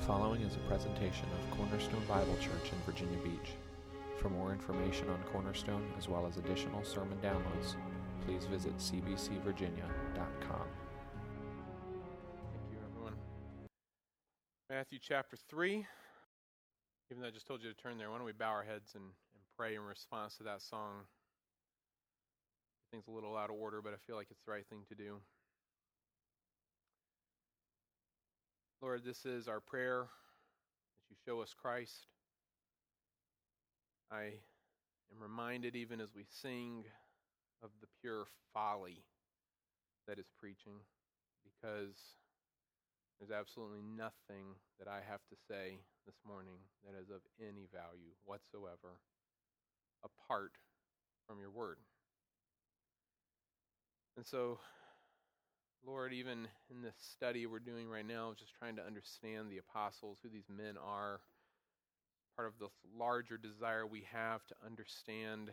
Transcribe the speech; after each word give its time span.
The 0.00 0.06
following 0.06 0.40
is 0.40 0.56
a 0.56 0.60
presentation 0.60 1.26
of 1.34 1.58
Cornerstone 1.58 2.02
Bible 2.08 2.34
Church 2.40 2.72
in 2.72 2.78
Virginia 2.86 3.18
Beach. 3.18 3.52
For 4.16 4.30
more 4.30 4.50
information 4.50 5.10
on 5.10 5.22
Cornerstone, 5.24 5.86
as 5.98 6.08
well 6.08 6.26
as 6.26 6.38
additional 6.38 6.82
sermon 6.82 7.18
downloads, 7.22 7.76
please 8.24 8.46
visit 8.46 8.74
cbcvirginia.com. 8.78 10.66
Thank 12.48 12.64
you, 12.72 12.78
everyone. 12.90 13.12
Matthew 14.70 14.98
chapter 15.02 15.36
3. 15.50 15.86
Even 17.10 17.20
though 17.20 17.28
I 17.28 17.30
just 17.30 17.46
told 17.46 17.62
you 17.62 17.68
to 17.68 17.76
turn 17.76 17.98
there, 17.98 18.10
why 18.10 18.16
don't 18.16 18.24
we 18.24 18.32
bow 18.32 18.52
our 18.52 18.64
heads 18.64 18.92
and, 18.94 19.04
and 19.04 19.42
pray 19.58 19.74
in 19.74 19.82
response 19.82 20.34
to 20.38 20.44
that 20.44 20.62
song? 20.62 21.02
Things 22.90 23.04
a 23.06 23.10
little 23.10 23.36
out 23.36 23.50
of 23.50 23.56
order, 23.56 23.82
but 23.82 23.92
I 23.92 23.96
feel 24.06 24.16
like 24.16 24.28
it's 24.30 24.40
the 24.46 24.52
right 24.52 24.66
thing 24.66 24.80
to 24.88 24.94
do. 24.94 25.20
Lord, 28.82 29.04
this 29.04 29.26
is 29.26 29.46
our 29.46 29.60
prayer 29.60 30.06
that 30.08 31.10
you 31.10 31.16
show 31.26 31.42
us 31.42 31.52
Christ. 31.52 32.06
I 34.10 34.22
am 35.12 35.20
reminded, 35.20 35.76
even 35.76 36.00
as 36.00 36.14
we 36.16 36.24
sing, 36.42 36.84
of 37.62 37.68
the 37.82 37.88
pure 38.00 38.24
folly 38.54 39.04
that 40.08 40.18
is 40.18 40.24
preaching, 40.38 40.80
because 41.44 41.94
there's 43.18 43.30
absolutely 43.30 43.82
nothing 43.82 44.56
that 44.78 44.88
I 44.88 45.00
have 45.06 45.20
to 45.28 45.36
say 45.46 45.80
this 46.06 46.16
morning 46.26 46.56
that 46.86 46.98
is 46.98 47.10
of 47.10 47.20
any 47.38 47.68
value 47.70 48.16
whatsoever 48.24 48.96
apart 50.02 50.52
from 51.28 51.38
your 51.38 51.50
word. 51.50 51.76
And 54.16 54.26
so, 54.26 54.58
Lord, 55.86 56.12
even 56.12 56.46
in 56.70 56.82
this 56.82 56.94
study 57.14 57.46
we're 57.46 57.58
doing 57.58 57.88
right 57.88 58.06
now, 58.06 58.32
just 58.38 58.54
trying 58.54 58.76
to 58.76 58.86
understand 58.86 59.50
the 59.50 59.58
apostles, 59.58 60.18
who 60.22 60.28
these 60.28 60.48
men 60.48 60.76
are, 60.76 61.20
part 62.36 62.48
of 62.48 62.58
the 62.58 62.68
larger 62.98 63.38
desire 63.38 63.86
we 63.86 64.04
have 64.12 64.46
to 64.46 64.54
understand 64.64 65.50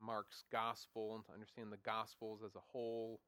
Mark's 0.00 0.44
gospel 0.50 1.14
and 1.14 1.24
to 1.26 1.32
understand 1.32 1.70
the 1.70 1.78
gospels 1.84 2.40
as 2.44 2.54
a 2.54 2.72
whole. 2.72 3.20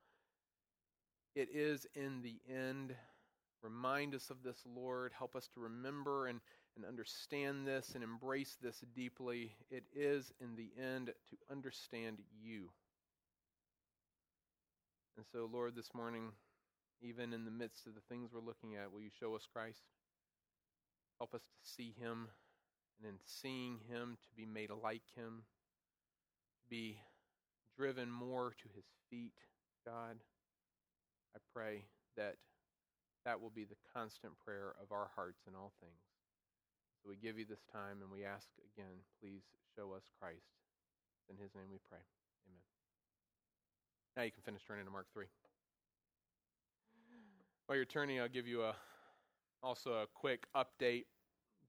It 1.35 1.49
is 1.53 1.87
in 1.95 2.23
the 2.23 2.41
end. 2.49 2.95
Remind 3.63 4.15
us 4.15 4.31
of 4.31 4.43
this, 4.43 4.63
Lord. 4.65 5.13
Help 5.17 5.37
us 5.37 5.49
to 5.55 5.61
remember 5.61 6.27
and, 6.27 6.41
and 6.75 6.87
understand 6.87 7.67
this 7.67 7.93
and 7.95 8.03
embrace 8.03 8.57
this 8.63 8.83
deeply. 8.95 9.53
It 9.71 9.85
is 9.95 10.33
in 10.41 10.57
the 10.57 10.71
end 10.83 11.07
to 11.09 11.37
understand 11.51 12.19
you. 12.43 12.71
And 15.17 15.27
so, 15.33 15.49
Lord, 15.53 15.75
this 15.75 15.95
morning, 15.95 16.33
even 17.03 17.33
in 17.33 17.45
the 17.45 17.51
midst 17.51 17.87
of 17.87 17.95
the 17.95 18.01
things 18.09 18.31
we're 18.33 18.41
looking 18.41 18.77
at, 18.77 18.93
will 18.93 19.01
you 19.01 19.11
show 19.19 19.35
us 19.35 19.47
Christ? 19.53 19.83
Help 21.19 21.35
us 21.35 21.43
to 21.43 21.71
see 21.71 21.95
him, 22.01 22.29
and 22.99 23.09
in 23.09 23.19
seeing 23.25 23.79
him, 23.89 24.17
to 24.23 24.29
be 24.37 24.47
made 24.47 24.71
like 24.83 25.03
him, 25.15 25.43
be 26.69 26.99
driven 27.77 28.11
more 28.11 28.55
to 28.63 28.69
his 28.75 28.85
feet, 29.11 29.37
God. 29.85 30.17
I 31.35 31.39
pray 31.55 31.85
that 32.17 32.37
that 33.25 33.41
will 33.41 33.51
be 33.51 33.65
the 33.65 33.77
constant 33.95 34.33
prayer 34.45 34.75
of 34.83 34.93
our 34.93 35.11
hearts 35.15 35.43
in 35.47 35.55
all 35.55 35.73
things. 35.81 36.01
So 37.03 37.09
we 37.09 37.17
give 37.17 37.39
you 37.39 37.45
this 37.49 37.65
time 37.73 38.03
and 38.03 38.11
we 38.11 38.25
ask 38.25 38.49
again, 38.77 39.05
please 39.21 39.43
show 39.77 39.93
us 39.93 40.05
Christ. 40.21 40.53
In 41.29 41.37
his 41.37 41.55
name 41.55 41.71
we 41.71 41.79
pray. 41.89 42.05
Amen. 42.49 42.70
Now 44.21 44.25
you 44.25 44.33
can 44.33 44.43
finish 44.43 44.61
turning 44.69 44.85
to 44.85 44.91
Mark 44.91 45.07
3. 45.15 45.25
While 47.65 47.77
you're 47.77 47.87
turning, 47.87 48.21
I'll 48.21 48.29
give 48.29 48.47
you 48.47 48.65
a 48.65 48.75
also 49.63 49.93
a 49.93 50.07
quick 50.13 50.45
update, 50.55 51.05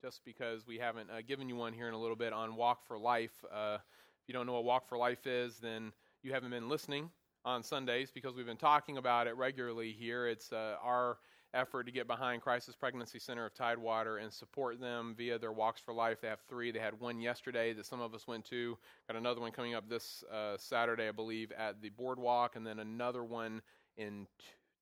just 0.01 0.19
because 0.25 0.67
we 0.67 0.77
haven't 0.77 1.09
uh, 1.09 1.21
given 1.25 1.47
you 1.47 1.55
one 1.55 1.71
here 1.71 1.87
in 1.87 1.93
a 1.93 1.97
little 1.97 2.17
bit 2.17 2.33
on 2.33 2.57
Walk 2.57 2.85
for 2.85 2.99
Life. 2.99 3.31
Uh, 3.49 3.77
if 4.21 4.27
you 4.27 4.33
don't 4.33 4.45
know 4.45 4.51
what 4.51 4.65
Walk 4.65 4.89
for 4.89 4.97
Life 4.97 5.27
is, 5.27 5.59
then 5.59 5.93
you 6.23 6.33
haven't 6.33 6.49
been 6.49 6.67
listening 6.67 7.09
on 7.45 7.63
Sundays 7.63 8.11
because 8.11 8.35
we've 8.35 8.45
been 8.45 8.57
talking 8.57 8.97
about 8.97 9.27
it 9.27 9.37
regularly 9.37 9.93
here. 9.93 10.27
It's 10.27 10.51
uh, 10.51 10.75
our 10.83 11.19
effort 11.53 11.85
to 11.85 11.91
get 11.91 12.07
behind 12.07 12.41
Crisis 12.41 12.75
Pregnancy 12.75 13.19
Center 13.19 13.45
of 13.45 13.53
Tidewater 13.53 14.17
and 14.17 14.31
support 14.31 14.79
them 14.79 15.13
via 15.17 15.37
their 15.37 15.51
Walks 15.51 15.81
for 15.81 15.93
Life. 15.93 16.21
They 16.21 16.27
have 16.27 16.41
three. 16.47 16.71
They 16.71 16.79
had 16.79 16.99
one 16.99 17.19
yesterday 17.19 17.73
that 17.73 17.85
some 17.85 18.01
of 18.01 18.13
us 18.13 18.27
went 18.27 18.45
to. 18.45 18.77
Got 19.07 19.17
another 19.17 19.41
one 19.41 19.51
coming 19.51 19.75
up 19.75 19.89
this 19.89 20.23
uh, 20.31 20.57
Saturday, 20.57 21.07
I 21.07 21.11
believe, 21.11 21.51
at 21.51 21.81
the 21.81 21.89
Boardwalk, 21.89 22.55
and 22.55 22.65
then 22.65 22.79
another 22.79 23.23
one 23.23 23.61
in 23.97 24.27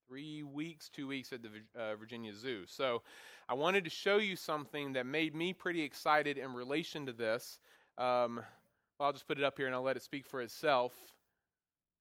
three 0.08 0.44
weeks, 0.44 0.90
two 0.90 1.08
weeks 1.08 1.32
at 1.34 1.42
the 1.42 1.50
uh, 1.80 1.96
Virginia 1.96 2.34
Zoo. 2.34 2.64
So 2.66 3.02
I 3.48 3.54
wanted 3.54 3.84
to 3.84 3.90
show 3.90 4.18
you 4.18 4.36
something 4.36 4.94
that 4.94 5.06
made 5.06 5.36
me 5.36 5.54
pretty 5.54 5.82
excited 5.82 6.38
in 6.38 6.54
relation 6.54 7.06
to 7.06 7.14
this. 7.14 7.60
Um, 7.98 8.42
well, 9.00 9.08
I'll 9.08 9.14
just 9.14 9.28
put 9.28 9.38
it 9.38 9.44
up 9.44 9.58
here 9.58 9.68
and 9.68 9.76
I'll 9.76 9.84
let 9.84 9.98
it 9.98 10.04
speak 10.04 10.26
for 10.26 10.42
itself. 10.42 10.94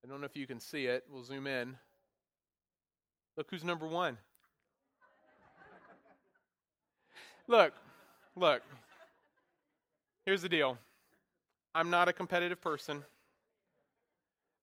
I 0.04 0.08
don't 0.08 0.20
know 0.20 0.26
if 0.26 0.36
you 0.36 0.46
can 0.46 0.60
see 0.60 0.86
it. 0.86 1.04
We'll 1.10 1.24
zoom 1.24 1.46
in. 1.46 1.76
Look 3.36 3.48
who's 3.50 3.64
number 3.64 3.86
one. 3.86 4.18
Look, 7.48 7.72
look. 8.36 8.62
Here's 10.26 10.42
the 10.42 10.48
deal 10.50 10.76
I'm 11.74 11.88
not 11.88 12.08
a 12.08 12.12
competitive 12.12 12.60
person. 12.60 13.02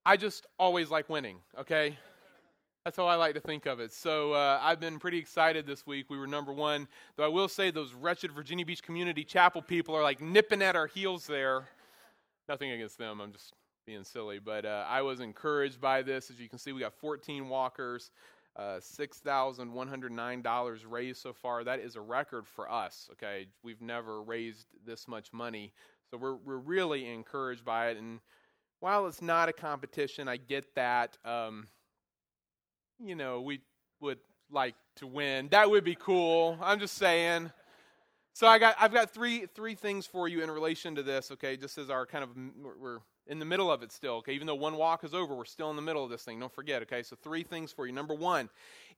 I 0.05 0.17
just 0.17 0.45
always 0.59 0.91
like 0.91 1.09
winning, 1.09 1.37
okay? 1.59 1.97
That's 2.83 2.95
how 2.95 3.07
I 3.07 3.15
like 3.15 3.33
to 3.33 3.39
think 3.39 3.65
of 3.65 3.79
it. 3.79 3.91
So 3.91 4.33
uh, 4.33 4.59
I've 4.61 4.79
been 4.79 4.99
pretty 4.99 5.17
excited 5.17 5.65
this 5.65 5.87
week. 5.87 6.11
We 6.11 6.19
were 6.19 6.27
number 6.27 6.53
one. 6.53 6.87
Though 7.15 7.25
I 7.25 7.29
will 7.29 7.47
say 7.47 7.71
those 7.71 7.95
wretched 7.95 8.31
Virginia 8.31 8.63
Beach 8.63 8.83
Community 8.83 9.23
Chapel 9.23 9.63
people 9.63 9.95
are 9.95 10.03
like 10.03 10.21
nipping 10.21 10.61
at 10.61 10.75
our 10.75 10.85
heels 10.85 11.25
there. 11.25 11.67
Nothing 12.47 12.69
against 12.69 12.99
them. 12.99 13.19
I'm 13.19 13.31
just 13.31 13.53
being 13.87 14.03
silly. 14.03 14.37
But 14.37 14.65
uh, 14.65 14.85
I 14.87 15.01
was 15.01 15.19
encouraged 15.19 15.81
by 15.81 16.03
this. 16.03 16.29
As 16.29 16.39
you 16.39 16.47
can 16.47 16.59
see, 16.59 16.73
we 16.73 16.81
got 16.81 16.93
14 16.93 17.49
walkers, 17.49 18.11
uh, 18.55 18.79
$6,109 18.79 20.79
raised 20.87 21.21
so 21.21 21.33
far. 21.33 21.63
That 21.63 21.79
is 21.79 21.95
a 21.95 22.01
record 22.01 22.47
for 22.47 22.71
us, 22.71 23.09
okay? 23.13 23.47
We've 23.63 23.81
never 23.81 24.21
raised 24.21 24.67
this 24.85 25.07
much 25.07 25.33
money. 25.33 25.73
So 26.09 26.17
we're, 26.17 26.35
we're 26.35 26.57
really 26.57 27.07
encouraged 27.07 27.65
by 27.65 27.89
it. 27.89 27.97
And 27.97 28.19
while 28.79 29.07
it's 29.07 29.21
not 29.21 29.49
a 29.49 29.53
competition, 29.53 30.27
I 30.27 30.37
get 30.37 30.75
that. 30.75 31.17
Um, 31.25 31.67
you 33.03 33.15
know, 33.15 33.41
we 33.41 33.61
would 33.99 34.19
like 34.49 34.75
to 34.97 35.07
win. 35.07 35.49
That 35.49 35.69
would 35.69 35.83
be 35.83 35.95
cool. 35.95 36.57
I'm 36.61 36.79
just 36.79 36.95
saying. 36.95 37.51
So 38.33 38.47
I 38.47 38.59
got 38.59 38.75
I've 38.79 38.93
got 38.93 39.11
three 39.11 39.45
three 39.55 39.75
things 39.75 40.05
for 40.05 40.27
you 40.27 40.43
in 40.43 40.51
relation 40.51 40.95
to 40.95 41.03
this, 41.03 41.31
okay? 41.31 41.55
Just 41.55 41.77
as 41.77 41.89
our 41.89 42.05
kind 42.05 42.23
of 42.23 42.29
we're 42.79 42.99
in 43.27 43.39
the 43.39 43.45
middle 43.45 43.71
of 43.71 43.83
it 43.83 43.91
still, 43.91 44.15
okay? 44.15 44.33
Even 44.33 44.47
though 44.47 44.55
one 44.55 44.75
walk 44.75 45.03
is 45.03 45.13
over, 45.13 45.35
we're 45.35 45.45
still 45.45 45.69
in 45.69 45.75
the 45.75 45.81
middle 45.81 46.03
of 46.03 46.09
this 46.09 46.23
thing. 46.23 46.39
Don't 46.39 46.53
forget, 46.53 46.81
okay? 46.83 47.03
So 47.03 47.15
three 47.15 47.43
things 47.43 47.71
for 47.71 47.87
you. 47.87 47.93
Number 47.93 48.13
1, 48.13 48.49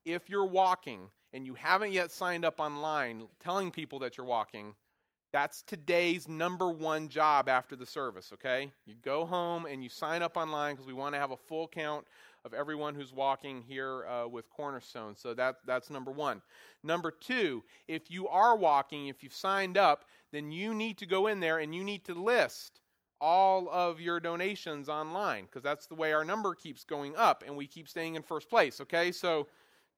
if 0.05 0.29
you're 0.29 0.45
walking 0.45 1.09
and 1.33 1.45
you 1.45 1.53
haven't 1.53 1.91
yet 1.91 2.11
signed 2.11 2.45
up 2.45 2.59
online 2.59 3.23
telling 3.39 3.71
people 3.71 3.99
that 3.99 4.17
you're 4.17 4.25
walking, 4.25 4.73
that's 5.33 5.61
today's 5.63 6.27
number 6.27 6.69
one 6.69 7.09
job 7.09 7.49
after 7.49 7.75
the 7.75 7.85
service, 7.85 8.31
okay? 8.33 8.71
You 8.85 8.95
go 9.01 9.25
home 9.25 9.65
and 9.65 9.83
you 9.83 9.89
sign 9.89 10.21
up 10.21 10.37
online 10.37 10.75
because 10.75 10.87
we 10.87 10.93
want 10.93 11.15
to 11.15 11.19
have 11.19 11.31
a 11.31 11.37
full 11.37 11.67
count 11.67 12.05
of 12.45 12.53
everyone 12.53 12.95
who's 12.95 13.13
walking 13.13 13.61
here 13.67 14.05
uh, 14.07 14.27
with 14.27 14.49
Cornerstone. 14.49 15.15
So 15.15 15.33
that, 15.33 15.57
that's 15.65 15.89
number 15.89 16.11
one. 16.11 16.41
Number 16.81 17.11
two, 17.11 17.63
if 17.89 18.09
you 18.09 18.27
are 18.29 18.55
walking, 18.55 19.07
if 19.07 19.21
you've 19.21 19.33
signed 19.33 19.77
up, 19.77 20.05
then 20.31 20.51
you 20.51 20.73
need 20.73 20.97
to 20.99 21.05
go 21.05 21.27
in 21.27 21.41
there 21.41 21.59
and 21.59 21.75
you 21.75 21.83
need 21.83 22.05
to 22.05 22.13
list 22.13 22.79
all 23.19 23.69
of 23.69 23.99
your 23.99 24.19
donations 24.19 24.89
online 24.89 25.45
because 25.45 25.63
that's 25.63 25.87
the 25.87 25.95
way 25.95 26.13
our 26.13 26.23
number 26.23 26.53
keeps 26.53 26.83
going 26.83 27.15
up 27.15 27.43
and 27.45 27.55
we 27.55 27.67
keep 27.67 27.87
staying 27.87 28.15
in 28.15 28.23
first 28.23 28.49
place, 28.49 28.79
okay? 28.81 29.11
So 29.11 29.47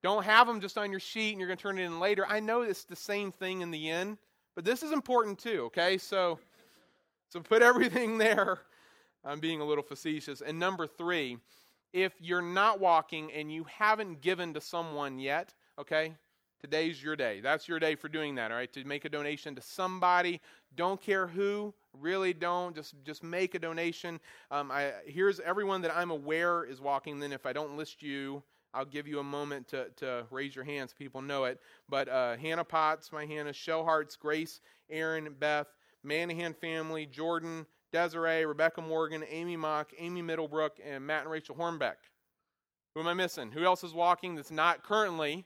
don't 0.02 0.24
have 0.24 0.48
them 0.48 0.62
just 0.62 0.78
on 0.78 0.92
your 0.92 1.00
sheet 1.00 1.32
and 1.32 1.40
you're 1.40 1.48
going 1.48 1.58
to 1.58 1.62
turn 1.62 1.80
it 1.80 1.84
in 1.84 2.00
later. 2.00 2.26
I 2.28 2.40
know 2.40 2.62
it's 2.62 2.86
the 2.86 2.96
same 2.96 3.32
thing 3.32 3.62
in 3.62 3.72
the 3.72 3.90
end, 3.90 4.18
but 4.56 4.64
this 4.64 4.84
is 4.84 4.92
important 4.92 5.40
too, 5.40 5.64
okay? 5.66 5.98
So 5.98 6.40
so 7.30 7.40
put 7.40 7.62
everything 7.62 8.18
there. 8.18 8.60
I'm 9.26 9.40
being 9.40 9.62
a 9.62 9.66
little 9.66 9.84
facetious. 9.84 10.42
And 10.42 10.58
number 10.58 10.88
3, 10.88 11.38
if 11.94 12.14
you're 12.20 12.42
not 12.42 12.80
walking 12.80 13.32
and 13.34 13.52
you 13.52 13.66
haven't 13.66 14.22
given 14.22 14.54
to 14.54 14.62
someone 14.62 15.20
yet, 15.20 15.54
okay? 15.78 16.14
Today's 16.60 17.02
your 17.02 17.16
day. 17.16 17.40
That's 17.40 17.70
your 17.70 17.80
day 17.80 17.96
for 17.96 18.10
doing 18.10 18.36
that, 18.36 18.52
all 18.52 18.58
right? 18.58 18.72
To 18.74 18.84
make 18.84 19.06
a 19.06 19.10
donation 19.10 19.56
to 19.56 19.62
somebody. 19.62 20.42
Don't 20.76 21.02
care 21.02 21.26
who. 21.26 21.74
Really 21.94 22.34
don't. 22.34 22.76
Just 22.76 22.96
just 23.06 23.24
make 23.24 23.56
a 23.56 23.60
donation. 23.60 24.20
Um, 24.52 24.70
I, 24.70 24.92
here's 25.06 25.40
everyone 25.40 25.82
that 25.84 25.96
I'm 25.96 26.12
aware 26.12 26.66
is 26.66 26.82
walking. 26.82 27.20
Then 27.20 27.32
if 27.32 27.46
I 27.46 27.54
don't 27.54 27.78
list 27.78 28.04
you, 28.04 28.44
I'll 28.74 28.86
give 28.86 29.08
you 29.08 29.20
a 29.20 29.24
moment 29.24 29.70
to, 29.70 29.88
to 29.98 30.26
raise 30.32 30.54
your 30.54 30.66
hands. 30.66 30.94
People 30.94 31.22
know 31.22 31.46
it. 31.46 31.62
But 31.88 32.10
uh, 32.10 32.36
Hannah 32.36 32.66
Potts, 32.66 33.12
my 33.12 33.26
Hannah, 33.26 33.54
Shell 33.54 33.86
Hearts, 33.86 34.16
Grace, 34.18 34.60
Aaron, 34.90 35.34
Beth, 35.40 35.68
Manahan 36.06 36.56
family, 36.56 37.06
Jordan, 37.06 37.66
Desiree, 37.92 38.46
Rebecca 38.46 38.82
Morgan, 38.82 39.24
Amy 39.30 39.56
Mock, 39.56 39.92
Amy 39.98 40.22
Middlebrook, 40.22 40.78
and 40.86 41.06
Matt 41.08 41.24
and 41.24 41.32
Rachel 41.32 41.56
Hornbeck. 41.56 41.96
Who 42.94 43.00
am 43.00 43.08
I 43.08 43.14
missing? 43.14 43.52
Who 43.52 43.64
else 43.64 43.84
is 43.84 43.94
walking 43.94 44.36
that's 44.36 44.52
not 44.52 44.84
currently? 44.84 45.46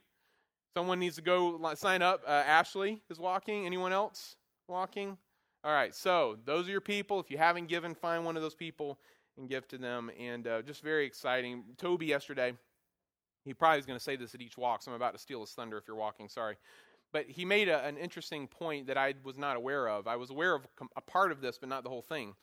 Someone 0.75 0.99
needs 0.99 1.15
to 1.17 1.21
go 1.21 1.59
sign 1.75 2.01
up. 2.01 2.23
Uh, 2.27 2.31
Ashley 2.31 3.01
is 3.09 3.19
walking. 3.19 3.65
Anyone 3.65 3.93
else 3.93 4.35
walking? 4.67 5.17
All 5.63 5.71
right, 5.71 5.93
so 5.93 6.37
those 6.45 6.67
are 6.67 6.71
your 6.71 6.81
people. 6.81 7.19
If 7.19 7.31
you 7.31 7.37
haven't 7.37 7.67
given, 7.67 7.93
find 7.95 8.25
one 8.25 8.35
of 8.35 8.41
those 8.41 8.55
people 8.55 8.99
and 9.37 9.47
give 9.47 9.67
to 9.69 9.77
them. 9.77 10.11
And 10.19 10.47
uh, 10.47 10.61
just 10.61 10.81
very 10.81 11.05
exciting. 11.05 11.63
Toby 11.77 12.07
yesterday, 12.07 12.53
he 13.45 13.53
probably 13.53 13.79
is 13.79 13.85
going 13.85 13.97
to 13.97 14.03
say 14.03 14.15
this 14.15 14.33
at 14.35 14.41
each 14.41 14.57
walk, 14.57 14.81
so 14.81 14.91
I'm 14.91 14.95
about 14.95 15.13
to 15.13 15.19
steal 15.19 15.41
his 15.41 15.51
thunder 15.51 15.77
if 15.77 15.87
you're 15.87 15.95
walking. 15.95 16.27
Sorry. 16.27 16.57
But 17.11 17.27
he 17.27 17.45
made 17.45 17.69
a, 17.69 17.85
an 17.85 17.97
interesting 17.97 18.47
point 18.47 18.87
that 18.87 18.97
I 18.97 19.13
was 19.23 19.37
not 19.37 19.55
aware 19.55 19.87
of. 19.87 20.07
I 20.07 20.15
was 20.15 20.31
aware 20.31 20.55
of 20.55 20.67
a 20.97 21.01
part 21.01 21.31
of 21.31 21.39
this, 21.39 21.59
but 21.59 21.69
not 21.69 21.83
the 21.83 21.89
whole 21.89 22.01
thing. 22.01 22.33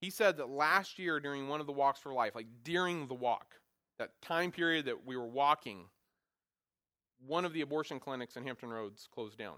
He 0.00 0.10
said 0.10 0.36
that 0.36 0.50
last 0.50 0.98
year 0.98 1.20
during 1.20 1.48
one 1.48 1.60
of 1.60 1.66
the 1.66 1.72
walks 1.72 2.00
for 2.00 2.12
life, 2.12 2.34
like 2.34 2.48
during 2.64 3.06
the 3.06 3.14
walk, 3.14 3.54
that 3.98 4.10
time 4.20 4.50
period 4.50 4.84
that 4.86 5.06
we 5.06 5.16
were 5.16 5.26
walking, 5.26 5.84
one 7.26 7.44
of 7.44 7.52
the 7.52 7.60
abortion 7.60 8.00
clinics 8.00 8.36
in 8.36 8.44
Hampton 8.44 8.70
Roads 8.70 9.08
closed 9.12 9.38
down 9.38 9.56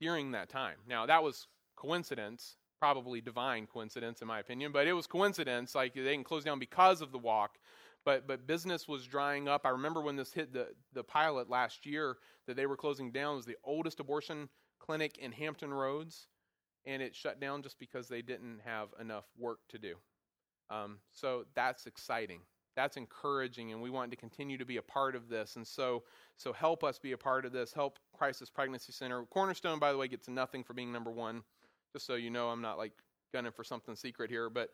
during 0.00 0.32
that 0.32 0.48
time. 0.48 0.76
Now, 0.86 1.06
that 1.06 1.22
was 1.22 1.48
coincidence, 1.76 2.56
probably 2.78 3.20
divine 3.20 3.66
coincidence 3.66 4.20
in 4.20 4.28
my 4.28 4.38
opinion, 4.40 4.72
but 4.72 4.86
it 4.86 4.92
was 4.92 5.06
coincidence. 5.06 5.74
Like 5.74 5.94
they 5.94 6.02
didn't 6.02 6.24
close 6.24 6.44
down 6.44 6.58
because 6.58 7.00
of 7.00 7.12
the 7.12 7.18
walk, 7.18 7.58
but 8.04 8.26
but 8.26 8.46
business 8.46 8.86
was 8.86 9.06
drying 9.06 9.48
up. 9.48 9.62
I 9.64 9.70
remember 9.70 10.00
when 10.00 10.16
this 10.16 10.32
hit 10.32 10.52
the 10.52 10.68
the 10.92 11.04
pilot 11.04 11.48
last 11.50 11.86
year 11.86 12.16
that 12.46 12.56
they 12.56 12.66
were 12.66 12.76
closing 12.76 13.10
down. 13.10 13.34
It 13.34 13.36
was 13.36 13.46
the 13.46 13.56
oldest 13.64 14.00
abortion 14.00 14.48
clinic 14.78 15.18
in 15.18 15.32
Hampton 15.32 15.72
Roads, 15.72 16.28
and 16.86 17.02
it 17.02 17.14
shut 17.14 17.40
down 17.40 17.62
just 17.62 17.78
because 17.78 18.08
they 18.08 18.22
didn't 18.22 18.60
have 18.64 18.88
enough 19.00 19.24
work 19.38 19.60
to 19.70 19.78
do. 19.78 19.94
Um, 20.70 20.98
so 21.12 21.44
that's 21.54 21.86
exciting 21.86 22.40
that's 22.78 22.96
encouraging 22.96 23.72
and 23.72 23.82
we 23.82 23.90
want 23.90 24.08
to 24.08 24.16
continue 24.16 24.56
to 24.56 24.64
be 24.64 24.76
a 24.76 24.82
part 24.82 25.16
of 25.16 25.28
this. 25.28 25.56
And 25.56 25.66
so 25.66 26.04
so 26.36 26.52
help 26.52 26.84
us 26.84 26.96
be 26.96 27.10
a 27.10 27.18
part 27.18 27.44
of 27.44 27.50
this. 27.50 27.72
Help 27.72 27.98
crisis 28.16 28.48
pregnancy 28.48 28.92
center. 28.92 29.24
Cornerstone 29.24 29.80
by 29.80 29.90
the 29.90 29.98
way 29.98 30.06
gets 30.06 30.28
nothing 30.28 30.62
for 30.62 30.74
being 30.74 30.92
number 30.92 31.10
one. 31.10 31.42
Just 31.92 32.06
so 32.06 32.14
you 32.14 32.30
know 32.30 32.50
i'm 32.50 32.62
not 32.62 32.78
like 32.78 32.92
gunning 33.32 33.50
for 33.50 33.64
something 33.64 33.96
secret 33.96 34.30
here 34.30 34.48
but 34.48 34.70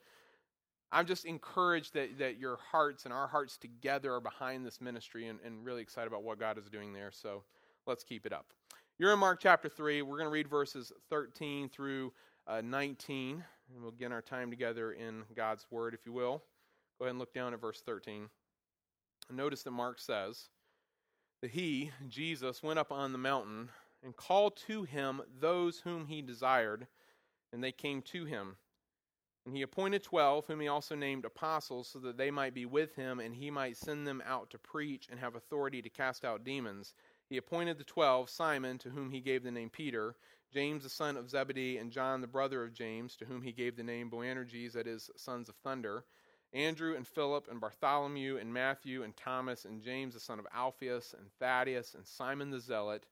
i'm 0.93 1.07
just 1.07 1.25
encouraged 1.25 1.95
that, 1.95 2.19
that 2.19 2.39
your 2.39 2.59
hearts 2.71 3.05
and 3.05 3.15
our 3.15 3.27
hearts 3.27 3.57
together 3.57 4.13
are 4.13 4.21
behind 4.21 4.67
this 4.67 4.81
ministry 4.81 5.29
and, 5.29 5.39
and 5.45 5.65
really 5.65 5.81
excited 5.81 6.09
about 6.09 6.25
what 6.25 6.39
god 6.39 6.59
is 6.59 6.69
doing 6.69 6.93
there. 6.93 7.11
So 7.11 7.43
let's 7.87 8.05
keep 8.05 8.27
it 8.27 8.35
up. 8.35 8.47
You're 8.99 9.15
in 9.15 9.19
mark 9.19 9.41
chapter 9.41 9.71
3 9.71 10.03
we're 10.03 10.19
going 10.19 10.29
to 10.29 10.33
read 10.33 10.49
verses 10.49 10.93
13 11.09 11.71
through 11.71 12.13
uh, 12.47 12.61
19 12.61 13.43
and 13.73 13.83
we'll 13.83 13.93
get 13.93 14.13
our 14.13 14.21
time 14.21 14.51
together 14.51 14.93
in 14.93 15.23
god's 15.35 15.65
word 15.71 15.95
if 15.95 16.05
you 16.05 16.13
will 16.13 16.43
Go 16.99 17.07
ahead 17.07 17.11
and 17.11 17.19
look 17.19 17.35
down 17.35 17.55
at 17.55 17.61
verse 17.61 17.83
13. 17.85 18.29
Notice 19.31 19.63
that 19.63 19.71
Mark 19.71 20.01
says 20.01 20.49
that 21.41 21.51
he, 21.51 21.91
Jesus, 22.09 22.63
went 22.63 22.79
up 22.79 22.93
on 22.93 23.13
the 23.13 23.19
mountain 23.19 23.71
and 24.03 24.17
called 24.17 24.57
to 24.67 24.85
him 24.85 25.23
those 25.41 25.81
whom 25.81 26.07
he 26.07 26.23
desired, 26.23 26.87
and 27.53 27.65
they 27.65 27.73
came 27.73 28.03
to 28.03 28.25
him. 28.25 28.57
And 29.47 29.55
he 29.55 29.63
appointed 29.63 30.03
twelve, 30.03 30.47
whom 30.47 30.61
he 30.61 30.69
also 30.69 30.95
named 30.95 31.25
apostles, 31.25 31.89
so 31.89 31.99
that 32.01 32.17
they 32.17 32.31
might 32.31 32.55
be 32.55 32.65
with 32.65 32.95
him, 32.95 33.21
and 33.21 33.35
he 33.35 33.51
might 33.51 33.77
send 33.77 34.07
them 34.07 34.23
out 34.25 34.51
to 34.51 34.59
preach 34.59 35.09
and 35.11 35.21
have 35.21 35.35
authority 35.35 35.83
to 35.83 35.91
cast 35.91 36.25
out 36.25 36.45
demons. 36.45 36.95
He 37.29 37.37
appointed 37.37 37.77
the 37.77 37.85
twelve 37.85 38.31
Simon, 38.31 38.79
to 38.79 38.91
whom 38.91 39.11
he 39.11 39.21
gave 39.21 39.43
the 39.43 39.51
name 39.51 39.69
Peter, 39.69 40.17
James 40.53 40.83
the 40.83 40.89
son 40.89 41.17
of 41.17 41.29
Zebedee, 41.29 41.79
and 41.79 41.91
John 41.91 42.21
the 42.21 42.27
brother 42.27 42.63
of 42.63 42.73
James, 42.73 43.17
to 43.17 43.25
whom 43.25 43.43
he 43.43 43.53
gave 43.53 43.77
the 43.77 43.83
name 43.83 44.09
Boanerges, 44.09 44.73
that 44.75 44.87
is, 44.87 45.11
sons 45.17 45.49
of 45.49 45.57
thunder. 45.57 46.05
Andrew 46.55 46.95
and 46.95 47.07
Philip 47.07 47.49
and 47.51 47.61
Bartholomew 47.61 48.39
and 48.39 48.53
Matthew 48.53 49.03
and 49.03 49.17
Thomas 49.17 49.65
and 49.65 49.83
James 49.83 50.15
the 50.15 50.21
son 50.21 50.39
of 50.39 50.47
Alphaeus 50.55 51.15
and 51.19 51.27
Thaddeus 51.41 51.95
and 51.95 52.07
Simon 52.07 52.51
the 52.51 52.61
Zealot 52.61 53.05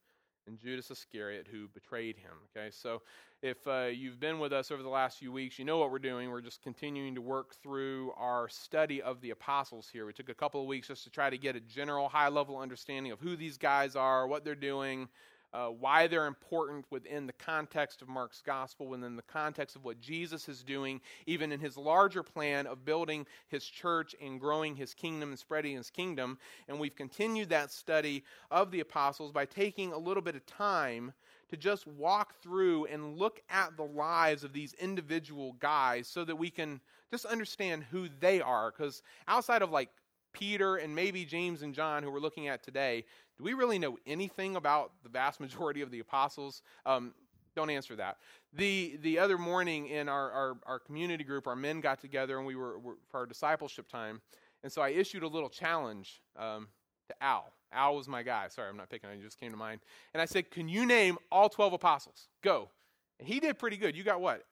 and 0.46 0.58
Judas 0.58 0.90
Iscariot 0.90 1.48
who 1.50 1.68
betrayed 1.68 2.16
him. 2.16 2.32
Okay, 2.56 2.70
so 2.70 3.02
if 3.42 3.66
uh, 3.66 3.88
you've 3.92 4.20
been 4.20 4.38
with 4.38 4.52
us 4.52 4.70
over 4.70 4.82
the 4.82 4.88
last 4.88 5.18
few 5.18 5.32
weeks, 5.32 5.58
you 5.58 5.64
know 5.64 5.78
what 5.78 5.90
we're 5.90 5.98
doing. 5.98 6.30
We're 6.30 6.40
just 6.40 6.62
continuing 6.62 7.14
to 7.16 7.20
work 7.20 7.56
through 7.62 8.12
our 8.16 8.48
study 8.48 9.02
of 9.02 9.20
the 9.20 9.30
apostles 9.30 9.88
here. 9.92 10.06
We 10.06 10.12
took 10.12 10.28
a 10.28 10.34
couple 10.34 10.60
of 10.60 10.68
weeks 10.68 10.88
just 10.88 11.04
to 11.04 11.10
try 11.10 11.28
to 11.28 11.38
get 11.38 11.56
a 11.56 11.60
general 11.60 12.08
high 12.08 12.28
level 12.28 12.58
understanding 12.58 13.10
of 13.10 13.18
who 13.18 13.34
these 13.34 13.58
guys 13.58 13.96
are, 13.96 14.26
what 14.26 14.44
they're 14.44 14.54
doing, 14.54 15.08
uh, 15.52 15.68
why 15.68 16.06
they're 16.06 16.26
important 16.26 16.84
within 16.90 17.26
the 17.26 17.32
context 17.34 18.02
of 18.02 18.08
Mark's 18.08 18.42
gospel, 18.44 18.86
within 18.86 19.16
the 19.16 19.22
context 19.22 19.76
of 19.76 19.84
what 19.84 20.00
Jesus 20.00 20.48
is 20.48 20.62
doing, 20.62 21.00
even 21.26 21.52
in 21.52 21.60
his 21.60 21.76
larger 21.76 22.22
plan 22.22 22.66
of 22.66 22.84
building 22.84 23.26
his 23.48 23.64
church 23.64 24.14
and 24.22 24.40
growing 24.40 24.74
his 24.74 24.94
kingdom 24.94 25.30
and 25.30 25.38
spreading 25.38 25.76
his 25.76 25.90
kingdom. 25.90 26.38
And 26.68 26.80
we've 26.80 26.96
continued 26.96 27.50
that 27.50 27.70
study 27.70 28.24
of 28.50 28.70
the 28.70 28.80
apostles 28.80 29.32
by 29.32 29.44
taking 29.44 29.92
a 29.92 29.98
little 29.98 30.22
bit 30.22 30.36
of 30.36 30.46
time 30.46 31.12
to 31.50 31.56
just 31.58 31.86
walk 31.86 32.34
through 32.42 32.86
and 32.86 33.18
look 33.18 33.42
at 33.50 33.76
the 33.76 33.84
lives 33.84 34.42
of 34.42 34.54
these 34.54 34.72
individual 34.74 35.54
guys 35.60 36.08
so 36.08 36.24
that 36.24 36.36
we 36.36 36.48
can 36.48 36.80
just 37.10 37.26
understand 37.26 37.84
who 37.90 38.08
they 38.20 38.40
are. 38.40 38.70
Because 38.70 39.02
outside 39.28 39.60
of 39.60 39.70
like 39.70 39.90
Peter 40.32 40.76
and 40.76 40.94
maybe 40.94 41.26
James 41.26 41.60
and 41.60 41.74
John, 41.74 42.02
who 42.02 42.10
we're 42.10 42.20
looking 42.20 42.48
at 42.48 42.62
today, 42.62 43.04
do 43.42 43.46
we 43.46 43.54
really 43.54 43.78
know 43.78 43.98
anything 44.06 44.54
about 44.54 44.92
the 45.02 45.08
vast 45.08 45.40
majority 45.40 45.82
of 45.82 45.90
the 45.90 45.98
apostles? 45.98 46.62
Um, 46.86 47.12
don't 47.56 47.70
answer 47.70 47.96
that. 47.96 48.18
The 48.54 48.98
the 49.02 49.18
other 49.18 49.36
morning 49.36 49.88
in 49.88 50.08
our, 50.08 50.30
our, 50.30 50.56
our, 50.64 50.78
community 50.78 51.24
group, 51.24 51.46
our 51.46 51.56
men 51.56 51.80
got 51.80 52.00
together 52.00 52.38
and 52.38 52.46
we 52.46 52.54
were, 52.54 52.78
were, 52.78 52.94
for 53.10 53.18
our 53.18 53.26
discipleship 53.26 53.88
time. 53.88 54.20
And 54.62 54.72
so 54.72 54.80
I 54.80 54.90
issued 54.90 55.22
a 55.22 55.28
little 55.28 55.48
challenge 55.50 56.22
um, 56.36 56.68
to 57.08 57.14
Al. 57.22 57.52
Al 57.72 57.96
was 57.96 58.06
my 58.06 58.22
guy. 58.22 58.46
Sorry, 58.48 58.68
I'm 58.68 58.76
not 58.76 58.88
picking 58.88 59.10
on 59.10 59.18
you, 59.18 59.24
just 59.24 59.40
came 59.40 59.50
to 59.50 59.56
mind. 59.56 59.80
And 60.14 60.22
I 60.22 60.24
said, 60.24 60.50
Can 60.50 60.68
you 60.68 60.86
name 60.86 61.18
all 61.30 61.48
12 61.48 61.72
apostles? 61.72 62.28
Go. 62.42 62.70
And 63.18 63.28
he 63.28 63.40
did 63.40 63.58
pretty 63.58 63.76
good. 63.76 63.96
You 63.96 64.04
got 64.04 64.20
what? 64.20 64.44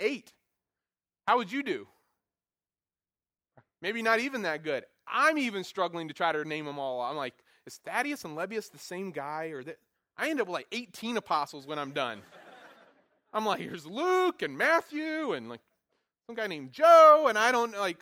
Eight. 0.00 0.32
How 1.28 1.36
would 1.36 1.52
you 1.52 1.62
do? 1.62 1.86
Maybe 3.80 4.02
not 4.02 4.18
even 4.18 4.42
that 4.42 4.64
good. 4.64 4.84
I'm 5.06 5.38
even 5.38 5.64
struggling 5.64 6.08
to 6.08 6.14
try 6.14 6.32
to 6.32 6.44
name 6.44 6.64
them 6.64 6.78
all. 6.78 7.00
I'm 7.00 7.16
like, 7.16 7.34
is 7.66 7.80
Thaddeus 7.84 8.24
and 8.24 8.36
Lebbaeus 8.36 8.70
the 8.70 8.78
same 8.78 9.10
guy? 9.10 9.46
Or 9.46 9.62
that? 9.62 9.78
I 10.16 10.30
end 10.30 10.40
up 10.40 10.46
with 10.46 10.54
like 10.54 10.66
18 10.72 11.16
apostles 11.16 11.66
when 11.66 11.78
I'm 11.78 11.92
done. 11.92 12.20
I'm 13.32 13.46
like, 13.46 13.60
here's 13.60 13.86
Luke 13.86 14.42
and 14.42 14.58
Matthew 14.58 15.32
and 15.32 15.48
like 15.48 15.60
some 16.26 16.36
guy 16.36 16.46
named 16.46 16.72
Joe, 16.72 17.26
and 17.28 17.38
I 17.38 17.50
don't 17.50 17.72
like 17.72 17.98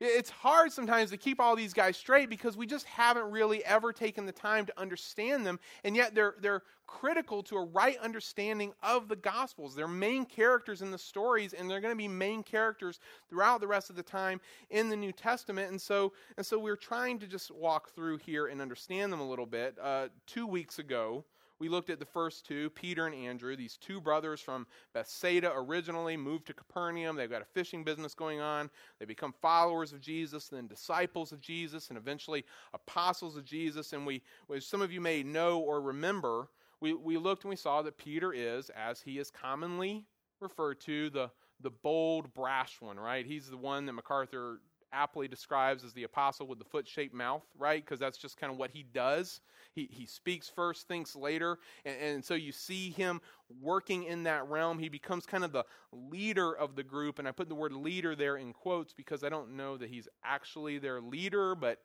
it's 0.00 0.30
hard 0.30 0.72
sometimes 0.72 1.10
to 1.10 1.18
keep 1.18 1.40
all 1.40 1.54
these 1.54 1.74
guys 1.74 1.96
straight 1.96 2.30
because 2.30 2.56
we 2.56 2.66
just 2.66 2.86
haven't 2.86 3.30
really 3.30 3.62
ever 3.64 3.92
taken 3.92 4.24
the 4.24 4.32
time 4.32 4.64
to 4.66 4.80
understand 4.80 5.44
them. 5.44 5.60
And 5.84 5.94
yet 5.94 6.14
they're 6.14 6.36
they're 6.40 6.62
critical 6.86 7.42
to 7.44 7.56
a 7.56 7.64
right 7.66 7.98
understanding 7.98 8.72
of 8.82 9.08
the 9.08 9.16
gospels. 9.16 9.74
They're 9.74 9.86
main 9.86 10.24
characters 10.24 10.82
in 10.82 10.90
the 10.90 10.98
stories 10.98 11.52
and 11.52 11.70
they're 11.70 11.80
going 11.80 11.92
to 11.92 11.98
be 11.98 12.08
main 12.08 12.42
characters 12.42 12.98
throughout 13.28 13.60
the 13.60 13.68
rest 13.68 13.90
of 13.90 13.96
the 13.96 14.02
time 14.02 14.40
in 14.70 14.88
the 14.88 14.96
new 14.96 15.12
testament. 15.12 15.70
And 15.70 15.80
so 15.80 16.12
and 16.36 16.46
so 16.46 16.58
we're 16.58 16.76
trying 16.76 17.18
to 17.18 17.26
just 17.26 17.50
walk 17.50 17.90
through 17.90 18.18
here 18.18 18.46
and 18.46 18.60
understand 18.60 19.12
them 19.12 19.20
a 19.20 19.28
little 19.28 19.46
bit. 19.46 19.76
Uh, 19.80 20.08
two 20.26 20.46
weeks 20.46 20.78
ago 20.78 21.24
we 21.60 21.68
looked 21.68 21.90
at 21.90 21.98
the 21.98 22.06
first 22.06 22.46
two, 22.46 22.70
Peter 22.70 23.06
and 23.06 23.14
Andrew, 23.14 23.54
these 23.54 23.76
two 23.76 24.00
brothers 24.00 24.40
from 24.40 24.66
Bethsaida 24.94 25.52
originally, 25.54 26.16
moved 26.16 26.46
to 26.46 26.54
Capernaum. 26.54 27.16
They've 27.16 27.30
got 27.30 27.42
a 27.42 27.46
fishing 27.46 27.84
business 27.84 28.14
going 28.14 28.40
on. 28.40 28.70
They 28.98 29.04
become 29.04 29.34
followers 29.40 29.92
of 29.92 30.00
Jesus, 30.00 30.48
then 30.48 30.66
disciples 30.66 31.32
of 31.32 31.40
Jesus, 31.40 31.90
and 31.90 31.98
eventually 31.98 32.44
apostles 32.72 33.36
of 33.36 33.44
Jesus. 33.44 33.92
And 33.92 34.06
we, 34.06 34.22
as 34.54 34.64
some 34.64 34.80
of 34.80 34.90
you 34.90 35.02
may 35.02 35.22
know 35.22 35.60
or 35.60 35.82
remember, 35.82 36.48
we, 36.80 36.94
we 36.94 37.18
looked 37.18 37.44
and 37.44 37.50
we 37.50 37.56
saw 37.56 37.82
that 37.82 37.98
Peter 37.98 38.32
is, 38.32 38.70
as 38.70 39.02
he 39.02 39.18
is 39.18 39.30
commonly 39.30 40.06
referred 40.40 40.80
to, 40.80 41.10
the, 41.10 41.30
the 41.60 41.70
bold, 41.70 42.32
brash 42.32 42.80
one, 42.80 42.98
right? 42.98 43.26
He's 43.26 43.50
the 43.50 43.58
one 43.58 43.84
that 43.84 43.92
MacArthur 43.92 44.60
aptly 44.92 45.28
describes 45.28 45.84
as 45.84 45.92
the 45.92 46.04
apostle 46.04 46.46
with 46.46 46.58
the 46.58 46.64
foot 46.64 46.86
shaped 46.86 47.14
mouth, 47.14 47.44
right? 47.58 47.84
Because 47.84 47.98
that's 47.98 48.18
just 48.18 48.38
kind 48.38 48.52
of 48.52 48.58
what 48.58 48.70
he 48.70 48.82
does. 48.82 49.40
He, 49.74 49.88
he 49.90 50.06
speaks 50.06 50.48
first, 50.48 50.88
thinks 50.88 51.14
later. 51.14 51.58
And, 51.84 51.96
and 52.00 52.24
so 52.24 52.34
you 52.34 52.52
see 52.52 52.90
him 52.90 53.20
working 53.60 54.04
in 54.04 54.24
that 54.24 54.48
realm. 54.48 54.78
He 54.78 54.88
becomes 54.88 55.26
kind 55.26 55.44
of 55.44 55.52
the 55.52 55.64
leader 55.92 56.52
of 56.52 56.76
the 56.76 56.82
group. 56.82 57.18
And 57.18 57.28
I 57.28 57.32
put 57.32 57.48
the 57.48 57.54
word 57.54 57.72
leader 57.72 58.16
there 58.16 58.36
in 58.36 58.52
quotes 58.52 58.92
because 58.92 59.24
I 59.24 59.28
don't 59.28 59.56
know 59.56 59.76
that 59.76 59.90
he's 59.90 60.08
actually 60.24 60.78
their 60.78 61.00
leader, 61.00 61.54
but 61.54 61.80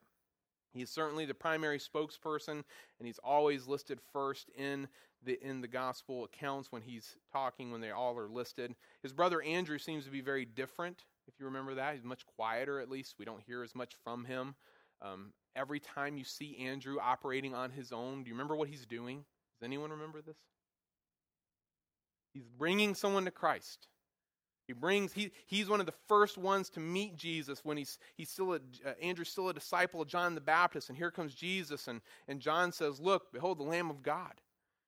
He's 0.75 0.89
certainly 0.89 1.25
the 1.25 1.33
primary 1.33 1.79
spokesperson, 1.79 2.50
and 2.50 3.05
he's 3.05 3.19
always 3.24 3.65
listed 3.65 4.00
first 4.12 4.50
in 4.57 4.89
the 5.24 5.39
in 5.41 5.62
the 5.62 5.67
gospel 5.67 6.25
accounts 6.25 6.71
when 6.71 6.81
he's 6.81 7.15
talking 7.31 7.71
when 7.71 7.79
they 7.81 7.91
all 7.91 8.17
are 8.17 8.27
listed. 8.27 8.75
His 9.01 9.13
brother 9.13 9.41
Andrew 9.41 9.79
seems 9.79 10.03
to 10.03 10.12
be 10.12 10.21
very 10.21 10.43
different 10.43 11.05
if 11.27 11.34
you 11.39 11.46
remember 11.46 11.75
that. 11.75 11.96
He's 11.96 12.03
much 12.03 12.25
quieter, 12.36 12.79
at 12.79 12.89
least. 12.89 13.15
We 13.17 13.25
don't 13.25 13.41
hear 13.46 13.63
as 13.63 13.75
much 13.75 13.94
from 14.03 14.25
him. 14.25 14.55
Um, 15.01 15.34
every 15.55 15.79
time 15.79 16.17
you 16.17 16.24
see 16.24 16.58
Andrew 16.58 16.98
operating 17.01 17.53
on 17.53 17.72
his 17.72 17.91
own, 17.91 18.24
do 18.24 18.29
you 18.29 18.34
remember 18.34 18.55
what 18.55 18.70
he's 18.70 18.86
doing? 18.86 19.17
Does 19.17 19.65
anyone 19.65 19.91
remember 19.91 20.22
this? 20.22 20.38
He's 22.34 22.48
bringing 22.58 22.96
someone 22.96 23.25
to 23.25 23.32
Christ. 23.32 23.88
He 24.67 24.74
brings 24.74 25.13
he 25.13 25.32
he's 25.46 25.70
one 25.70 25.79
of 25.79 25.86
the 25.86 25.94
first 26.08 26.38
ones 26.38 26.70
to 26.72 26.79
meet 26.79 27.15
Jesus 27.15 27.63
when 27.63 27.77
he's 27.77 28.00
he's 28.15 28.32
still 28.32 28.53
a, 28.53 28.60
uh, 28.86 28.94
Andrew's 29.01 29.29
still 29.29 29.50
a 29.50 29.53
disciple 29.53 30.01
of 30.01 30.08
John 30.08 30.34
the 30.34 30.41
Baptist, 30.41 30.89
and 30.89 30.98
here 30.98 31.12
comes 31.12 31.36
Jesus, 31.36 31.88
and 31.88 32.01
and 32.27 32.39
John 32.41 32.72
says, 32.72 33.00
"Look, 33.00 33.32
behold 33.32 33.60
the 33.60 33.63
Lamb 33.63 33.91
of 33.91 34.01
God." 34.01 34.34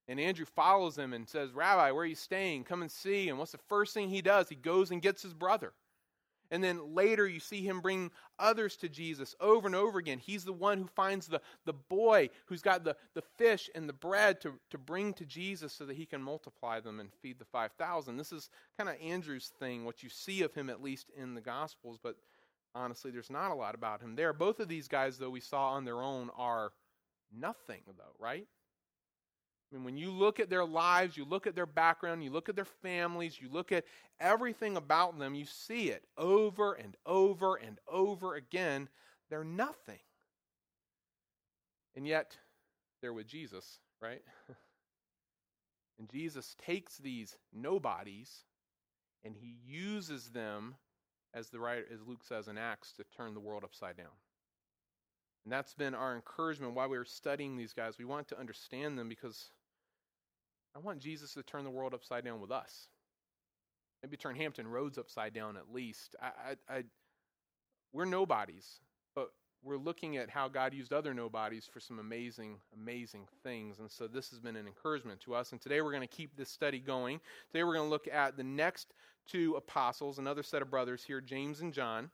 And 0.08 0.20
Andrew 0.20 0.46
follows 0.46 0.98
him 0.98 1.14
and 1.14 1.28
says, 1.28 1.52
Rabbi, 1.52 1.92
where 1.92 2.04
are 2.04 2.06
you 2.06 2.16
staying? 2.16 2.64
Come 2.64 2.82
and 2.82 2.92
see. 2.92 3.28
And 3.28 3.38
what's 3.38 3.52
the 3.52 3.58
first 3.58 3.94
thing 3.94 4.08
he 4.10 4.22
does? 4.22 4.48
He 4.48 4.56
goes 4.56 4.90
and 4.92 5.02
gets 5.02 5.22
his 5.22 5.34
brother. 5.34 5.74
And 6.52 6.64
then 6.64 6.96
later 6.96 7.28
you 7.28 7.40
see 7.40 7.62
him 7.62 7.82
bring 7.82 8.12
others 8.40 8.78
to 8.78 8.90
Jesus 8.90 9.36
over 9.40 9.68
and 9.68 9.76
over 9.76 10.00
again. 10.00 10.20
He's 10.20 10.46
the 10.46 10.54
one 10.54 10.80
who 10.80 10.88
finds 10.88 11.28
the, 11.28 11.42
the 11.66 11.74
boy 11.74 12.30
who's 12.46 12.62
got 12.62 12.84
the, 12.84 12.96
the 13.14 13.24
fish 13.38 13.70
and 13.76 13.88
the 13.88 13.94
bread 13.94 14.40
to, 14.42 14.54
to 14.70 14.78
bring 14.78 15.14
to 15.16 15.26
Jesus 15.26 15.74
so 15.74 15.86
that 15.86 15.98
he 15.98 16.06
can 16.06 16.22
multiply 16.22 16.80
them 16.80 17.00
and 17.00 17.12
feed 17.22 17.40
the 17.40 17.46
5,000. 17.46 18.18
This 18.18 18.32
is 18.32 18.50
kind 18.78 18.90
of 18.90 18.96
Andrew's 19.02 19.52
thing, 19.60 19.84
what 19.84 20.04
you 20.04 20.10
see 20.10 20.44
of 20.44 20.54
him 20.54 20.70
at 20.70 20.82
least 20.82 21.12
in 21.18 21.34
the 21.34 21.42
Gospels, 21.42 22.00
but 22.02 22.16
honestly, 22.74 23.12
there's 23.12 23.30
not 23.30 23.52
a 23.52 23.56
lot 23.56 23.76
about 23.76 24.02
him 24.02 24.16
there. 24.16 24.34
Both 24.34 24.60
of 24.60 24.68
these 24.68 24.88
guys, 24.88 25.18
though, 25.18 25.30
we 25.30 25.40
saw 25.40 25.72
on 25.72 25.84
their 25.84 26.02
own 26.02 26.30
are 26.38 26.72
nothing, 27.36 27.82
though, 27.98 28.16
right? 28.20 28.48
I 29.72 29.76
mean, 29.76 29.84
when 29.84 29.98
you 29.98 30.12
look 30.12 30.40
at 30.40 30.50
their 30.50 30.64
lives, 30.64 31.18
you 31.18 31.26
look 31.26 31.46
at 31.46 31.56
their 31.56 31.66
background, 31.66 32.24
you 32.24 32.32
look 32.32 32.48
at 32.48 32.56
their 32.56 32.66
families, 32.66 33.40
you 33.42 33.50
look 33.52 33.72
at 33.72 33.84
everything 34.20 34.78
about 34.78 35.20
them, 35.20 35.36
you 35.36 35.46
see 35.46 35.90
it 35.90 36.04
over 36.18 36.74
and 36.74 36.96
over 37.06 37.56
and 37.56 37.78
over 37.88 38.36
again. 38.36 38.88
They're 39.30 39.44
nothing. 39.44 40.00
And 41.96 42.08
yet, 42.08 42.38
they're 43.02 43.14
with 43.14 43.28
Jesus, 43.28 43.80
right? 44.02 44.22
and 46.00 46.10
Jesus 46.10 46.56
takes 46.66 46.98
these 46.98 47.36
nobodies 47.54 48.44
and 49.26 49.36
he 49.36 49.58
uses 49.66 50.30
them, 50.30 50.76
as, 51.34 51.50
the 51.50 51.60
writer, 51.60 51.86
as 51.94 52.00
Luke 52.08 52.24
says 52.24 52.48
in 52.48 52.58
Acts, 52.58 52.94
to 52.94 53.04
turn 53.18 53.34
the 53.34 53.40
world 53.42 53.64
upside 53.66 53.98
down. 53.98 54.16
And 55.44 55.52
that's 55.52 55.74
been 55.74 55.96
our 55.96 56.16
encouragement 56.16 56.74
while 56.74 56.90
we 56.90 56.98
were 56.98 57.06
studying 57.06 57.58
these 57.58 57.74
guys. 57.74 57.98
We 57.98 58.06
want 58.06 58.28
to 58.30 58.40
understand 58.40 58.98
them 58.98 59.10
because 59.10 59.50
I 60.76 60.80
want 60.80 61.00
Jesus 61.00 61.34
to 61.34 61.44
turn 61.44 61.64
the 61.64 61.70
world 61.70 61.94
upside 61.94 62.24
down 62.24 62.40
with 62.40 62.52
us. 62.52 62.88
Maybe 64.04 64.18
turn 64.18 64.36
Hampton 64.36 64.68
Roads 64.68 64.98
upside 64.98 65.34
down 65.34 65.58
at 65.58 65.74
least. 65.74 66.16
I, 66.22 66.28
I, 66.72 66.78
I, 66.78 66.84
we're 67.94 68.06
nobodies, 68.06 68.80
but 69.16 69.32
we're 69.64 69.78
looking 69.78 70.18
at 70.18 70.30
how 70.30 70.48
God 70.48 70.74
used 70.74 70.94
other 70.94 71.14
nobodies 71.14 71.68
for 71.72 71.80
some 71.80 71.98
amazing, 71.98 72.58
amazing 72.76 73.28
things. 73.44 73.80
And 73.80 73.90
so 73.90 74.08
this 74.08 74.30
has 74.30 74.40
been 74.40 74.56
an 74.56 74.68
encouragement 74.68 75.20
to 75.22 75.34
us. 75.34 75.52
And 75.52 75.60
today 75.60 75.82
we're 75.82 75.92
going 75.92 76.08
to 76.08 76.08
keep 76.08 76.38
this 76.38 76.50
study 76.50 76.80
going. 76.80 77.20
Today 77.52 77.64
we're 77.64 77.74
going 77.74 77.88
to 77.88 77.90
look 77.90 78.08
at 78.08 78.38
the 78.38 78.44
next 78.44 78.94
two 79.28 79.56
apostles, 79.58 80.20
another 80.20 80.44
set 80.44 80.62
of 80.62 80.70
brothers 80.70 81.04
here, 81.04 81.22
James 81.22 81.62
and 81.62 81.74
John. 81.74 82.12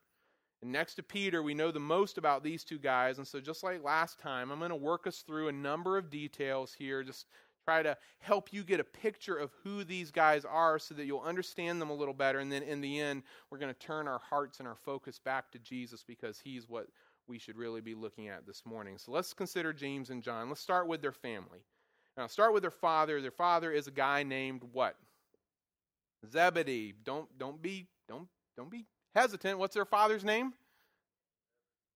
And 0.62 0.72
next 0.72 0.95
to 0.95 1.03
Peter, 1.03 1.43
we 1.43 1.53
know 1.53 1.72
the 1.72 1.79
most 1.81 2.17
about 2.17 2.41
these 2.41 2.63
two 2.63 2.79
guys. 2.79 3.17
And 3.17 3.27
so, 3.27 3.41
just 3.41 3.63
like 3.63 3.83
last 3.83 4.17
time, 4.17 4.50
I'm 4.50 4.60
going 4.60 4.69
to 4.69 4.77
work 4.77 5.05
us 5.05 5.17
through 5.19 5.50
a 5.50 5.51
number 5.51 5.98
of 5.98 6.10
details 6.10 6.74
here, 6.74 7.03
just 7.03 7.25
try 7.65 7.84
to 7.84 7.98
help 8.20 8.51
you 8.51 8.63
get 8.63 8.79
a 8.79 8.84
picture 8.84 9.36
of 9.36 9.51
who 9.63 9.84
these 9.84 10.12
guys 10.12 10.46
are 10.46 10.79
so 10.79 10.93
that 10.96 11.05
you'll 11.05 11.22
understand 11.22 11.82
them 11.82 11.89
a 11.89 11.93
little 11.93 12.13
better. 12.13 12.39
And 12.39 12.51
then 12.51 12.63
in 12.63 12.82
the 12.82 13.00
end, 13.00 13.24
we're 13.50 13.58
going 13.58 13.74
to 13.74 13.79
turn 13.79 14.08
our 14.08 14.20
hearts 14.20 14.60
and 14.60 14.67
our 14.67 14.75
focus 14.75 15.20
back 15.20 15.51
to 15.51 15.60
Jesus 15.60 16.03
because 16.03 16.39
he's 16.43 16.67
what 16.67 16.88
we 17.27 17.39
should 17.39 17.58
really 17.58 17.82
be 17.82 17.96
looking 17.96 18.27
at 18.27 18.46
this 18.46 18.63
morning. 18.65 18.98
So 18.98 19.12
let's 19.12 19.34
consider 19.34 19.74
James 19.74 20.10
and 20.10 20.22
John. 20.22 20.50
Let's 20.50 20.62
start 20.62 20.88
with 20.88 21.01
their 21.01 21.12
family. 21.12 21.60
Now, 22.17 22.27
start 22.27 22.53
with 22.53 22.62
their 22.62 22.72
father. 22.72 23.22
Their 23.22 23.32
father 23.32 23.72
is 23.72 23.88
a 23.88 23.91
guy 23.91 24.24
named 24.24 24.62
what? 24.72 24.96
Zebedee. 26.32 26.93
Don't 27.03 27.27
don't 27.38 27.62
be 27.62 27.88
don't 28.08 28.27
don't 28.55 28.70
be 28.70 28.86
hesitant. 29.15 29.60
What's 29.60 29.74
their 29.74 29.86
father's 29.86 30.24
name? 30.24 30.53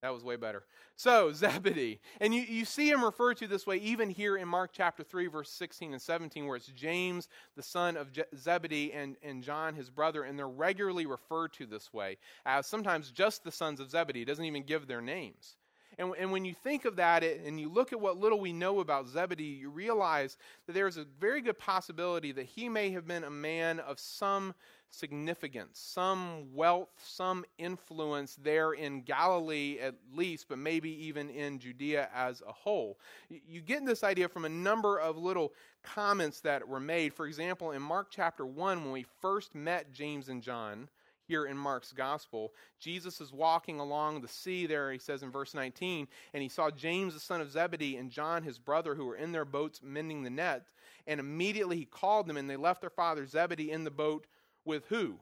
That 0.01 0.13
was 0.13 0.23
way 0.23 0.35
better. 0.35 0.63
So, 0.95 1.31
Zebedee. 1.33 1.99
And 2.21 2.33
you, 2.33 2.41
you 2.41 2.65
see 2.65 2.89
him 2.89 3.03
referred 3.03 3.37
to 3.37 3.47
this 3.47 3.65
way 3.65 3.77
even 3.77 4.09
here 4.09 4.37
in 4.37 4.47
Mark 4.47 4.71
chapter 4.73 5.03
3, 5.03 5.27
verse 5.27 5.49
16 5.51 5.93
and 5.93 6.01
17, 6.01 6.45
where 6.45 6.55
it's 6.55 6.67
James, 6.67 7.27
the 7.55 7.63
son 7.63 7.97
of 7.97 8.11
Je- 8.11 8.23
Zebedee, 8.35 8.93
and, 8.93 9.17
and 9.23 9.43
John, 9.43 9.73
his 9.75 9.89
brother, 9.89 10.23
and 10.23 10.37
they're 10.37 10.47
regularly 10.47 11.05
referred 11.05 11.53
to 11.53 11.65
this 11.65 11.93
way 11.93 12.17
as 12.45 12.67
sometimes 12.67 13.11
just 13.11 13.43
the 13.43 13.51
sons 13.51 13.79
of 13.79 13.89
Zebedee. 13.89 14.25
Doesn't 14.25 14.45
even 14.45 14.63
give 14.63 14.87
their 14.87 15.01
names. 15.01 15.55
And, 15.99 16.13
and 16.17 16.31
when 16.31 16.45
you 16.45 16.53
think 16.53 16.85
of 16.85 16.95
that 16.97 17.23
and 17.23 17.59
you 17.59 17.69
look 17.69 17.91
at 17.91 17.99
what 17.99 18.17
little 18.17 18.39
we 18.39 18.53
know 18.53 18.79
about 18.79 19.07
Zebedee, 19.07 19.43
you 19.43 19.69
realize 19.69 20.37
that 20.65 20.73
there's 20.73 20.97
a 20.97 21.05
very 21.19 21.41
good 21.41 21.57
possibility 21.57 22.31
that 22.33 22.45
he 22.45 22.69
may 22.69 22.91
have 22.91 23.07
been 23.07 23.23
a 23.23 23.31
man 23.31 23.79
of 23.79 23.99
some 23.99 24.53
significance, 24.89 25.79
some 25.79 26.53
wealth, 26.53 26.89
some 27.03 27.45
influence 27.57 28.37
there 28.41 28.73
in 28.73 29.01
Galilee 29.01 29.79
at 29.81 29.95
least, 30.13 30.47
but 30.47 30.57
maybe 30.57 30.89
even 31.05 31.29
in 31.29 31.59
Judea 31.59 32.09
as 32.13 32.41
a 32.47 32.51
whole. 32.51 32.99
You 33.29 33.61
get 33.61 33.85
this 33.85 34.03
idea 34.03 34.29
from 34.29 34.45
a 34.45 34.49
number 34.49 34.99
of 34.99 35.17
little 35.17 35.53
comments 35.83 36.41
that 36.41 36.67
were 36.67 36.79
made. 36.79 37.13
For 37.13 37.27
example, 37.27 37.71
in 37.71 37.81
Mark 37.81 38.07
chapter 38.11 38.45
1, 38.45 38.83
when 38.83 38.91
we 38.91 39.05
first 39.21 39.55
met 39.55 39.91
James 39.93 40.29
and 40.29 40.41
John, 40.41 40.89
here 41.27 41.45
in 41.45 41.57
Mark's 41.57 41.91
gospel. 41.91 42.53
Jesus 42.79 43.19
is 43.21 43.33
walking 43.33 43.79
along 43.79 44.21
the 44.21 44.27
sea 44.27 44.65
there, 44.65 44.91
he 44.91 44.99
says 44.99 45.23
in 45.23 45.31
verse 45.31 45.53
19, 45.53 46.07
and 46.33 46.43
he 46.43 46.49
saw 46.49 46.69
James 46.71 47.13
the 47.13 47.19
son 47.19 47.41
of 47.41 47.51
Zebedee 47.51 47.97
and 47.97 48.09
John 48.09 48.43
his 48.43 48.57
brother 48.57 48.95
who 48.95 49.05
were 49.05 49.15
in 49.15 49.31
their 49.31 49.45
boats 49.45 49.81
mending 49.83 50.23
the 50.23 50.29
net. 50.29 50.65
And 51.05 51.19
immediately 51.19 51.77
he 51.77 51.85
called 51.85 52.27
them, 52.27 52.37
and 52.37 52.49
they 52.49 52.57
left 52.57 52.81
their 52.81 52.89
father 52.89 53.25
Zebedee 53.25 53.71
in 53.71 53.83
the 53.83 53.91
boat 53.91 54.27
with 54.65 54.85
who? 54.89 55.17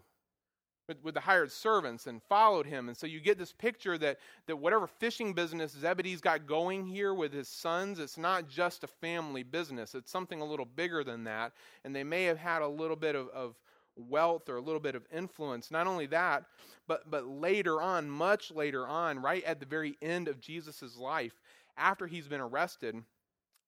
With, 0.88 1.04
with 1.04 1.14
the 1.16 1.20
hired 1.20 1.52
servants 1.52 2.06
and 2.06 2.22
followed 2.24 2.68
him. 2.68 2.90
And 2.90 2.98
so 2.98 3.08
you 3.08 3.20
get 3.20 3.40
this 3.40 3.54
picture 3.54 3.98
that, 3.98 4.20
that 4.46 4.58
whatever 4.58 4.86
fishing 4.86 5.34
business 5.34 5.72
Zebedee's 5.72 6.22
got 6.22 6.46
going 6.46 6.86
here 6.86 7.14
with 7.14 7.34
his 7.34 7.48
sons, 7.48 7.98
it's 7.98 8.20
not 8.20 8.48
just 8.48 8.84
a 8.84 8.88
family 8.88 9.42
business. 9.42 9.96
It's 9.96 10.12
something 10.12 10.42
a 10.42 10.46
little 10.46 10.66
bigger 10.66 11.04
than 11.04 11.24
that. 11.24 11.54
And 11.84 11.96
they 11.96 12.04
may 12.04 12.26
have 12.26 12.38
had 12.38 12.62
a 12.62 12.68
little 12.68 12.96
bit 12.96 13.16
of, 13.16 13.30
of 13.30 13.56
wealth 13.96 14.50
or 14.50 14.58
a 14.58 14.62
little 14.62 14.80
bit 14.80 14.96
of 14.96 15.06
influence. 15.14 15.72
Not 15.72 15.88
only 15.88 16.06
that, 16.08 16.46
but, 16.88 17.10
but 17.10 17.28
later 17.28 17.82
on, 17.82 18.10
much 18.10 18.52
later 18.52 18.88
on, 18.88 19.20
right 19.20 19.44
at 19.44 19.60
the 19.60 19.66
very 19.66 19.98
end 20.02 20.28
of 20.28 20.42
Jesus' 20.42 20.98
life, 20.98 21.34
after 21.78 22.08
he's 22.08 22.28
been 22.28 22.42
arrested, 22.42 22.96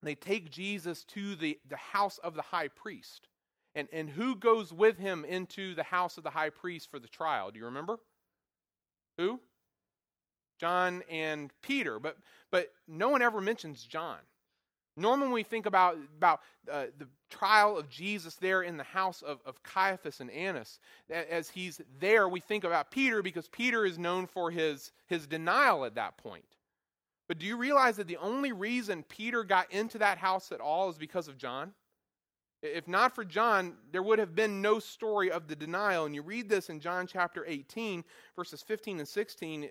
they 0.03 0.15
take 0.15 0.51
Jesus 0.51 1.03
to 1.05 1.35
the, 1.35 1.59
the 1.67 1.77
house 1.77 2.17
of 2.19 2.35
the 2.35 2.41
high 2.41 2.67
priest. 2.67 3.27
And, 3.75 3.87
and 3.91 4.09
who 4.09 4.35
goes 4.35 4.73
with 4.73 4.97
him 4.97 5.25
into 5.25 5.75
the 5.75 5.83
house 5.83 6.17
of 6.17 6.23
the 6.23 6.29
high 6.29 6.49
priest 6.49 6.89
for 6.89 6.99
the 6.99 7.07
trial? 7.07 7.51
Do 7.51 7.59
you 7.59 7.65
remember? 7.65 7.99
Who? 9.17 9.39
John 10.59 11.03
and 11.09 11.51
Peter. 11.61 11.99
But, 11.99 12.17
but 12.51 12.71
no 12.87 13.09
one 13.09 13.21
ever 13.21 13.41
mentions 13.41 13.83
John. 13.83 14.17
Normally, 14.97 15.27
when 15.27 15.33
we 15.35 15.43
think 15.43 15.67
about, 15.67 15.95
about 16.17 16.41
uh, 16.71 16.85
the 16.97 17.07
trial 17.29 17.77
of 17.77 17.87
Jesus 17.87 18.35
there 18.35 18.63
in 18.63 18.77
the 18.77 18.83
house 18.83 19.21
of, 19.21 19.39
of 19.45 19.61
Caiaphas 19.61 20.21
and 20.21 20.31
Annas, 20.31 20.79
as 21.09 21.49
he's 21.49 21.79
there, 21.99 22.27
we 22.27 22.39
think 22.39 22.63
about 22.63 22.89
Peter 22.89 23.21
because 23.21 23.47
Peter 23.47 23.85
is 23.85 23.99
known 23.99 24.25
for 24.25 24.49
his, 24.49 24.91
his 25.05 25.27
denial 25.27 25.85
at 25.85 25.95
that 25.95 26.17
point. 26.17 26.43
But 27.27 27.37
do 27.37 27.45
you 27.45 27.57
realize 27.57 27.97
that 27.97 28.07
the 28.07 28.17
only 28.17 28.53
reason 28.53 29.03
Peter 29.07 29.43
got 29.43 29.71
into 29.71 29.99
that 29.99 30.17
house 30.17 30.51
at 30.51 30.61
all 30.61 30.89
is 30.89 30.97
because 30.97 31.27
of 31.27 31.37
John? 31.37 31.73
If 32.63 32.87
not 32.87 33.13
for 33.13 33.23
John, 33.23 33.75
there 33.91 34.01
would 34.01 34.17
have 34.17 34.33
been 34.33 34.61
no 34.61 34.79
story 34.79 35.29
of 35.29 35.47
the 35.47 35.55
denial. 35.55 36.05
And 36.05 36.15
you 36.15 36.23
read 36.23 36.49
this 36.49 36.69
in 36.69 36.79
John 36.79 37.05
chapter 37.05 37.45
18, 37.47 38.03
verses 38.35 38.63
15 38.63 38.99
and 38.99 39.07
16. 39.07 39.69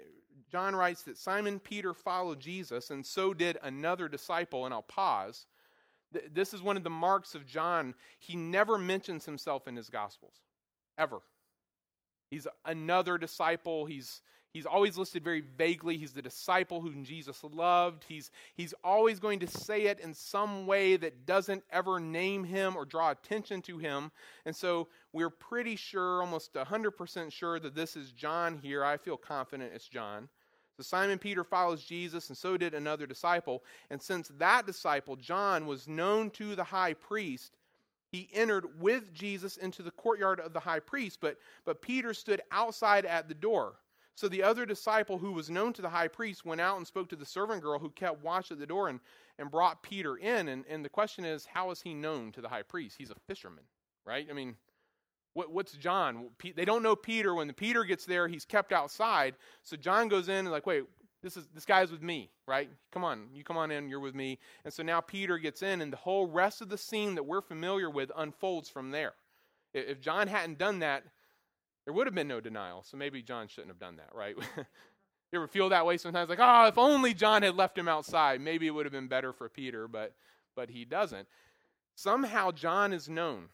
John 0.50 0.76
writes 0.76 1.02
that 1.02 1.18
Simon 1.18 1.58
Peter 1.58 1.92
followed 1.92 2.40
Jesus, 2.40 2.90
and 2.90 3.04
so 3.04 3.34
did 3.34 3.58
another 3.62 4.08
disciple. 4.08 4.64
And 4.64 4.72
I'll 4.72 4.82
pause. 4.82 5.46
This 6.32 6.54
is 6.54 6.62
one 6.62 6.76
of 6.76 6.84
the 6.84 6.90
marks 6.90 7.34
of 7.34 7.46
John. 7.46 7.94
He 8.18 8.36
never 8.36 8.78
mentions 8.78 9.26
himself 9.26 9.66
in 9.66 9.76
his 9.76 9.90
Gospels, 9.90 10.34
ever. 10.96 11.18
He's 12.30 12.46
another 12.64 13.18
disciple. 13.18 13.86
He's, 13.86 14.22
He's 14.56 14.64
always 14.64 14.96
listed 14.96 15.22
very 15.22 15.42
vaguely. 15.58 15.98
He's 15.98 16.14
the 16.14 16.22
disciple 16.22 16.80
whom 16.80 17.04
Jesus 17.04 17.44
loved. 17.44 18.06
He's, 18.08 18.30
he's 18.54 18.72
always 18.82 19.20
going 19.20 19.40
to 19.40 19.46
say 19.46 19.82
it 19.82 20.00
in 20.00 20.14
some 20.14 20.66
way 20.66 20.96
that 20.96 21.26
doesn't 21.26 21.62
ever 21.70 22.00
name 22.00 22.42
him 22.42 22.74
or 22.74 22.86
draw 22.86 23.10
attention 23.10 23.60
to 23.62 23.76
him. 23.76 24.10
And 24.46 24.56
so 24.56 24.88
we're 25.12 25.28
pretty 25.28 25.76
sure, 25.76 26.22
almost 26.22 26.54
100% 26.54 27.32
sure, 27.32 27.60
that 27.60 27.74
this 27.74 27.96
is 27.96 28.12
John 28.12 28.58
here. 28.62 28.82
I 28.82 28.96
feel 28.96 29.18
confident 29.18 29.72
it's 29.74 29.88
John. 29.88 30.30
So 30.76 30.82
Simon 30.82 31.18
Peter 31.18 31.42
follows 31.42 31.84
Jesus, 31.84 32.28
and 32.28 32.36
so 32.36 32.56
did 32.56 32.74
another 32.74 33.06
disciple. 33.06 33.64
And 33.90 34.00
since 34.00 34.30
that 34.38 34.66
disciple, 34.66 35.16
John, 35.16 35.66
was 35.66 35.88
known 35.88 36.30
to 36.32 36.54
the 36.54 36.64
high 36.64 36.94
priest, 36.94 37.56
he 38.12 38.28
entered 38.32 38.80
with 38.80 39.12
Jesus 39.12 39.56
into 39.56 39.82
the 39.82 39.90
courtyard 39.90 40.38
of 40.40 40.52
the 40.52 40.60
high 40.60 40.80
priest, 40.80 41.18
but, 41.20 41.38
but 41.64 41.82
Peter 41.82 42.14
stood 42.14 42.42
outside 42.50 43.04
at 43.04 43.28
the 43.28 43.34
door. 43.34 43.74
So 44.14 44.28
the 44.28 44.42
other 44.42 44.64
disciple 44.64 45.18
who 45.18 45.32
was 45.32 45.50
known 45.50 45.74
to 45.74 45.82
the 45.82 45.90
high 45.90 46.08
priest 46.08 46.46
went 46.46 46.60
out 46.60 46.78
and 46.78 46.86
spoke 46.86 47.08
to 47.10 47.16
the 47.16 47.26
servant 47.26 47.62
girl 47.62 47.78
who 47.78 47.90
kept 47.90 48.24
watch 48.24 48.50
at 48.50 48.58
the 48.58 48.66
door 48.66 48.88
and, 48.88 49.00
and 49.38 49.50
brought 49.50 49.82
Peter 49.82 50.16
in. 50.16 50.48
And, 50.48 50.64
and 50.70 50.82
the 50.82 50.88
question 50.88 51.24
is, 51.24 51.44
how 51.44 51.70
is 51.70 51.82
he 51.82 51.92
known 51.92 52.32
to 52.32 52.40
the 52.40 52.48
high 52.48 52.62
priest? 52.62 52.96
He's 52.98 53.10
a 53.10 53.16
fisherman, 53.26 53.64
right? 54.06 54.26
I 54.30 54.32
mean, 54.32 54.56
What, 55.36 55.52
what's 55.52 55.72
John? 55.72 56.30
They 56.56 56.64
don't 56.64 56.82
know 56.82 56.96
Peter. 56.96 57.34
When 57.34 57.52
Peter 57.52 57.84
gets 57.84 58.06
there, 58.06 58.26
he's 58.26 58.46
kept 58.46 58.72
outside. 58.72 59.34
So 59.62 59.76
John 59.76 60.08
goes 60.08 60.30
in 60.30 60.36
and 60.36 60.50
like, 60.50 60.64
wait, 60.64 60.84
this 61.22 61.36
is 61.36 61.46
this 61.54 61.66
guy's 61.66 61.90
with 61.90 62.02
me, 62.02 62.30
right? 62.48 62.70
Come 62.90 63.04
on, 63.04 63.26
you 63.34 63.44
come 63.44 63.58
on 63.58 63.70
in, 63.70 63.90
you're 63.90 64.00
with 64.00 64.14
me. 64.14 64.38
And 64.64 64.72
so 64.72 64.82
now 64.82 65.02
Peter 65.02 65.36
gets 65.36 65.60
in, 65.60 65.82
and 65.82 65.92
the 65.92 65.98
whole 65.98 66.26
rest 66.26 66.62
of 66.62 66.70
the 66.70 66.78
scene 66.78 67.16
that 67.16 67.24
we're 67.24 67.42
familiar 67.42 67.90
with 67.90 68.10
unfolds 68.16 68.70
from 68.70 68.92
there. 68.92 69.12
If 69.74 70.00
John 70.00 70.26
hadn't 70.26 70.56
done 70.56 70.78
that, 70.78 71.04
there 71.84 71.92
would 71.92 72.06
have 72.06 72.14
been 72.14 72.28
no 72.28 72.40
denial. 72.40 72.82
So 72.82 72.96
maybe 72.96 73.20
John 73.20 73.46
shouldn't 73.46 73.70
have 73.70 73.78
done 73.78 73.96
that, 73.96 74.14
right? 74.14 74.36
you 74.56 74.64
ever 75.34 75.48
feel 75.48 75.68
that 75.68 75.84
way 75.84 75.98
sometimes? 75.98 76.30
Like, 76.30 76.38
oh, 76.40 76.66
if 76.66 76.78
only 76.78 77.12
John 77.12 77.42
had 77.42 77.56
left 77.56 77.76
him 77.76 77.88
outside, 77.88 78.40
maybe 78.40 78.66
it 78.66 78.70
would 78.70 78.86
have 78.86 78.92
been 78.92 79.08
better 79.08 79.34
for 79.34 79.50
Peter, 79.50 79.86
but 79.86 80.14
but 80.54 80.70
he 80.70 80.86
doesn't. 80.86 81.28
Somehow 81.94 82.52
John 82.52 82.94
is 82.94 83.06
known. 83.06 83.50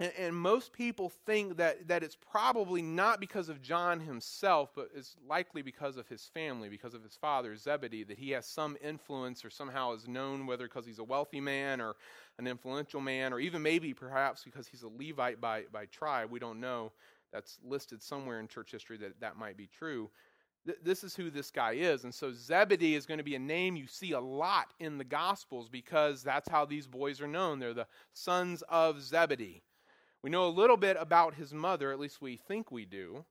And, 0.00 0.12
and, 0.18 0.34
most 0.34 0.72
people 0.72 1.08
think 1.08 1.56
that, 1.58 1.86
that 1.86 2.02
it's 2.02 2.16
probably 2.16 2.82
not 2.82 3.20
because 3.20 3.48
of 3.48 3.62
John 3.62 4.00
himself, 4.00 4.70
but 4.74 4.90
it's 4.92 5.14
likely 5.28 5.62
because 5.62 5.96
of 5.96 6.08
his 6.08 6.24
family, 6.34 6.68
because 6.68 6.94
of 6.94 7.04
his 7.04 7.14
father, 7.14 7.56
Zebedee, 7.56 8.02
that 8.04 8.18
he 8.18 8.32
has 8.32 8.44
some 8.44 8.76
influence 8.82 9.44
or 9.44 9.50
somehow 9.50 9.92
is 9.92 10.08
known, 10.08 10.46
whether 10.46 10.64
because 10.64 10.84
he's 10.84 10.98
a 10.98 11.04
wealthy 11.04 11.40
man 11.40 11.80
or 11.80 11.94
an 12.40 12.48
influential 12.48 13.00
man, 13.00 13.32
or 13.32 13.38
even 13.38 13.62
maybe 13.62 13.94
perhaps 13.94 14.42
because 14.42 14.66
he's 14.66 14.82
a 14.82 14.88
Levite 14.88 15.40
by, 15.40 15.62
by 15.72 15.86
tribe. 15.86 16.28
We 16.28 16.40
don't 16.40 16.58
know. 16.58 16.90
That's 17.32 17.58
listed 17.64 18.02
somewhere 18.02 18.40
in 18.40 18.48
church 18.48 18.72
history 18.72 18.96
that 18.96 19.20
that 19.20 19.36
might 19.36 19.56
be 19.56 19.68
true. 19.68 20.10
Th- 20.66 20.78
this 20.82 21.04
is 21.04 21.14
who 21.14 21.30
this 21.30 21.52
guy 21.52 21.72
is. 21.74 22.02
And 22.02 22.12
so 22.12 22.32
Zebedee 22.32 22.96
is 22.96 23.06
going 23.06 23.18
to 23.18 23.24
be 23.24 23.36
a 23.36 23.40
name 23.40 23.76
you 23.76 23.86
see 23.86 24.10
a 24.10 24.20
lot 24.20 24.72
in 24.80 24.98
the 24.98 25.04
Gospels 25.04 25.68
because 25.68 26.24
that's 26.24 26.48
how 26.48 26.64
these 26.64 26.88
boys 26.88 27.20
are 27.20 27.28
known. 27.28 27.60
They're 27.60 27.74
the 27.74 27.86
sons 28.12 28.64
of 28.68 29.00
Zebedee. 29.00 29.62
We 30.24 30.30
know 30.30 30.46
a 30.46 30.48
little 30.48 30.78
bit 30.78 30.96
about 30.98 31.34
his 31.34 31.52
mother, 31.52 31.92
at 31.92 32.00
least 32.00 32.22
we 32.22 32.38
think 32.38 32.70
we 32.70 32.86
do. 32.86 33.26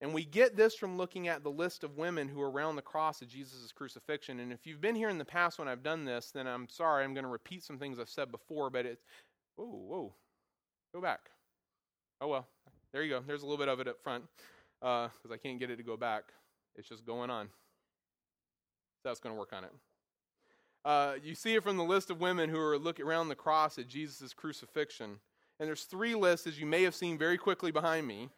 And 0.00 0.14
we 0.14 0.24
get 0.24 0.56
this 0.56 0.74
from 0.74 0.96
looking 0.96 1.28
at 1.28 1.44
the 1.44 1.50
list 1.50 1.84
of 1.84 1.98
women 1.98 2.26
who 2.26 2.40
are 2.40 2.50
around 2.50 2.76
the 2.76 2.80
cross 2.80 3.20
of 3.20 3.28
Jesus' 3.28 3.70
crucifixion. 3.70 4.40
And 4.40 4.50
if 4.50 4.66
you've 4.66 4.80
been 4.80 4.94
here 4.94 5.10
in 5.10 5.18
the 5.18 5.26
past 5.26 5.58
when 5.58 5.68
I've 5.68 5.82
done 5.82 6.06
this, 6.06 6.30
then 6.30 6.46
I'm 6.46 6.70
sorry, 6.70 7.04
I'm 7.04 7.12
going 7.12 7.26
to 7.26 7.30
repeat 7.30 7.62
some 7.62 7.78
things 7.78 7.98
I've 7.98 8.08
said 8.08 8.32
before, 8.32 8.70
but 8.70 8.86
it's, 8.86 9.04
whoa, 9.56 9.66
whoa, 9.66 10.14
go 10.94 11.02
back. 11.02 11.20
Oh, 12.22 12.28
well, 12.28 12.48
there 12.94 13.02
you 13.02 13.10
go. 13.10 13.20
There's 13.26 13.42
a 13.42 13.46
little 13.46 13.58
bit 13.58 13.68
of 13.68 13.80
it 13.80 13.86
up 13.86 14.02
front 14.02 14.24
because 14.80 15.10
uh, 15.30 15.34
I 15.34 15.36
can't 15.36 15.60
get 15.60 15.68
it 15.68 15.76
to 15.76 15.82
go 15.82 15.98
back. 15.98 16.24
It's 16.76 16.88
just 16.88 17.04
going 17.04 17.28
on. 17.28 17.50
That's 19.04 19.20
going 19.20 19.34
to 19.34 19.38
work 19.38 19.52
on 19.52 19.64
it. 19.64 19.72
Uh, 20.82 21.14
you 21.22 21.34
see 21.34 21.56
it 21.56 21.62
from 21.62 21.76
the 21.76 21.84
list 21.84 22.08
of 22.08 22.22
women 22.22 22.48
who 22.48 22.58
are 22.58 22.78
looking 22.78 23.04
around 23.04 23.28
the 23.28 23.34
cross 23.34 23.78
at 23.78 23.86
Jesus' 23.86 24.32
crucifixion. 24.32 25.18
And 25.62 25.68
there's 25.68 25.84
three 25.84 26.16
lists, 26.16 26.48
as 26.48 26.58
you 26.58 26.66
may 26.66 26.82
have 26.82 26.92
seen 26.92 27.16
very 27.16 27.38
quickly 27.38 27.70
behind 27.70 28.04
me. 28.04 28.30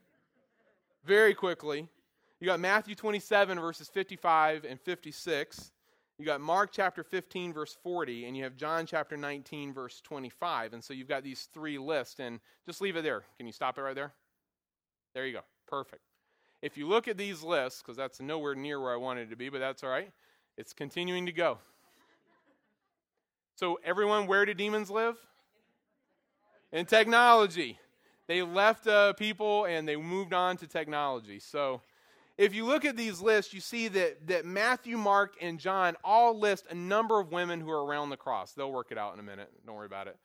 Very 1.07 1.33
quickly. 1.33 1.89
You 2.39 2.47
got 2.47 2.61
Matthew 2.61 2.95
27, 2.95 3.59
verses 3.59 3.89
55 3.89 4.67
and 4.69 4.79
56. 4.79 5.73
You 6.19 6.27
got 6.27 6.43
Mark 6.43 6.69
chapter 6.71 7.03
15, 7.03 7.55
verse 7.55 7.79
40, 7.83 8.27
and 8.27 8.37
you 8.37 8.45
have 8.45 8.59
John 8.59 8.85
chapter 8.85 9.17
19, 9.17 9.73
verse 9.73 10.03
25. 10.03 10.75
And 10.75 10.85
so 10.85 10.93
you've 10.93 11.09
got 11.09 11.25
these 11.25 11.49
three 11.55 11.79
lists, 11.79 12.21
and 12.21 12.41
just 12.67 12.83
leave 12.83 12.95
it 12.95 13.05
there. 13.05 13.23
Can 13.39 13.47
you 13.47 13.55
stop 13.55 13.79
it 13.79 13.81
right 13.81 13.95
there? 13.95 14.13
There 15.15 15.27
you 15.27 15.33
go. 15.33 15.45
Perfect. 15.67 16.03
If 16.61 16.77
you 16.77 16.87
look 16.87 17.09
at 17.09 17.17
these 17.17 17.43
lists, 17.43 17.81
because 17.81 17.97
that's 17.97 18.21
nowhere 18.21 18.55
near 18.55 18.83
where 18.83 18.93
I 18.93 18.99
wanted 18.99 19.31
to 19.31 19.37
be, 19.37 19.49
but 19.49 19.61
that's 19.61 19.83
all 19.83 19.89
right, 19.89 20.13
it's 20.59 20.75
continuing 20.75 21.25
to 21.25 21.33
go. 21.33 21.57
So, 23.57 23.79
everyone, 23.83 24.27
where 24.27 24.45
do 24.45 24.53
demons 24.53 24.91
live? 24.91 25.17
In 26.75 26.85
technology. 26.85 27.79
They 28.27 28.43
left 28.43 28.87
uh, 28.87 29.15
people 29.15 29.65
and 29.65 29.89
they 29.89 29.97
moved 29.97 30.35
on 30.35 30.59
to 30.59 30.67
technology. 30.67 31.39
So, 31.39 31.81
if 32.37 32.53
you 32.53 32.67
look 32.67 32.85
at 32.85 32.97
these 32.97 33.21
lists, 33.21 33.55
you 33.55 33.61
see 33.61 33.87
that, 33.87 34.27
that 34.27 34.45
Matthew, 34.45 34.99
Mark, 34.99 35.35
and 35.41 35.57
John 35.57 35.95
all 36.03 36.37
list 36.37 36.67
a 36.69 36.75
number 36.75 37.21
of 37.21 37.31
women 37.31 37.61
who 37.61 37.71
are 37.71 37.85
around 37.85 38.11
the 38.11 38.17
cross. 38.17 38.53
They'll 38.53 38.73
work 38.73 38.91
it 38.91 38.99
out 38.99 39.15
in 39.15 39.21
a 39.21 39.23
minute. 39.23 39.53
Don't 39.65 39.77
worry 39.77 39.87
about 39.87 40.09
it. 40.09 40.19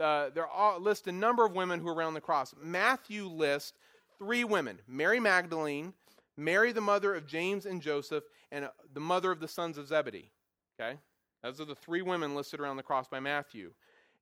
Uh, 0.00 0.30
they 0.34 0.40
all 0.40 0.80
list 0.80 1.06
a 1.06 1.12
number 1.12 1.46
of 1.46 1.54
women 1.54 1.78
who 1.78 1.86
are 1.86 1.94
around 1.94 2.14
the 2.14 2.20
cross. 2.20 2.52
Matthew 2.60 3.26
lists 3.26 3.74
three 4.18 4.42
women 4.42 4.80
Mary 4.88 5.20
Magdalene, 5.20 5.92
Mary, 6.36 6.72
the 6.72 6.80
mother 6.80 7.14
of 7.14 7.28
James 7.28 7.64
and 7.64 7.80
Joseph, 7.80 8.24
and 8.50 8.64
uh, 8.64 8.70
the 8.92 9.00
mother 9.00 9.30
of 9.30 9.38
the 9.38 9.46
sons 9.46 9.78
of 9.78 9.86
Zebedee. 9.86 10.32
Okay? 10.80 10.98
Those 11.44 11.60
are 11.60 11.64
the 11.64 11.76
three 11.76 12.02
women 12.02 12.34
listed 12.34 12.58
around 12.58 12.76
the 12.76 12.82
cross 12.82 13.06
by 13.06 13.20
Matthew. 13.20 13.70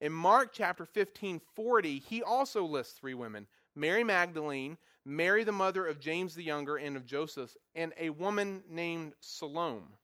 In 0.01 0.13
Mark 0.13 0.51
chapter 0.53 0.87
15, 0.87 1.41
40, 1.55 1.99
he 1.99 2.23
also 2.23 2.65
lists 2.65 2.99
three 2.99 3.15
women 3.15 3.47
Mary 3.75 4.03
Magdalene, 4.03 4.79
Mary, 5.05 5.45
the 5.45 5.53
mother 5.53 5.87
of 5.87 6.01
James 6.01 6.35
the 6.35 6.43
Younger 6.43 6.77
and 6.77 6.97
of 6.97 7.07
Joseph, 7.07 7.57
and 7.75 7.93
a 7.99 8.11
woman 8.11 8.63
named 8.69 9.15
Salome. 9.21 9.99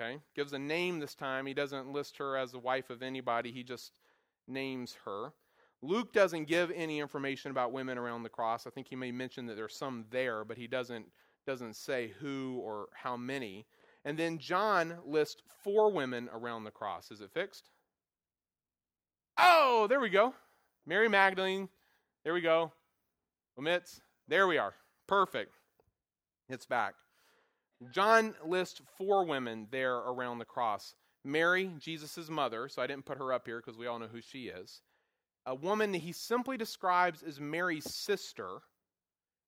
Okay? 0.00 0.18
Gives 0.34 0.52
a 0.52 0.58
name 0.58 1.00
this 1.00 1.14
time. 1.14 1.46
He 1.46 1.54
doesn't 1.54 1.92
list 1.92 2.16
her 2.18 2.36
as 2.36 2.52
the 2.52 2.58
wife 2.58 2.90
of 2.90 3.02
anybody, 3.02 3.50
he 3.50 3.62
just 3.62 3.92
names 4.46 4.96
her. 5.04 5.32
Luke 5.80 6.12
doesn't 6.12 6.46
give 6.46 6.72
any 6.72 6.98
information 6.98 7.50
about 7.50 7.72
women 7.72 7.98
around 7.98 8.24
the 8.24 8.28
cross. 8.28 8.66
I 8.66 8.70
think 8.70 8.88
he 8.88 8.96
may 8.96 9.12
mention 9.12 9.46
that 9.46 9.54
there's 9.54 9.76
some 9.76 10.04
there, 10.10 10.44
but 10.44 10.56
he 10.56 10.66
doesn't, 10.66 11.06
doesn't 11.46 11.76
say 11.76 12.12
who 12.18 12.60
or 12.64 12.88
how 12.92 13.16
many. 13.16 13.64
And 14.04 14.18
then 14.18 14.38
John 14.38 14.98
lists 15.06 15.42
four 15.62 15.92
women 15.92 16.28
around 16.32 16.64
the 16.64 16.70
cross. 16.70 17.10
Is 17.10 17.20
it 17.20 17.30
fixed? 17.30 17.70
Oh, 19.38 19.86
there 19.88 20.00
we 20.00 20.10
go. 20.10 20.34
Mary 20.84 21.08
Magdalene. 21.08 21.68
There 22.24 22.34
we 22.34 22.40
go. 22.40 22.72
Omits. 23.56 24.00
There 24.26 24.48
we 24.48 24.58
are. 24.58 24.74
Perfect. 25.06 25.54
It's 26.48 26.66
back. 26.66 26.94
John 27.92 28.34
lists 28.44 28.82
four 28.96 29.24
women 29.24 29.68
there 29.70 29.94
around 29.94 30.38
the 30.38 30.44
cross 30.44 30.94
Mary, 31.24 31.70
Jesus' 31.78 32.30
mother, 32.30 32.68
so 32.68 32.80
I 32.80 32.86
didn't 32.86 33.04
put 33.04 33.18
her 33.18 33.32
up 33.32 33.46
here 33.46 33.58
because 33.58 33.76
we 33.76 33.86
all 33.86 33.98
know 33.98 34.06
who 34.06 34.20
she 34.20 34.48
is. 34.48 34.82
A 35.46 35.54
woman 35.54 35.92
that 35.92 35.98
he 35.98 36.12
simply 36.12 36.56
describes 36.56 37.22
as 37.22 37.40
Mary's 37.40 37.92
sister, 37.92 38.58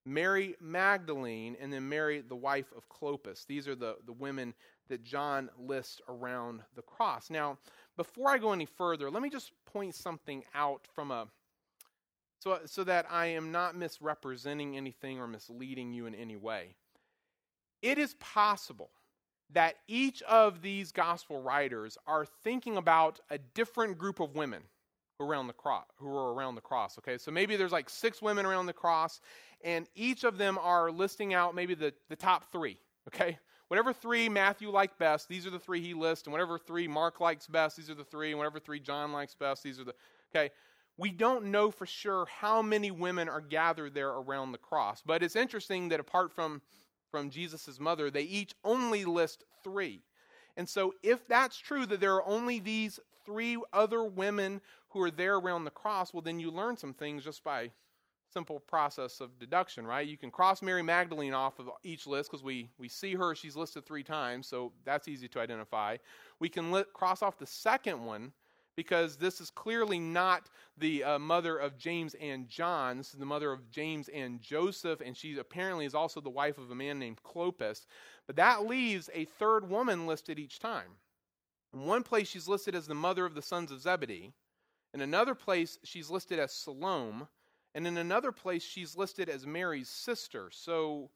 Mary 0.05 0.57
Magdalene, 0.61 1.57
and 1.61 1.73
then 1.73 1.89
Mary, 1.89 2.23
the 2.27 2.37
wife 2.37 2.73
of 2.77 2.89
Clopas. 2.89 3.47
These 3.47 3.69
are 3.69 3.75
the, 3.75 3.97
the 4.05 4.13
women 4.13 4.55
that 4.89 5.05
John 5.05 5.49
lists 5.59 6.01
around 6.09 6.63
the 6.75 6.83
cross. 6.83 7.31
Now, 7.31 7.59
before 7.97 8.31
I 8.31 8.39
go 8.39 8.53
any 8.53 8.67
further, 8.67 9.11
let 9.11 9.23
me 9.23 9.31
just 9.31 9.53
point 9.73 9.95
something 9.95 10.45
out 10.55 10.87
from 10.95 11.11
a 11.11 11.27
so, 12.39 12.59
so 12.65 12.85
that 12.85 13.07
I 13.11 13.27
am 13.27 13.53
not 13.53 13.77
misrepresenting 13.77 14.77
anything 14.77 15.21
or 15.21 15.27
misleading 15.27 15.93
you 15.93 16.07
in 16.07 16.15
any 16.15 16.37
way. 16.37 16.75
It 17.83 17.99
is 17.99 18.15
possible 18.15 18.91
that 19.53 19.77
each 19.89 20.23
of 20.23 20.63
these 20.63 20.93
gospel 20.93 21.43
writers 21.43 21.99
are 22.07 22.25
thinking 22.43 22.77
about 22.77 23.21
a 23.31 23.39
different 23.39 23.99
group 23.99 24.21
of 24.21 24.35
women 24.35 24.63
around 25.21 25.49
the 25.49 25.53
cross 25.53 25.85
who 25.99 26.09
are 26.17 26.33
around 26.33 26.55
the 26.55 26.61
cross 26.63 26.97
okay 26.97 27.19
so 27.19 27.31
maybe 27.31 27.55
there's 27.55 27.73
like 27.73 27.91
six 27.91 28.23
women 28.23 28.47
around 28.47 28.65
the 28.65 28.73
cross 28.73 29.21
and 29.63 29.87
each 29.95 30.25
of 30.25 30.39
them 30.39 30.59
are 30.63 30.91
listing 30.91 31.35
out 31.35 31.55
maybe 31.55 31.75
the, 31.75 31.93
the 32.09 32.17
top 32.17 32.51
three 32.51 32.79
okay 33.07 33.39
Whatever 33.71 33.93
three 33.93 34.29
Matthew 34.29 34.69
liked 34.69 34.99
best, 34.99 35.29
these 35.29 35.47
are 35.47 35.51
the 35.51 35.59
three 35.61 35.81
he 35.81 35.95
lists. 35.95 36.27
And 36.27 36.33
whatever 36.33 36.59
three 36.59 36.89
Mark 36.89 37.21
likes 37.21 37.47
best, 37.47 37.77
these 37.77 37.89
are 37.89 37.95
the 37.95 38.03
three. 38.03 38.31
And 38.31 38.39
whatever 38.39 38.59
three 38.59 38.81
John 38.81 39.13
likes 39.13 39.37
best, 39.37 39.63
these 39.63 39.79
are 39.79 39.85
the. 39.85 39.95
Okay. 40.35 40.51
We 40.97 41.13
don't 41.13 41.53
know 41.53 41.71
for 41.71 41.87
sure 41.87 42.27
how 42.27 42.63
many 42.63 42.91
women 42.91 43.29
are 43.29 43.41
gathered 43.41 43.95
there 43.95 44.09
around 44.09 44.51
the 44.51 44.59
cross. 44.59 45.05
But 45.07 45.23
it's 45.23 45.37
interesting 45.37 45.89
that 45.91 46.01
apart 46.01 46.33
from, 46.33 46.63
from 47.13 47.31
Jesus' 47.31 47.79
mother, 47.79 48.11
they 48.11 48.23
each 48.23 48.57
only 48.65 49.05
list 49.05 49.45
three. 49.63 50.03
And 50.57 50.69
so, 50.69 50.95
if 51.05 51.29
that's 51.29 51.57
true, 51.57 51.87
that 51.87 52.01
there 52.01 52.17
are 52.17 52.27
only 52.27 52.59
these 52.59 52.99
three 53.25 53.57
other 53.73 54.03
women 54.03 54.63
who 54.89 55.01
are 55.01 55.13
there 55.13 55.37
around 55.37 55.63
the 55.63 55.71
cross, 55.71 56.13
well, 56.13 56.23
then 56.23 56.41
you 56.41 56.51
learn 56.51 56.77
some 56.77 56.93
things 56.93 57.23
just 57.23 57.45
by 57.45 57.71
simple 58.33 58.61
process 58.61 59.21
of 59.21 59.39
deduction, 59.39 59.87
right? 59.87 60.07
You 60.07 60.17
can 60.17 60.31
cross 60.31 60.63
Mary 60.63 60.83
Magdalene 60.83 61.35
off 61.35 61.59
of 61.59 61.71
each 61.83 62.07
list 62.07 62.31
because 62.31 62.45
we, 62.45 62.71
we 62.79 62.89
see 62.89 63.15
her, 63.15 63.35
she's 63.35 63.57
listed 63.57 63.85
three 63.85 64.03
times, 64.03 64.47
so 64.47 64.73
that's 64.85 65.09
easy 65.09 65.29
to 65.29 65.41
identify. 65.41 65.97
We 66.39 66.49
can 66.49 66.73
li- 66.73 66.85
cross 66.95 67.23
off 67.23 67.39
the 67.39 67.47
second 67.47 68.05
one 68.05 68.33
because 68.77 69.17
this 69.17 69.41
is 69.41 69.51
clearly 69.51 69.99
not 69.99 70.49
the 70.79 71.05
uh, 71.05 71.19
mother 71.19 71.59
of 71.59 71.77
James 71.77 72.15
and 72.21 72.49
John. 72.49 72.97
This 72.97 73.13
is 73.13 73.19
the 73.19 73.27
mother 73.27 73.53
of 73.53 73.71
James 73.71 74.09
and 74.09 74.41
Joseph, 74.41 75.01
and 75.05 75.17
she 75.17 75.37
apparently 75.39 75.85
is 75.85 75.95
also 75.95 76.21
the 76.21 76.31
wife 76.31 76.57
of 76.57 76.71
a 76.71 76.75
man 76.75 76.99
named 76.99 77.23
Clopas. 77.23 77.87
But 78.27 78.37
that 78.37 78.67
leaves 78.67 79.11
a 79.13 79.25
third 79.25 79.69
woman 79.69 80.07
listed 80.07 80.39
each 80.39 80.61
time. 80.61 80.97
In 81.75 81.85
one 81.85 82.03
place, 82.03 82.29
she's 82.29 82.49
listed 82.49 82.75
as 82.75 82.87
the 82.87 82.95
mother 82.95 83.27
of 83.27 83.35
the 83.35 83.43
sons 83.43 83.71
of 83.71 83.81
Zebedee. 83.81 84.33
In 84.95 85.01
another 85.01 85.35
place, 85.35 85.79
she's 85.85 86.11
listed 86.11 86.39
as 86.39 86.53
Salome. 86.53 87.27
And 87.75 87.87
in 87.87 87.97
another 87.97 88.33
place, 88.33 88.63
she's 88.63 88.97
listed 88.97 89.29
as 89.29 89.47
Mary's 89.47 89.89
sister. 89.89 90.51
So 90.53 91.11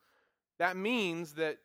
that 0.58 0.76
means 0.76 1.34
that 1.34 1.58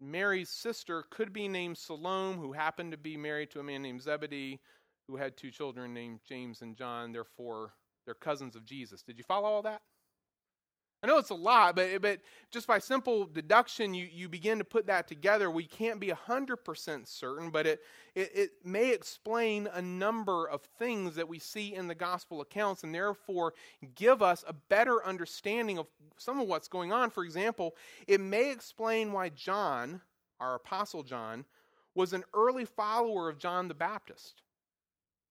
Mary's 0.00 0.50
sister 0.50 1.04
could 1.10 1.32
be 1.32 1.48
named 1.48 1.78
Salome, 1.78 2.38
who 2.38 2.52
happened 2.52 2.92
to 2.92 2.98
be 2.98 3.16
married 3.16 3.50
to 3.52 3.60
a 3.60 3.64
man 3.64 3.82
named 3.82 4.02
Zebedee, 4.02 4.60
who 5.08 5.16
had 5.16 5.36
two 5.36 5.50
children 5.50 5.94
named 5.94 6.20
James 6.28 6.62
and 6.62 6.76
John. 6.76 7.12
Therefore, 7.12 7.72
they're 8.04 8.14
cousins 8.14 8.54
of 8.54 8.64
Jesus. 8.64 9.02
Did 9.02 9.18
you 9.18 9.24
follow 9.24 9.48
all 9.48 9.62
that? 9.62 9.82
I 11.06 11.08
know 11.08 11.18
it's 11.18 11.30
a 11.30 11.34
lot, 11.34 11.76
but, 11.76 12.02
but 12.02 12.18
just 12.50 12.66
by 12.66 12.80
simple 12.80 13.26
deduction, 13.26 13.94
you, 13.94 14.08
you 14.12 14.28
begin 14.28 14.58
to 14.58 14.64
put 14.64 14.88
that 14.88 15.06
together. 15.06 15.48
We 15.48 15.62
can't 15.62 16.00
be 16.00 16.08
100% 16.08 17.06
certain, 17.06 17.50
but 17.50 17.64
it, 17.64 17.80
it, 18.16 18.30
it 18.34 18.50
may 18.64 18.92
explain 18.92 19.68
a 19.72 19.80
number 19.80 20.48
of 20.48 20.62
things 20.80 21.14
that 21.14 21.28
we 21.28 21.38
see 21.38 21.76
in 21.76 21.86
the 21.86 21.94
gospel 21.94 22.40
accounts 22.40 22.82
and 22.82 22.92
therefore 22.92 23.54
give 23.94 24.20
us 24.20 24.44
a 24.48 24.52
better 24.52 25.06
understanding 25.06 25.78
of 25.78 25.86
some 26.16 26.40
of 26.40 26.48
what's 26.48 26.66
going 26.66 26.92
on. 26.92 27.10
For 27.10 27.22
example, 27.22 27.76
it 28.08 28.20
may 28.20 28.50
explain 28.50 29.12
why 29.12 29.28
John, 29.28 30.00
our 30.40 30.56
apostle 30.56 31.04
John, 31.04 31.44
was 31.94 32.14
an 32.14 32.24
early 32.34 32.64
follower 32.64 33.28
of 33.28 33.38
John 33.38 33.68
the 33.68 33.74
Baptist. 33.74 34.42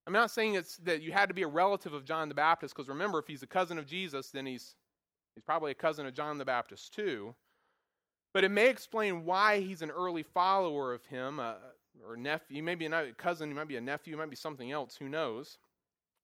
I'm 0.08 0.14
not 0.14 0.32
saying 0.32 0.54
it's 0.54 0.78
that 0.78 1.02
you 1.02 1.12
had 1.12 1.28
to 1.28 1.36
be 1.36 1.44
a 1.44 1.48
relative 1.48 1.92
of 1.92 2.06
John 2.06 2.30
the 2.30 2.36
Baptist, 2.36 2.74
because 2.74 2.88
remember, 2.88 3.20
if 3.20 3.28
he's 3.28 3.44
a 3.44 3.48
cousin 3.48 3.78
of 3.78 3.86
Jesus, 3.86 4.30
then 4.30 4.46
he's 4.46 4.76
He's 5.36 5.44
probably 5.44 5.72
a 5.72 5.76
cousin 5.76 6.06
of 6.06 6.14
John 6.14 6.38
the 6.38 6.46
Baptist, 6.46 6.94
too. 6.94 7.36
But 8.34 8.44
it 8.44 8.52
may 8.52 8.70
explain 8.70 9.26
why 9.26 9.60
he's 9.60 9.82
an 9.82 9.92
early 9.92 10.24
follower 10.24 10.94
of 10.94 11.06
him, 11.06 11.40
uh, 11.40 11.56
or 12.08 12.18
nephew. 12.18 12.56
He 12.56 12.62
may 12.62 12.76
be 12.76 12.86
a 12.86 13.14
cousin, 13.14 13.50
he 13.50 13.56
might 13.56 13.68
be 13.68 13.78
a 13.78 13.82
nephew, 13.82 14.14
he 14.14 14.18
might 14.18 14.30
be 14.30 14.36
something 14.36 14.72
else, 14.72 14.96
who 14.96 15.08
knows. 15.08 15.58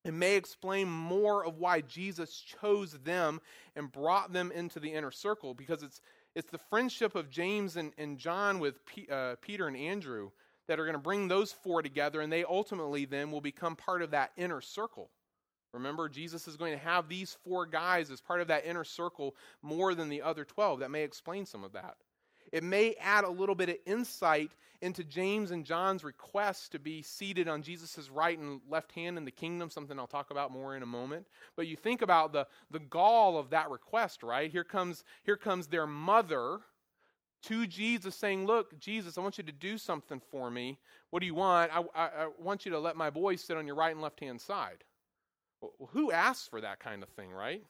It 0.04 0.13
may 0.13 0.36
explain 0.36 0.89
more 0.89 1.45
of 1.45 1.58
why 1.58 1.82
Jesus 1.82 2.43
chose 2.62 2.93
them 3.04 3.39
and 3.76 3.91
brought 3.91 4.34
them 4.34 4.52
into 4.52 4.80
the 4.80 4.91
inner 4.91 5.12
circle, 5.12 5.54
because 5.54 5.84
it's, 5.84 6.02
it's 6.36 6.50
the 6.50 6.58
friendship 6.58 7.15
of 7.15 7.30
James 7.30 7.78
and, 7.78 7.93
and 7.97 8.17
John 8.17 8.60
with 8.60 8.86
P, 8.86 9.08
uh, 9.12 9.36
Peter 9.41 9.67
and 9.67 9.78
Andrew 9.78 10.32
that 10.67 10.80
are 10.80 10.86
going 10.86 10.93
to 10.93 11.00
bring 11.00 11.28
those 11.28 11.52
four 11.52 11.82
together, 11.82 12.21
and 12.21 12.32
they 12.32 12.43
ultimately 12.43 13.06
then 13.06 13.30
will 13.32 13.41
become 13.41 13.76
part 13.76 14.02
of 14.02 14.12
that 14.12 14.32
inner 14.38 14.62
circle. 14.62 15.10
Remember, 15.73 16.10
Jesus 16.10 16.47
is 16.47 16.57
going 16.57 16.73
to 16.73 16.84
have 16.84 17.07
these 17.07 17.38
four 17.43 17.65
guys 17.65 18.12
as 18.12 18.21
part 18.21 18.41
of 18.41 18.47
that 18.47 18.65
inner 18.65 18.84
circle 18.84 19.36
more 19.62 19.95
than 19.95 20.10
the 20.10 20.21
other 20.21 20.43
12. 20.43 20.79
That 20.79 20.91
may 20.91 21.03
explain 21.03 21.45
some 21.45 21.63
of 21.63 21.73
that. 21.73 21.95
It 22.51 22.63
may 22.63 22.95
add 22.99 23.23
a 23.23 23.29
little 23.29 23.55
bit 23.55 23.69
of 23.69 23.77
insight 23.86 24.51
into 24.81 25.03
James 25.03 25.51
and 25.51 25.63
John's 25.63 26.03
request 26.03 26.71
to 26.71 26.79
be 26.79 27.01
seated 27.01 27.47
on 27.47 27.62
Jesus' 27.62 28.10
right 28.10 28.38
and 28.38 28.60
left 28.67 28.91
hand 28.91 29.17
in 29.17 29.25
the 29.25 29.31
kingdom, 29.31 29.69
something 29.69 29.97
I'll 29.97 30.07
talk 30.07 30.31
about 30.31 30.51
more 30.51 30.75
in 30.75 30.84
a 30.84 30.88
moment. 30.88 31.27
But 31.55 31.67
you 31.67 31.77
think 31.77 32.01
about 32.01 32.34
the, 32.34 32.47
the 32.71 32.79
gall 32.79 33.38
of 33.38 33.51
that 33.51 33.69
request, 33.69 34.23
right? 34.23 34.51
Here 34.51 34.63
comes, 34.63 35.03
here 35.23 35.38
comes 35.38 35.67
their 35.67 35.88
mother 35.88 36.60
to 37.43 37.67
Jesus 37.67 38.15
saying, 38.15 38.45
Look, 38.45 38.79
Jesus, 38.79 39.17
I 39.17 39.21
want 39.21 39.38
you 39.38 39.43
to 39.45 39.51
do 39.51 39.77
something 39.77 40.21
for 40.31 40.49
me. 40.51 40.77
What 41.10 41.21
do 41.21 41.25
you 41.25 41.36
want? 41.36 41.71
I, 41.73 41.81
I, 41.95 42.05
I 42.23 42.29
want 42.38 42.65
you 42.65 42.71
to 42.71 42.79
let 42.79 42.95
my 42.95 43.10
boys 43.10 43.41
sit 43.41 43.57
on 43.57 43.67
your 43.67 43.75
right 43.75 43.91
and 43.91 44.01
left 44.01 44.19
hand 44.19 44.41
side. 44.41 44.84
Well, 45.62 45.89
who 45.91 46.12
asks 46.12 46.47
for 46.47 46.62
that 46.62 46.80
kind 46.80 47.04
of 47.04 47.10
thing, 47.10 47.32
right? 47.32 47.63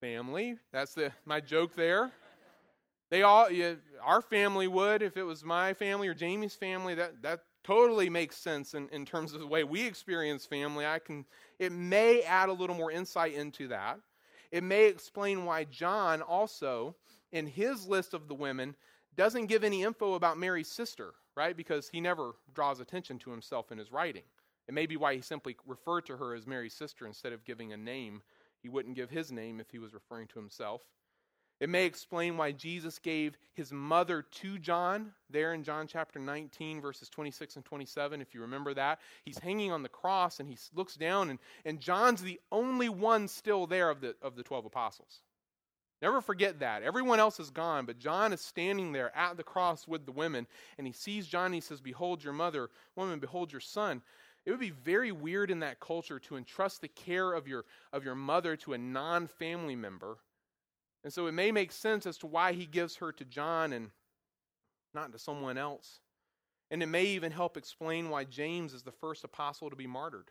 Family. 0.00 0.58
That's 0.72 0.94
the 0.94 1.12
my 1.24 1.40
joke 1.40 1.74
there. 1.74 2.12
They 3.10 3.22
all, 3.22 3.50
yeah, 3.50 3.74
our 4.02 4.22
family 4.22 4.66
would 4.66 5.02
if 5.02 5.16
it 5.16 5.22
was 5.22 5.44
my 5.44 5.74
family 5.74 6.08
or 6.08 6.14
Jamie's 6.14 6.54
family. 6.54 6.94
That 6.94 7.22
that 7.22 7.40
totally 7.62 8.10
makes 8.10 8.36
sense 8.36 8.74
in, 8.74 8.88
in 8.90 9.06
terms 9.06 9.32
of 9.32 9.40
the 9.40 9.46
way 9.46 9.64
we 9.64 9.86
experience 9.86 10.46
family. 10.46 10.86
I 10.86 10.98
can. 10.98 11.24
It 11.58 11.72
may 11.72 12.22
add 12.22 12.48
a 12.48 12.52
little 12.52 12.76
more 12.76 12.90
insight 12.90 13.34
into 13.34 13.68
that. 13.68 14.00
It 14.50 14.64
may 14.64 14.86
explain 14.86 15.44
why 15.44 15.64
John 15.64 16.22
also, 16.22 16.96
in 17.32 17.46
his 17.46 17.86
list 17.86 18.14
of 18.14 18.28
the 18.28 18.34
women, 18.34 18.74
doesn't 19.16 19.46
give 19.46 19.64
any 19.64 19.82
info 19.82 20.14
about 20.14 20.38
Mary's 20.38 20.68
sister, 20.68 21.14
right? 21.36 21.56
Because 21.56 21.88
he 21.88 22.00
never 22.00 22.32
draws 22.54 22.80
attention 22.80 23.18
to 23.20 23.30
himself 23.30 23.72
in 23.72 23.78
his 23.78 23.92
writing. 23.92 24.22
It 24.68 24.74
may 24.74 24.86
be 24.86 24.96
why 24.96 25.14
he 25.14 25.20
simply 25.20 25.56
referred 25.66 26.06
to 26.06 26.16
her 26.16 26.34
as 26.34 26.46
Mary's 26.46 26.74
sister 26.74 27.06
instead 27.06 27.32
of 27.32 27.44
giving 27.44 27.72
a 27.72 27.76
name. 27.76 28.22
He 28.62 28.68
wouldn't 28.68 28.96
give 28.96 29.10
his 29.10 29.30
name 29.30 29.60
if 29.60 29.70
he 29.70 29.78
was 29.78 29.94
referring 29.94 30.28
to 30.28 30.38
himself. 30.38 30.82
It 31.60 31.68
may 31.68 31.86
explain 31.86 32.36
why 32.36 32.52
Jesus 32.52 32.98
gave 32.98 33.38
his 33.54 33.72
mother 33.72 34.22
to 34.22 34.58
John 34.58 35.12
there 35.30 35.54
in 35.54 35.62
John 35.62 35.86
chapter 35.86 36.18
19, 36.18 36.80
verses 36.80 37.08
26 37.08 37.56
and 37.56 37.64
27, 37.64 38.20
if 38.20 38.34
you 38.34 38.40
remember 38.40 38.74
that. 38.74 39.00
He's 39.24 39.38
hanging 39.38 39.70
on 39.70 39.82
the 39.82 39.88
cross 39.88 40.40
and 40.40 40.48
he 40.48 40.58
looks 40.74 40.96
down, 40.96 41.30
and, 41.30 41.38
and 41.64 41.80
John's 41.80 42.22
the 42.22 42.40
only 42.50 42.88
one 42.88 43.28
still 43.28 43.66
there 43.66 43.88
of 43.88 44.00
the, 44.00 44.16
of 44.20 44.34
the 44.34 44.42
12 44.42 44.66
apostles. 44.66 45.20
Never 46.02 46.20
forget 46.20 46.58
that. 46.58 46.82
Everyone 46.82 47.20
else 47.20 47.38
is 47.38 47.50
gone, 47.50 47.86
but 47.86 47.98
John 47.98 48.32
is 48.32 48.40
standing 48.40 48.92
there 48.92 49.16
at 49.16 49.36
the 49.36 49.44
cross 49.44 49.86
with 49.86 50.04
the 50.04 50.12
women, 50.12 50.46
and 50.76 50.86
he 50.86 50.92
sees 50.92 51.26
John 51.26 51.46
and 51.46 51.54
he 51.54 51.60
says, 51.60 51.80
Behold 51.80 52.22
your 52.22 52.32
mother, 52.32 52.68
woman, 52.96 53.20
behold 53.20 53.52
your 53.52 53.60
son. 53.60 54.02
It 54.46 54.50
would 54.50 54.60
be 54.60 54.70
very 54.70 55.10
weird 55.10 55.50
in 55.50 55.60
that 55.60 55.80
culture 55.80 56.18
to 56.20 56.36
entrust 56.36 56.80
the 56.80 56.88
care 56.88 57.32
of 57.32 57.48
your, 57.48 57.64
of 57.92 58.04
your 58.04 58.14
mother 58.14 58.56
to 58.56 58.74
a 58.74 58.78
non 58.78 59.26
family 59.26 59.76
member. 59.76 60.18
And 61.02 61.12
so 61.12 61.26
it 61.26 61.32
may 61.32 61.50
make 61.50 61.72
sense 61.72 62.06
as 62.06 62.18
to 62.18 62.26
why 62.26 62.52
he 62.52 62.66
gives 62.66 62.96
her 62.96 63.12
to 63.12 63.24
John 63.24 63.72
and 63.72 63.90
not 64.94 65.12
to 65.12 65.18
someone 65.18 65.58
else. 65.58 66.00
And 66.70 66.82
it 66.82 66.86
may 66.86 67.04
even 67.04 67.30
help 67.30 67.56
explain 67.56 68.08
why 68.08 68.24
James 68.24 68.72
is 68.72 68.82
the 68.82 68.92
first 68.92 69.24
apostle 69.24 69.68
to 69.70 69.76
be 69.76 69.86
martyred, 69.86 70.30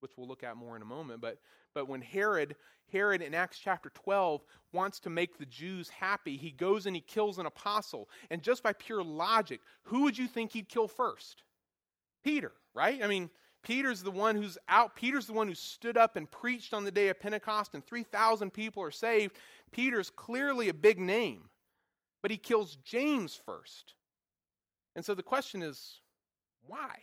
which 0.00 0.12
we'll 0.16 0.28
look 0.28 0.42
at 0.42 0.56
more 0.56 0.74
in 0.76 0.82
a 0.82 0.86
moment. 0.86 1.20
But, 1.20 1.38
but 1.74 1.88
when 1.88 2.00
Herod, 2.00 2.56
Herod 2.90 3.20
in 3.20 3.34
Acts 3.34 3.58
chapter 3.58 3.90
12 3.90 4.42
wants 4.72 5.00
to 5.00 5.10
make 5.10 5.38
the 5.38 5.46
Jews 5.46 5.90
happy, 5.90 6.36
he 6.36 6.50
goes 6.50 6.86
and 6.86 6.96
he 6.96 7.02
kills 7.02 7.38
an 7.38 7.46
apostle. 7.46 8.08
And 8.30 8.42
just 8.42 8.62
by 8.62 8.72
pure 8.72 9.02
logic, 9.02 9.60
who 9.82 10.02
would 10.04 10.16
you 10.16 10.28
think 10.28 10.52
he'd 10.52 10.68
kill 10.68 10.88
first? 10.88 11.42
Peter, 12.24 12.52
right? 12.74 13.02
I 13.04 13.06
mean, 13.06 13.30
Peter's 13.66 14.00
the 14.00 14.12
one 14.12 14.36
who's 14.36 14.56
out. 14.68 14.94
Peter's 14.94 15.26
the 15.26 15.32
one 15.32 15.48
who 15.48 15.54
stood 15.54 15.96
up 15.96 16.14
and 16.14 16.30
preached 16.30 16.72
on 16.72 16.84
the 16.84 16.90
day 16.92 17.08
of 17.08 17.18
Pentecost, 17.18 17.74
and 17.74 17.84
3,000 17.84 18.52
people 18.52 18.80
are 18.80 18.92
saved. 18.92 19.34
Peter's 19.72 20.08
clearly 20.08 20.68
a 20.68 20.74
big 20.74 21.00
name, 21.00 21.48
but 22.22 22.30
he 22.30 22.36
kills 22.36 22.78
James 22.84 23.34
first. 23.44 23.94
And 24.94 25.04
so 25.04 25.14
the 25.14 25.22
question 25.22 25.64
is, 25.64 25.98
why? 26.64 26.94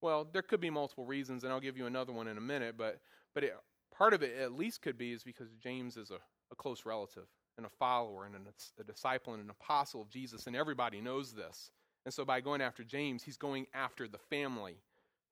Well, 0.00 0.24
there 0.32 0.42
could 0.42 0.60
be 0.60 0.70
multiple 0.70 1.04
reasons, 1.04 1.42
and 1.42 1.52
I'll 1.52 1.58
give 1.58 1.76
you 1.76 1.86
another 1.86 2.12
one 2.12 2.28
in 2.28 2.38
a 2.38 2.40
minute, 2.40 2.76
but, 2.78 3.00
but 3.34 3.42
it, 3.42 3.56
part 3.92 4.14
of 4.14 4.22
it 4.22 4.38
at 4.38 4.52
least 4.52 4.82
could 4.82 4.96
be 4.96 5.10
is 5.10 5.24
because 5.24 5.48
James 5.60 5.96
is 5.96 6.12
a, 6.12 6.20
a 6.52 6.54
close 6.54 6.86
relative 6.86 7.26
and 7.56 7.66
a 7.66 7.70
follower 7.70 8.24
and 8.26 8.36
a, 8.36 8.80
a 8.80 8.84
disciple 8.84 9.34
and 9.34 9.42
an 9.42 9.50
apostle 9.50 10.00
of 10.00 10.08
Jesus, 10.10 10.46
and 10.46 10.54
everybody 10.54 11.00
knows 11.00 11.32
this. 11.32 11.72
And 12.04 12.14
so 12.14 12.24
by 12.24 12.40
going 12.40 12.60
after 12.60 12.84
James, 12.84 13.24
he's 13.24 13.36
going 13.36 13.66
after 13.74 14.06
the 14.06 14.18
family 14.18 14.76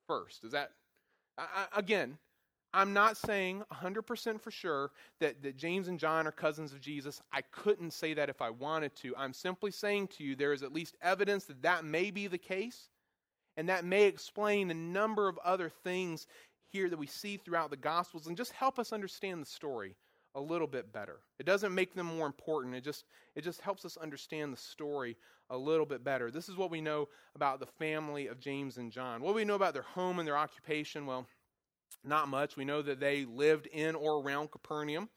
first. 0.06 0.44
Is 0.44 0.52
that, 0.52 0.70
I, 1.38 1.66
again, 1.74 2.18
I'm 2.74 2.92
not 2.92 3.16
saying 3.16 3.62
100% 3.72 4.40
for 4.40 4.50
sure 4.50 4.90
that, 5.20 5.42
that 5.42 5.56
James 5.56 5.88
and 5.88 5.98
John 5.98 6.26
are 6.26 6.32
cousins 6.32 6.72
of 6.72 6.80
Jesus. 6.80 7.20
I 7.32 7.42
couldn't 7.42 7.92
say 7.92 8.14
that 8.14 8.30
if 8.30 8.40
I 8.40 8.50
wanted 8.50 8.94
to. 8.96 9.14
I'm 9.16 9.34
simply 9.34 9.70
saying 9.70 10.08
to 10.08 10.24
you 10.24 10.34
there 10.34 10.52
is 10.52 10.62
at 10.62 10.72
least 10.72 10.96
evidence 11.02 11.44
that 11.44 11.62
that 11.62 11.84
may 11.84 12.10
be 12.10 12.26
the 12.28 12.38
case, 12.38 12.88
and 13.56 13.68
that 13.68 13.84
may 13.84 14.04
explain 14.04 14.70
a 14.70 14.74
number 14.74 15.28
of 15.28 15.38
other 15.44 15.68
things 15.68 16.26
here 16.72 16.88
that 16.88 16.98
we 16.98 17.06
see 17.06 17.36
throughout 17.36 17.70
the 17.70 17.76
Gospels 17.76 18.26
and 18.26 18.36
just 18.36 18.52
help 18.52 18.78
us 18.78 18.92
understand 18.92 19.42
the 19.42 19.46
story 19.46 19.94
a 20.34 20.40
little 20.40 20.66
bit 20.66 20.92
better. 20.92 21.20
It 21.38 21.46
doesn't 21.46 21.74
make 21.74 21.94
them 21.94 22.06
more 22.06 22.26
important. 22.26 22.74
It 22.74 22.84
just 22.84 23.04
it 23.34 23.42
just 23.42 23.60
helps 23.60 23.84
us 23.84 23.96
understand 23.96 24.52
the 24.52 24.58
story 24.58 25.16
a 25.50 25.56
little 25.56 25.86
bit 25.86 26.02
better. 26.02 26.30
This 26.30 26.48
is 26.48 26.56
what 26.56 26.70
we 26.70 26.80
know 26.80 27.08
about 27.34 27.60
the 27.60 27.66
family 27.66 28.26
of 28.28 28.40
James 28.40 28.78
and 28.78 28.90
John. 28.90 29.20
What 29.20 29.34
we 29.34 29.44
know 29.44 29.54
about 29.54 29.74
their 29.74 29.82
home 29.82 30.18
and 30.18 30.26
their 30.26 30.36
occupation? 30.36 31.06
Well, 31.06 31.26
not 32.04 32.28
much. 32.28 32.56
We 32.56 32.64
know 32.64 32.82
that 32.82 33.00
they 33.00 33.24
lived 33.24 33.66
in 33.66 33.94
or 33.94 34.20
around 34.22 34.50
Capernaum. 34.50 35.08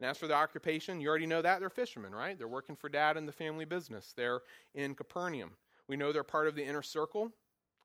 And 0.00 0.10
as 0.10 0.18
for 0.18 0.26
their 0.26 0.36
occupation, 0.36 1.00
you 1.00 1.08
already 1.08 1.26
know 1.26 1.42
that 1.42 1.60
they're 1.60 1.70
fishermen, 1.70 2.14
right? 2.14 2.36
They're 2.36 2.48
working 2.48 2.76
for 2.76 2.88
dad 2.88 3.16
in 3.16 3.26
the 3.26 3.32
family 3.32 3.64
business. 3.64 4.12
They're 4.16 4.40
in 4.74 4.94
Capernaum. 4.94 5.52
We 5.88 5.96
know 5.96 6.12
they're 6.12 6.22
part 6.22 6.48
of 6.48 6.54
the 6.54 6.64
inner 6.64 6.82
circle. 6.82 7.32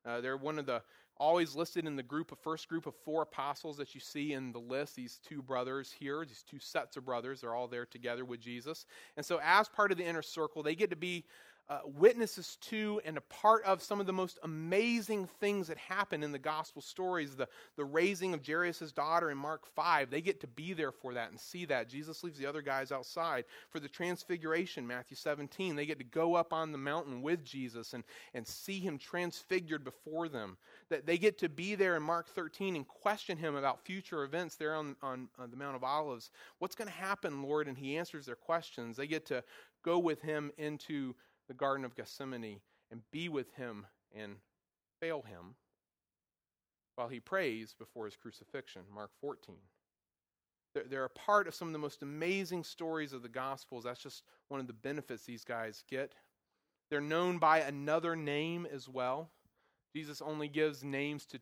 Uh, 0.04 0.20
they're 0.20 0.36
one 0.36 0.58
of 0.58 0.66
the 0.66 0.82
always 1.18 1.54
listed 1.54 1.86
in 1.86 1.96
the 1.96 2.02
group 2.02 2.32
of 2.32 2.38
first 2.38 2.68
group 2.68 2.86
of 2.86 2.94
four 3.04 3.22
apostles 3.22 3.76
that 3.76 3.94
you 3.94 4.00
see 4.00 4.32
in 4.32 4.52
the 4.52 4.58
list 4.58 4.96
these 4.96 5.20
two 5.26 5.42
brothers 5.42 5.92
here 5.92 6.24
these 6.24 6.44
two 6.48 6.58
sets 6.58 6.96
of 6.96 7.04
brothers 7.04 7.40
they're 7.40 7.54
all 7.54 7.68
there 7.68 7.86
together 7.86 8.24
with 8.24 8.40
jesus. 8.40 8.86
And 9.16 9.24
so 9.24 9.40
as 9.42 9.68
part 9.68 9.92
of 9.92 9.98
the 9.98 10.04
inner 10.04 10.22
circle 10.22 10.62
they 10.62 10.74
get 10.74 10.90
to 10.90 10.96
be 10.96 11.24
uh, 11.68 11.78
witnesses 11.84 12.58
to 12.60 13.00
and 13.04 13.16
a 13.16 13.22
part 13.22 13.64
of 13.64 13.82
some 13.82 14.00
of 14.00 14.06
the 14.06 14.12
most 14.12 14.38
amazing 14.42 15.26
things 15.40 15.68
that 15.68 15.78
happen 15.78 16.22
in 16.22 16.32
the 16.32 16.38
gospel 16.38 16.82
stories 16.82 17.34
the, 17.36 17.48
the 17.76 17.84
raising 17.84 18.34
of 18.34 18.46
jairus' 18.46 18.92
daughter 18.92 19.30
in 19.30 19.38
mark 19.38 19.66
5 19.66 20.10
they 20.10 20.20
get 20.20 20.40
to 20.40 20.46
be 20.46 20.72
there 20.72 20.92
for 20.92 21.14
that 21.14 21.30
and 21.30 21.38
see 21.38 21.64
that. 21.66 21.88
Jesus 21.88 22.24
leaves 22.24 22.38
the 22.38 22.46
other 22.46 22.62
guys 22.62 22.92
outside 22.92 23.44
for 23.70 23.80
the 23.80 23.88
transfiguration 23.88 24.86
matthew 24.86 25.16
17 25.16 25.76
they 25.76 25.86
get 25.86 25.98
to 25.98 26.04
go 26.04 26.34
up 26.34 26.52
on 26.52 26.72
the 26.72 26.78
mountain 26.78 27.22
with 27.22 27.44
jesus 27.44 27.92
and, 27.94 28.04
and 28.34 28.46
see 28.46 28.78
him 28.78 28.98
transfigured 28.98 29.84
before 29.84 30.28
them. 30.28 30.56
That 30.88 31.06
they 31.06 31.18
get 31.18 31.38
to 31.38 31.48
be 31.48 31.74
there 31.74 31.96
in 31.96 32.02
mark 32.02 32.28
13 32.28 32.76
and 32.76 32.86
question 32.86 33.36
him 33.36 33.54
about 33.54 33.84
future 33.84 34.24
events 34.24 34.56
there 34.56 34.74
on, 34.74 34.96
on, 35.02 35.28
on 35.38 35.50
the 35.50 35.56
mount 35.56 35.76
of 35.76 35.84
olives. 35.84 36.30
What's 36.58 36.74
going 36.74 36.88
to 36.88 36.94
happen 36.94 37.42
lord? 37.42 37.68
And 37.68 37.76
he 37.76 37.96
answers 37.96 38.26
their 38.26 38.36
questions. 38.36 38.96
They 38.96 39.06
get 39.06 39.26
to 39.26 39.42
go 39.82 39.98
with 39.98 40.22
him 40.22 40.52
into 40.58 41.14
the 41.52 41.58
Garden 41.58 41.84
of 41.84 41.94
Gethsemane 41.94 42.60
and 42.90 43.02
be 43.10 43.28
with 43.28 43.52
him 43.56 43.84
and 44.16 44.36
fail 45.00 45.20
him 45.20 45.54
while 46.96 47.08
he 47.08 47.20
prays 47.20 47.74
before 47.78 48.06
his 48.06 48.16
crucifixion. 48.16 48.82
Mark 48.92 49.10
14. 49.20 49.56
They're, 50.74 50.84
they're 50.88 51.04
a 51.04 51.10
part 51.10 51.46
of 51.46 51.54
some 51.54 51.68
of 51.68 51.72
the 51.72 51.78
most 51.78 52.02
amazing 52.02 52.64
stories 52.64 53.12
of 53.12 53.22
the 53.22 53.28
Gospels. 53.28 53.84
That's 53.84 54.02
just 54.02 54.22
one 54.48 54.60
of 54.60 54.66
the 54.66 54.72
benefits 54.72 55.24
these 55.24 55.44
guys 55.44 55.84
get. 55.90 56.14
They're 56.90 57.02
known 57.02 57.36
by 57.36 57.58
another 57.58 58.16
name 58.16 58.66
as 58.72 58.88
well. 58.88 59.28
Jesus 59.94 60.22
only 60.22 60.48
gives 60.48 60.82
names 60.82 61.26
to 61.26 61.40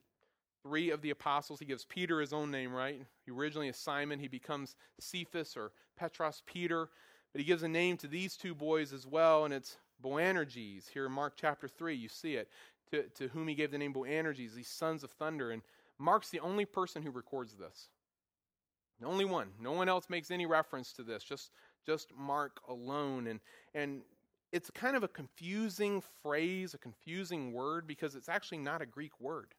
three 0.65 0.91
of 0.91 1.03
the 1.03 1.11
apostles. 1.11 1.61
He 1.61 1.67
gives 1.67 1.85
Peter 1.85 2.21
his 2.21 2.33
own 2.33 2.51
name, 2.51 2.73
right? 2.73 3.01
He 3.27 3.31
originally 3.31 3.69
is 3.69 3.77
Simon. 3.77 4.19
He 4.19 4.27
becomes 4.27 4.75
Cephas 4.99 5.57
or 5.57 5.71
Petros 5.97 6.43
Peter. 6.47 6.89
But 7.33 7.41
he 7.41 7.47
gives 7.47 7.63
a 7.63 7.69
name 7.69 7.97
to 7.99 8.09
these 8.09 8.37
two 8.37 8.57
boys 8.57 8.93
as 8.93 9.07
well, 9.07 9.45
and 9.45 9.55
it's 9.55 9.77
Boanerges. 10.03 10.89
Here 10.89 11.07
in 11.07 11.13
Mark 11.13 11.35
chapter 11.37 11.69
3, 11.69 11.95
you 11.95 12.09
see 12.09 12.35
it. 12.35 12.49
To, 12.91 13.03
to 13.03 13.29
whom 13.29 13.47
he 13.47 13.55
gave 13.55 13.71
the 13.71 13.79
name 13.79 13.93
Boanerges, 13.93 14.55
these 14.55 14.69
sons 14.69 15.05
of 15.05 15.11
thunder. 15.13 15.53
And 15.53 15.63
Mark's 15.99 16.31
the 16.31 16.41
only 16.41 16.65
person 16.65 17.03
who 17.03 17.11
records 17.11 17.55
this. 17.55 17.89
The 19.01 19.07
only 19.07 19.25
one. 19.25 19.49
No 19.61 19.73
one 19.73 19.89
else 19.89 20.11
makes 20.11 20.31
any 20.31 20.47
reference 20.47 20.93
to 20.95 21.03
this, 21.03 21.23
just, 21.23 21.53
just 21.87 22.13
Mark 22.17 22.61
alone. 22.69 23.29
And, 23.29 23.41
and 23.75 24.03
it's 24.53 24.71
kind 24.71 24.97
of 24.97 25.03
a 25.03 25.09
confusing 25.09 26.03
phrase, 26.23 26.75
a 26.75 26.79
confusing 26.79 27.53
word, 27.53 27.87
because 27.87 28.15
it's 28.15 28.29
actually 28.29 28.59
not 28.59 28.83
a 28.83 28.87
Greek 28.87 29.19
word. 29.21 29.55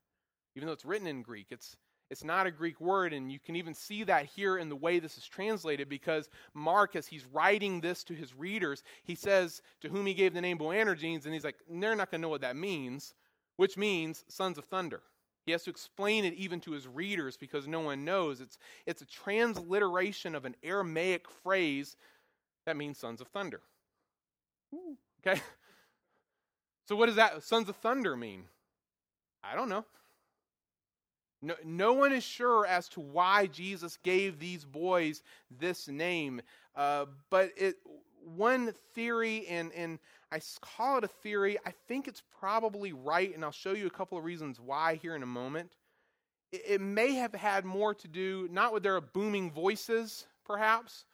Even 0.56 0.68
though 0.68 0.74
it's 0.74 0.86
written 0.86 1.08
in 1.08 1.22
Greek, 1.22 1.48
it's, 1.50 1.78
it's 2.12 2.26
not 2.26 2.46
a 2.46 2.52
Greek 2.52 2.82
word, 2.82 3.14
and 3.14 3.32
you 3.32 3.40
can 3.40 3.56
even 3.56 3.74
see 3.74 4.04
that 4.04 4.26
here 4.26 4.58
in 4.58 4.68
the 4.68 4.76
way 4.76 5.00
this 5.00 5.18
is 5.18 5.26
translated 5.26 5.88
because 5.88 6.30
Mark, 6.54 6.98
as 6.98 7.08
he's 7.08 7.26
writing 7.26 7.80
this 7.80 8.04
to 8.04 8.14
his 8.14 8.36
readers, 8.36 8.84
he 9.04 9.16
says 9.16 9.62
to 9.80 9.88
whom 9.88 10.06
he 10.06 10.14
gave 10.14 10.34
the 10.34 10.42
name 10.42 10.58
Boanerges, 10.58 11.24
and 11.24 11.34
he's 11.34 11.46
like, 11.46 11.56
they're 11.70 11.96
not 11.96 12.12
going 12.12 12.20
to 12.20 12.24
know 12.24 12.30
what 12.30 12.42
that 12.42 12.58
means, 12.58 13.14
which 13.56 13.78
means 13.78 14.26
sons 14.28 14.58
of 14.58 14.66
thunder. 14.66 15.02
He 15.46 15.54
has 15.54 15.64
to 15.64 15.70
explain 15.70 16.26
it 16.26 16.34
even 16.34 16.60
to 16.62 16.72
his 16.72 16.86
readers 16.86 17.38
because 17.38 17.66
no 17.66 17.80
one 17.80 18.04
knows. 18.04 18.42
It's, 18.42 18.58
it's 18.86 19.02
a 19.02 19.08
transliteration 19.08 20.36
of 20.36 20.44
an 20.44 20.56
Aramaic 20.64 21.30
phrase 21.30 21.96
that 22.66 22.76
means 22.76 22.98
sons 22.98 23.22
of 23.22 23.28
thunder. 23.30 23.62
Okay? 25.26 25.42
So, 26.88 26.96
what 26.98 27.06
does 27.06 27.16
that 27.16 27.42
sons 27.44 27.70
of 27.70 27.78
thunder 27.78 28.18
mean? 28.18 28.44
I 29.42 29.56
don't 29.56 29.70
know. 29.70 29.86
No, 31.42 31.56
no 31.64 31.94
one 31.94 32.14
is 32.14 32.24
sure 32.24 32.66
as 32.68 32.88
to 32.90 33.00
why 33.00 33.48
Jesus 33.48 33.98
gave 34.04 34.40
these 34.40 34.64
boys 34.64 35.24
this 35.60 35.88
name. 35.88 36.42
Uh, 36.76 37.06
but 37.30 37.52
it, 37.58 37.78
one 38.24 38.74
theory, 38.94 39.48
and, 39.48 39.72
and 39.74 40.00
I 40.32 40.40
call 40.62 41.00
it 41.00 41.04
a 41.04 41.08
theory, 41.08 41.58
I 41.66 41.74
think 41.88 42.08
it's 42.08 42.22
probably 42.40 42.94
right, 42.94 43.34
and 43.34 43.44
I'll 43.44 43.52
show 43.52 43.74
you 43.74 43.88
a 43.88 43.92
couple 43.92 44.18
of 44.18 44.24
reasons 44.24 44.60
why 44.60 44.96
here 44.96 45.16
in 45.16 45.24
a 45.24 45.28
moment. 45.28 45.72
It, 46.52 46.62
it 46.68 46.82
may 46.82 47.16
have 47.16 47.34
had 47.34 47.66
more 47.66 47.96
to 47.96 48.08
do, 48.08 48.48
not 48.52 48.74
with 48.74 48.84
their 48.84 49.02
booming 49.02 49.52
voices, 49.52 50.28
perhaps, 50.46 51.06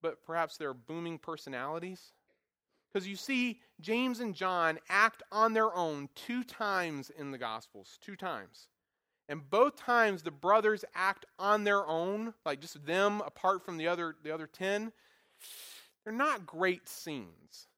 but 0.00 0.22
perhaps 0.24 0.56
their 0.56 0.74
booming 0.74 1.18
personalities. 1.18 2.12
Because 2.92 3.08
you 3.08 3.16
see, 3.16 3.60
James 3.80 4.20
and 4.20 4.34
John 4.34 4.78
act 4.88 5.22
on 5.32 5.54
their 5.54 5.74
own 5.74 6.08
two 6.14 6.44
times 6.44 7.10
in 7.18 7.30
the 7.30 7.38
Gospels, 7.38 7.98
two 8.00 8.16
times. 8.16 8.68
And 9.32 9.48
both 9.48 9.76
times 9.76 10.22
the 10.22 10.30
brothers 10.30 10.84
act 10.94 11.24
on 11.38 11.64
their 11.64 11.86
own, 11.86 12.34
like 12.44 12.60
just 12.60 12.84
them 12.84 13.22
apart 13.24 13.64
from 13.64 13.78
the 13.78 13.88
other, 13.88 14.14
the 14.22 14.30
other 14.30 14.46
10. 14.46 14.92
They're 16.04 16.12
not 16.12 16.44
great 16.44 16.86
scenes. 16.86 17.68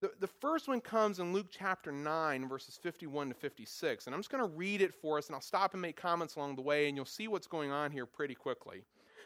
The, 0.00 0.12
the 0.20 0.28
first 0.28 0.68
one 0.68 0.80
comes 0.80 1.18
in 1.18 1.32
Luke 1.32 1.48
chapter 1.50 1.90
9, 1.90 2.48
verses 2.48 2.78
51 2.80 3.30
to 3.30 3.34
56. 3.34 4.06
And 4.06 4.14
I'm 4.14 4.20
just 4.20 4.30
going 4.30 4.48
to 4.48 4.56
read 4.56 4.80
it 4.80 4.94
for 4.94 5.18
us, 5.18 5.26
and 5.26 5.34
I'll 5.34 5.42
stop 5.42 5.72
and 5.72 5.82
make 5.82 5.96
comments 5.96 6.36
along 6.36 6.54
the 6.54 6.62
way, 6.62 6.86
and 6.86 6.96
you'll 6.96 7.04
see 7.04 7.26
what's 7.26 7.48
going 7.48 7.72
on 7.72 7.90
here 7.90 8.06
pretty 8.06 8.36
quickly. 8.36 8.84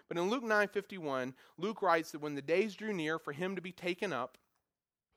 But 0.09 0.17
in 0.17 0.31
Luke 0.31 0.45
9:51, 0.45 1.35
Luke 1.59 1.83
writes 1.83 2.11
that 2.12 2.23
when 2.23 2.35
the 2.35 2.41
days 2.41 2.75
drew 2.75 2.95
near 2.95 3.19
for 3.19 3.35
him 3.35 3.55
to 3.55 3.61
be 3.61 3.73
taken 3.73 4.15
up, 4.15 4.39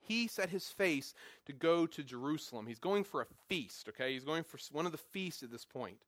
he 0.02 0.28
set 0.28 0.50
his 0.50 0.68
face 0.68 1.14
to 1.46 1.54
go 1.54 1.86
to 1.86 2.04
Jerusalem. 2.04 2.68
He's 2.68 2.80
going 2.80 3.06
for 3.06 3.22
a 3.22 3.28
feast, 3.48 3.88
okay? 3.88 4.12
He's 4.12 4.26
going 4.26 4.44
for 4.44 4.60
one 4.74 4.86
of 4.86 4.92
the 4.92 4.98
feasts 4.98 5.42
at 5.42 5.52
this 5.52 5.64
point. 5.64 6.04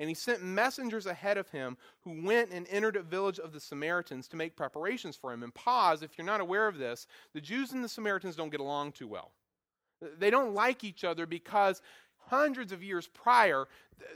And 0.00 0.08
he 0.08 0.14
sent 0.14 0.42
messengers 0.42 1.04
ahead 1.04 1.36
of 1.36 1.50
him 1.50 1.76
who 2.00 2.24
went 2.24 2.50
and 2.50 2.66
entered 2.70 2.96
a 2.96 3.02
village 3.02 3.38
of 3.38 3.52
the 3.52 3.60
Samaritans 3.60 4.28
to 4.28 4.36
make 4.36 4.56
preparations 4.56 5.14
for 5.14 5.30
him. 5.30 5.42
And 5.42 5.54
pause, 5.54 6.02
if 6.02 6.16
you're 6.16 6.26
not 6.26 6.40
aware 6.40 6.66
of 6.66 6.78
this, 6.78 7.06
the 7.34 7.40
Jews 7.40 7.72
and 7.72 7.84
the 7.84 7.88
Samaritans 7.88 8.34
don't 8.34 8.50
get 8.50 8.60
along 8.60 8.92
too 8.92 9.06
well. 9.06 9.30
They 10.18 10.30
don't 10.30 10.54
like 10.54 10.84
each 10.84 11.04
other 11.04 11.26
because 11.26 11.82
hundreds 12.16 12.72
of 12.72 12.82
years 12.82 13.08
prior, 13.08 13.68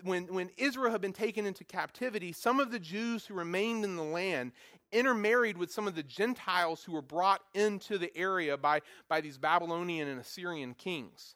when, 0.03 0.25
when 0.33 0.49
Israel 0.57 0.91
had 0.91 1.03
been 1.03 1.13
taken 1.13 1.45
into 1.45 1.65
captivity, 1.65 2.33
some 2.33 2.61
of 2.61 2.71
the 2.71 2.79
Jews 2.79 3.27
who 3.27 3.35
remained 3.35 3.85
in 3.85 3.97
the 3.97 4.03
land 4.03 4.53
intermarried 4.91 5.59
with 5.59 5.71
some 5.71 5.87
of 5.87 5.95
the 5.95 6.03
Gentiles 6.03 6.83
who 6.83 6.93
were 6.93 7.03
brought 7.03 7.43
into 7.53 7.99
the 7.99 8.17
area 8.17 8.57
by, 8.57 8.81
by 9.11 9.21
these 9.21 9.37
Babylonian 9.37 10.09
and 10.09 10.19
Assyrian 10.19 10.73
kings. 10.73 11.35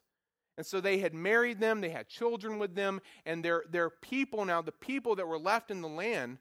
And 0.58 0.66
so 0.66 0.80
they 0.80 0.98
had 0.98 1.14
married 1.14 1.60
them, 1.60 1.80
they 1.80 1.88
had 1.88 2.08
children 2.08 2.58
with 2.58 2.74
them, 2.74 3.00
and 3.24 3.44
their, 3.44 3.62
their 3.70 3.90
people 3.90 4.44
now, 4.44 4.60
the 4.60 4.72
people 4.72 5.14
that 5.14 5.28
were 5.28 5.38
left 5.38 5.70
in 5.70 5.80
the 5.80 5.88
land, 5.88 6.38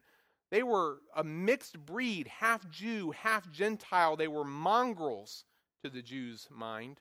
they 0.50 0.64
were 0.64 0.98
a 1.14 1.22
mixed 1.22 1.78
breed, 1.78 2.26
half 2.26 2.68
Jew, 2.68 3.12
half 3.12 3.48
Gentile. 3.52 4.16
They 4.16 4.26
were 4.26 4.44
mongrels 4.44 5.44
to 5.84 5.88
the 5.88 6.02
Jews' 6.02 6.48
mind. 6.50 7.00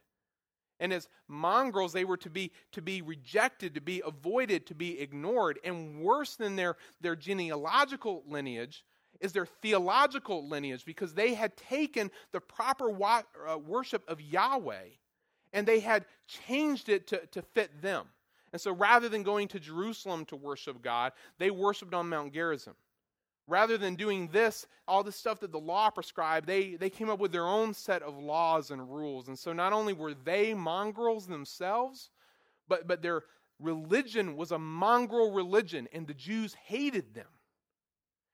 And 0.79 0.93
as 0.93 1.09
mongrels, 1.27 1.91
they 1.91 2.05
were 2.05 2.17
to 2.17 2.29
be, 2.29 2.51
to 2.73 2.83
be 2.83 3.01
rejected, 3.01 3.73
to 3.73 3.81
be 3.81 4.03
avoided, 4.05 4.67
to 4.67 4.75
be 4.75 4.99
ignored. 4.99 5.57
And 5.63 5.99
worse 5.99 6.35
than 6.35 6.55
their, 6.55 6.77
their 7.01 7.15
genealogical 7.15 8.25
lineage 8.27 8.85
is 9.21 9.33
their 9.33 9.47
theological 9.47 10.47
lineage 10.47 10.85
because 10.85 11.15
they 11.15 11.33
had 11.33 11.57
taken 11.57 12.11
the 12.31 12.41
proper 12.41 12.91
wa- 12.91 13.23
uh, 13.49 13.57
worship 13.57 14.07
of 14.07 14.21
Yahweh 14.21 14.89
and 15.53 15.67
they 15.67 15.79
had 15.79 16.05
changed 16.27 16.89
it 16.89 17.07
to, 17.07 17.25
to 17.27 17.41
fit 17.41 17.81
them. 17.81 18.05
And 18.53 18.61
so 18.61 18.71
rather 18.71 19.09
than 19.09 19.23
going 19.23 19.47
to 19.49 19.59
Jerusalem 19.59 20.25
to 20.25 20.35
worship 20.35 20.81
God, 20.81 21.11
they 21.37 21.51
worshiped 21.51 21.93
on 21.93 22.09
Mount 22.09 22.33
Gerizim. 22.33 22.75
Rather 23.47 23.77
than 23.77 23.95
doing 23.95 24.27
this, 24.27 24.67
all 24.87 25.03
the 25.03 25.11
stuff 25.11 25.39
that 25.39 25.51
the 25.51 25.59
law 25.59 25.89
prescribed, 25.89 26.47
they, 26.47 26.75
they 26.75 26.89
came 26.89 27.09
up 27.09 27.19
with 27.19 27.31
their 27.31 27.47
own 27.47 27.73
set 27.73 28.01
of 28.01 28.17
laws 28.17 28.71
and 28.71 28.93
rules. 28.93 29.29
And 29.29 29.39
so 29.39 29.53
not 29.53 29.73
only 29.73 29.93
were 29.93 30.13
they 30.13 30.53
mongrels 30.53 31.27
themselves, 31.27 32.09
but, 32.67 32.87
but 32.87 33.01
their 33.01 33.23
religion 33.59 34.35
was 34.35 34.51
a 34.51 34.59
mongrel 34.59 35.31
religion, 35.31 35.87
and 35.93 36.05
the 36.05 36.13
Jews 36.13 36.55
hated 36.65 37.13
them. 37.13 37.27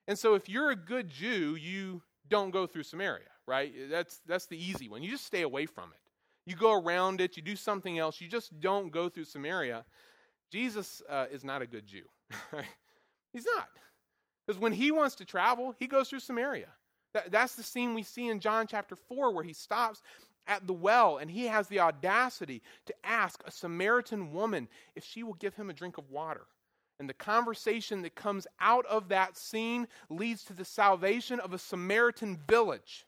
And 0.08 0.18
so 0.18 0.34
if 0.34 0.50
you're 0.50 0.72
a 0.72 0.76
good 0.76 1.10
Jew, 1.10 1.56
you 1.56 2.02
don't 2.30 2.52
go 2.52 2.66
through 2.66 2.84
Samaria, 2.84 3.30
right? 3.46 3.72
That's, 3.90 4.20
that's 4.28 4.48
the 4.48 4.58
easy 4.58 4.90
one. 4.90 5.04
You 5.04 5.12
just 5.12 5.26
stay 5.26 5.44
away 5.44 5.66
from 5.66 5.92
it. 5.94 6.00
You 6.46 6.56
go 6.56 6.74
around 6.74 7.22
it, 7.22 7.38
you 7.38 7.44
do 7.44 7.56
something 7.56 7.98
else, 8.00 8.20
you 8.20 8.28
just 8.28 8.60
don't 8.60 8.92
go 8.92 9.10
through 9.10 9.26
Samaria. 9.26 9.86
Jesus 10.52 11.02
uh, 11.10 11.26
is 11.32 11.44
not 11.44 11.62
a 11.62 11.68
good 11.68 11.88
Jew. 11.88 12.04
He's 13.34 13.46
not. 13.56 13.70
Because 14.46 14.62
when 14.62 14.74
he 14.74 14.92
wants 14.92 15.16
to 15.16 15.26
travel, 15.26 15.74
he 15.80 15.88
goes 15.88 16.10
through 16.10 16.20
Samaria. 16.20 16.68
That, 17.14 17.32
that's 17.32 17.56
the 17.56 17.64
scene 17.64 17.94
we 17.94 18.04
see 18.04 18.28
in 18.28 18.40
John 18.40 18.68
chapter 18.68 18.96
4 18.96 19.34
where 19.34 19.44
he 19.44 19.54
stops 19.54 20.02
at 20.48 20.68
the 20.68 20.74
well 20.74 21.18
and 21.18 21.32
he 21.32 21.46
has 21.46 21.68
the 21.68 21.80
audacity 21.80 22.62
to 22.86 22.94
ask 23.04 23.42
a 23.46 23.52
Samaritan 23.52 24.34
woman 24.34 24.68
if 24.96 25.04
she 25.04 25.24
will 25.24 25.36
give 25.36 25.56
him 25.56 25.70
a 25.70 25.74
drink 25.74 25.98
of 25.98 26.10
water. 26.10 26.46
And 27.00 27.10
the 27.10 27.14
conversation 27.14 28.02
that 28.04 28.16
comes 28.16 28.46
out 28.60 28.86
of 28.86 29.10
that 29.10 29.38
scene 29.38 29.88
leads 30.10 30.44
to 30.46 30.54
the 30.54 30.66
salvation 30.66 31.40
of 31.40 31.54
a 31.54 31.58
Samaritan 31.58 32.38
village. 32.48 33.06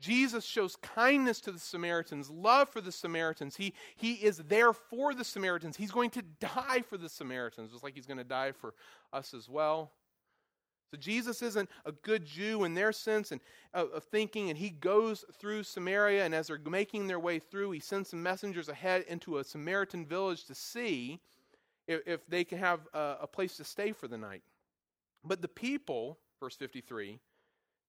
Jesus 0.00 0.44
shows 0.44 0.76
kindness 0.76 1.40
to 1.42 1.52
the 1.52 1.58
Samaritans, 1.58 2.30
love 2.30 2.70
for 2.70 2.80
the 2.80 2.90
Samaritans. 2.90 3.56
He, 3.56 3.74
he 3.96 4.14
is 4.14 4.38
there 4.38 4.72
for 4.72 5.14
the 5.14 5.24
Samaritans. 5.24 5.76
He's 5.76 5.90
going 5.90 6.10
to 6.10 6.22
die 6.40 6.82
for 6.88 6.96
the 6.96 7.08
Samaritans, 7.08 7.70
just 7.70 7.84
like 7.84 7.94
he's 7.94 8.06
going 8.06 8.18
to 8.18 8.24
die 8.24 8.52
for 8.52 8.74
us 9.12 9.34
as 9.34 9.48
well. 9.48 9.92
So 10.90 10.96
Jesus 10.96 11.42
isn't 11.42 11.68
a 11.84 11.92
good 11.92 12.24
Jew 12.24 12.64
in 12.64 12.74
their 12.74 12.92
sense 12.92 13.30
and, 13.30 13.40
of, 13.74 13.90
of 13.92 14.04
thinking, 14.04 14.48
and 14.48 14.58
he 14.58 14.70
goes 14.70 15.24
through 15.38 15.62
Samaria, 15.62 16.24
and 16.24 16.34
as 16.34 16.48
they're 16.48 16.58
making 16.58 17.06
their 17.06 17.20
way 17.20 17.38
through, 17.38 17.70
he 17.70 17.80
sends 17.80 18.08
some 18.08 18.22
messengers 18.22 18.68
ahead 18.68 19.04
into 19.06 19.38
a 19.38 19.44
Samaritan 19.44 20.04
village 20.04 20.44
to 20.46 20.54
see 20.54 21.20
if, 21.86 22.00
if 22.06 22.26
they 22.26 22.42
can 22.42 22.58
have 22.58 22.80
a, 22.92 23.18
a 23.22 23.26
place 23.26 23.56
to 23.58 23.64
stay 23.64 23.92
for 23.92 24.08
the 24.08 24.18
night. 24.18 24.42
But 25.24 25.42
the 25.42 25.48
people, 25.48 26.18
verse 26.40 26.56
53, 26.56 27.20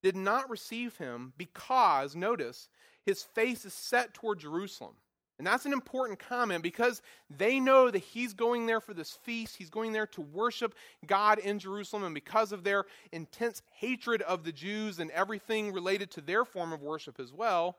did 0.03 0.15
not 0.15 0.49
receive 0.49 0.97
him 0.97 1.33
because, 1.37 2.15
notice, 2.15 2.69
his 3.05 3.23
face 3.23 3.65
is 3.65 3.73
set 3.73 4.13
toward 4.13 4.39
Jerusalem. 4.39 4.95
And 5.37 5.47
that's 5.47 5.65
an 5.65 5.73
important 5.73 6.19
comment 6.19 6.61
because 6.61 7.01
they 7.35 7.59
know 7.59 7.89
that 7.89 7.97
he's 7.97 8.35
going 8.35 8.67
there 8.67 8.79
for 8.79 8.93
this 8.93 9.17
feast. 9.23 9.55
He's 9.57 9.71
going 9.71 9.91
there 9.91 10.05
to 10.07 10.21
worship 10.21 10.75
God 11.07 11.39
in 11.39 11.57
Jerusalem. 11.57 12.03
And 12.03 12.13
because 12.13 12.51
of 12.51 12.63
their 12.63 12.85
intense 13.11 13.63
hatred 13.71 14.21
of 14.21 14.43
the 14.43 14.51
Jews 14.51 14.99
and 14.99 15.09
everything 15.09 15.73
related 15.73 16.11
to 16.11 16.21
their 16.21 16.45
form 16.45 16.71
of 16.71 16.83
worship 16.83 17.19
as 17.19 17.33
well, 17.33 17.77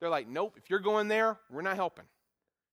they're 0.00 0.08
like, 0.08 0.26
nope, 0.26 0.56
if 0.56 0.68
you're 0.68 0.80
going 0.80 1.06
there, 1.06 1.38
we're 1.48 1.62
not 1.62 1.76
helping. 1.76 2.06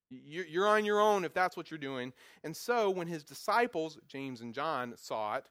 You're 0.10 0.68
on 0.68 0.86
your 0.86 1.00
own 1.00 1.24
if 1.24 1.36
that's 1.36 1.56
what 1.56 1.70
you're 1.70 1.78
doing. 1.78 2.12
And 2.44 2.58
so 2.58 2.90
when 2.90 3.06
his 3.06 3.24
disciples, 3.24 4.00
James 4.08 4.42
and 4.42 4.56
John, 4.56 4.94
saw 4.98 5.36
it, 5.36 5.46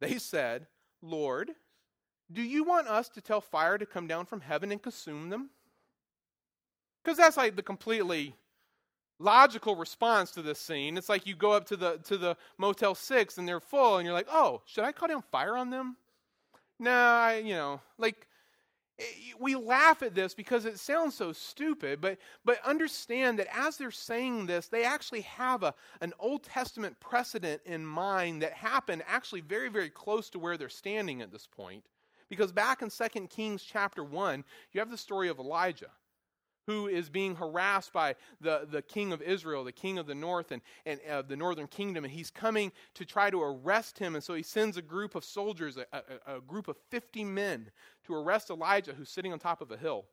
they 0.00 0.16
said, 0.16 0.66
Lord, 1.02 1.50
Do 2.32 2.42
you 2.42 2.64
want 2.64 2.86
us 2.86 3.08
to 3.10 3.20
tell 3.20 3.40
fire 3.40 3.78
to 3.78 3.86
come 3.86 4.06
down 4.06 4.26
from 4.26 4.40
heaven 4.40 4.70
and 4.70 4.82
consume 4.82 5.30
them? 5.30 5.50
Because 7.02 7.18
that's 7.18 7.36
like 7.36 7.56
the 7.56 7.62
completely 7.62 8.36
logical 9.18 9.76
response 9.76 10.30
to 10.32 10.42
this 10.42 10.58
scene. 10.58 10.96
It's 10.96 11.08
like 11.08 11.26
you 11.26 11.34
go 11.34 11.52
up 11.52 11.66
to 11.66 11.76
the 11.76 11.98
to 12.04 12.16
the 12.18 12.36
Motel 12.58 12.94
Six 12.94 13.38
and 13.38 13.48
they're 13.48 13.60
full, 13.60 13.96
and 13.96 14.04
you're 14.06 14.14
like, 14.14 14.28
"Oh, 14.30 14.62
should 14.66 14.84
I 14.84 14.92
call 14.92 15.08
down 15.08 15.22
fire 15.30 15.56
on 15.56 15.70
them?" 15.70 15.96
No, 16.78 16.92
I, 16.92 17.42
you 17.44 17.54
know, 17.54 17.80
like 17.98 18.26
eh, 18.98 19.04
we 19.38 19.56
laugh 19.56 20.02
at 20.02 20.14
this 20.14 20.34
because 20.34 20.64
it 20.66 20.78
sounds 20.78 21.14
so 21.14 21.32
stupid, 21.32 22.00
but 22.00 22.18
but 22.44 22.64
understand 22.64 23.38
that 23.38 23.48
as 23.56 23.76
they're 23.76 23.90
saying 23.90 24.46
this, 24.46 24.68
they 24.68 24.84
actually 24.84 25.22
have 25.22 25.62
a 25.62 25.74
an 26.00 26.12
Old 26.18 26.44
Testament 26.44 26.98
precedent 27.00 27.62
in 27.66 27.84
mind 27.86 28.42
that 28.42 28.52
happened 28.52 29.02
actually 29.06 29.42
very 29.42 29.68
very 29.68 29.90
close 29.90 30.30
to 30.30 30.38
where 30.38 30.56
they're 30.56 30.68
standing 30.68 31.22
at 31.22 31.32
this 31.32 31.46
point. 31.46 31.84
Because 32.30 32.52
back 32.52 32.80
in 32.80 32.88
2 32.88 33.26
Kings 33.26 33.62
chapter 33.62 34.02
1, 34.02 34.44
you 34.72 34.80
have 34.80 34.90
the 34.90 34.96
story 34.96 35.28
of 35.28 35.38
Elijah 35.38 35.90
who 36.66 36.86
is 36.86 37.10
being 37.10 37.34
harassed 37.34 37.92
by 37.92 38.14
the, 38.40 38.66
the 38.70 38.80
king 38.82 39.12
of 39.12 39.20
Israel, 39.22 39.64
the 39.64 39.72
king 39.72 39.98
of 39.98 40.06
the 40.06 40.14
north 40.14 40.52
and, 40.52 40.62
and 40.86 41.00
uh, 41.10 41.20
the 41.22 41.36
northern 41.36 41.66
kingdom, 41.66 42.04
and 42.04 42.12
he's 42.12 42.30
coming 42.30 42.70
to 42.94 43.04
try 43.04 43.28
to 43.28 43.42
arrest 43.42 43.98
him. 43.98 44.14
And 44.14 44.22
so 44.22 44.34
he 44.34 44.42
sends 44.44 44.76
a 44.76 44.82
group 44.82 45.16
of 45.16 45.24
soldiers, 45.24 45.76
a, 45.76 45.86
a, 45.92 46.36
a 46.36 46.40
group 46.40 46.68
of 46.68 46.76
50 46.90 47.24
men, 47.24 47.70
to 48.06 48.14
arrest 48.14 48.50
Elijah, 48.50 48.92
who's 48.92 49.10
sitting 49.10 49.32
on 49.32 49.40
top 49.40 49.60
of 49.60 49.72
a 49.72 49.76
hill. 49.76 50.04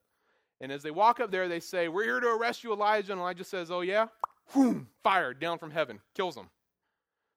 And 0.60 0.72
as 0.72 0.82
they 0.82 0.90
walk 0.90 1.20
up 1.20 1.30
there, 1.30 1.48
they 1.48 1.60
say, 1.60 1.90
We're 1.90 2.06
here 2.06 2.20
to 2.20 2.30
arrest 2.30 2.64
you, 2.64 2.74
Elijah. 2.74 3.12
And 3.12 3.22
Elijah 3.22 3.44
says, 3.44 3.70
Oh, 3.70 3.82
yeah? 3.82 4.08
Boom, 4.54 4.88
fire 5.04 5.34
down 5.36 5.60
from 5.60 5.70
heaven, 5.70 6.00
kills 6.16 6.34
them. 6.34 6.50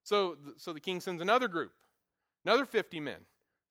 So, 0.03 0.39
so 0.57 0.73
the 0.73 0.81
king 0.81 1.01
sends 1.01 1.21
another 1.21 1.49
group, 1.49 1.73
another 2.47 2.65
50 2.65 3.01
men. 3.01 3.19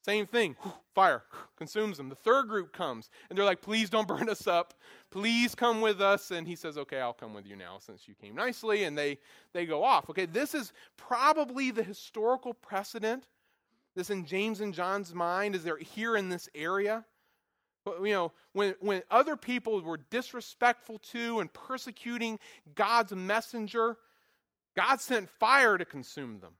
Same 0.02 0.26
thing, 0.26 0.56
fire 0.96 1.24
consumes 1.58 1.98
them. 1.98 2.10
The 2.10 2.16
third 2.16 2.48
group 2.48 2.72
comes, 2.72 3.10
and 3.30 3.38
they're 3.38 3.46
like, 3.46 3.62
Please 3.62 3.90
don't 3.90 4.08
burn 4.08 4.30
us 4.30 4.48
up. 4.48 4.74
Please 5.12 5.56
come 5.56 5.82
with 5.82 6.02
us. 6.02 6.32
And 6.32 6.48
he 6.48 6.56
says, 6.56 6.78
Okay, 6.78 7.00
I'll 7.00 7.14
come 7.14 7.34
with 7.34 7.46
you 7.46 7.56
now 7.56 7.78
since 7.80 8.08
you 8.08 8.14
came 8.16 8.36
nicely. 8.36 8.84
And 8.84 8.98
they, 8.98 9.18
they 9.54 9.66
go 9.66 9.84
off. 9.84 10.10
Okay, 10.10 10.26
this 10.26 10.54
is 10.54 10.74
probably 10.98 11.72
the 11.72 11.84
historical 11.84 12.54
precedent. 12.54 13.26
This 13.96 14.10
in 14.10 14.26
James 14.26 14.62
and 14.62 14.74
John's 14.74 15.14
mind 15.14 15.56
as 15.56 15.64
they're 15.64 15.78
here 15.78 16.16
in 16.16 16.30
this 16.30 16.48
area. 16.56 17.04
But, 17.84 18.02
you 18.04 18.14
know, 18.14 18.32
when, 18.54 18.76
when 18.82 19.02
other 19.10 19.36
people 19.36 19.82
were 19.82 20.00
disrespectful 20.10 21.00
to 21.12 21.40
and 21.40 21.52
persecuting 21.52 22.40
God's 22.76 23.14
messenger, 23.14 23.98
God 24.76 25.02
sent 25.02 25.30
fire 25.30 25.78
to 25.78 25.86
consume 25.86 26.40
them. 26.40 26.54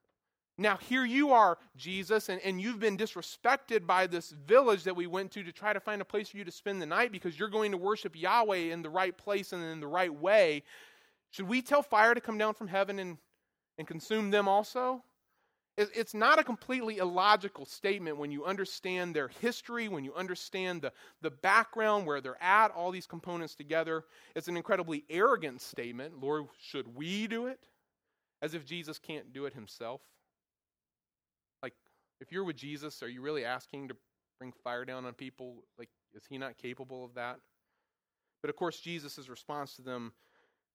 Now, 0.60 0.76
here 0.76 1.06
you 1.06 1.32
are, 1.32 1.58
Jesus, 1.78 2.28
and, 2.28 2.42
and 2.42 2.60
you've 2.60 2.82
been 2.82 2.98
disrespected 2.98 3.88
by 3.88 4.08
this 4.08 4.32
village 4.46 4.84
that 4.84 4.96
we 4.96 5.08
went 5.08 5.32
to 5.32 5.44
to 5.44 5.54
try 5.54 5.72
to 5.72 5.80
find 5.80 6.02
a 6.02 6.06
place 6.06 6.28
for 6.28 6.38
you 6.38 6.44
to 6.44 6.52
spend 6.52 6.82
the 6.82 6.86
night 6.86 7.14
because 7.14 7.40
you're 7.40 7.48
going 7.48 7.72
to 7.72 7.78
worship 7.78 8.14
Yahweh 8.14 8.74
in 8.74 8.82
the 8.82 8.90
right 8.90 9.18
place 9.18 9.54
and 9.54 9.64
in 9.64 9.80
the 9.80 9.88
right 9.88 10.14
way. 10.14 10.64
Should 11.32 11.48
we 11.48 11.62
tell 11.62 11.82
fire 11.82 12.14
to 12.14 12.20
come 12.20 12.38
down 12.38 12.56
from 12.56 12.68
heaven 12.68 13.00
and, 13.00 13.18
and 13.78 13.88
consume 13.88 14.32
them 14.32 14.50
also? 14.50 15.02
It's 15.78 16.14
not 16.14 16.40
a 16.40 16.44
completely 16.44 16.98
illogical 16.98 17.66
statement 17.66 18.18
when 18.18 18.30
you 18.30 18.44
understand 18.44 19.16
their 19.16 19.30
history, 19.30 19.88
when 19.88 20.04
you 20.04 20.14
understand 20.14 20.82
the, 20.82 20.92
the 21.22 21.32
background, 21.32 22.06
where 22.06 22.20
they're 22.20 22.44
at, 22.44 22.72
all 22.72 22.92
these 22.92 23.08
components 23.08 23.56
together. 23.56 24.04
It's 24.36 24.50
an 24.50 24.58
incredibly 24.58 25.06
arrogant 25.10 25.62
statement. 25.62 26.22
Lord, 26.22 26.48
should 26.62 26.94
we 26.98 27.28
do 27.28 27.48
it? 27.48 27.62
As 28.42 28.54
if 28.54 28.66
Jesus 28.66 29.00
can't 29.00 29.32
do 29.32 29.46
it 29.46 29.54
himself. 29.54 30.02
If 32.22 32.32
you're 32.32 32.44
with 32.44 32.58
Jesus, 32.58 33.02
are 33.02 33.10
you 33.10 33.22
really 33.22 33.46
asking 33.46 33.90
to 33.90 33.96
bring 34.40 34.52
fire 34.64 34.86
down 34.86 35.06
on 35.06 35.14
people? 35.14 35.64
Like, 35.78 35.90
is 36.14 36.24
he 36.30 36.38
not 36.38 36.58
capable 36.58 37.06
of 37.06 37.14
that? 37.16 37.38
But 38.42 38.50
of 38.50 38.56
course, 38.56 38.80
Jesus' 38.80 39.30
response 39.30 39.76
to 39.76 39.82
them 39.82 40.14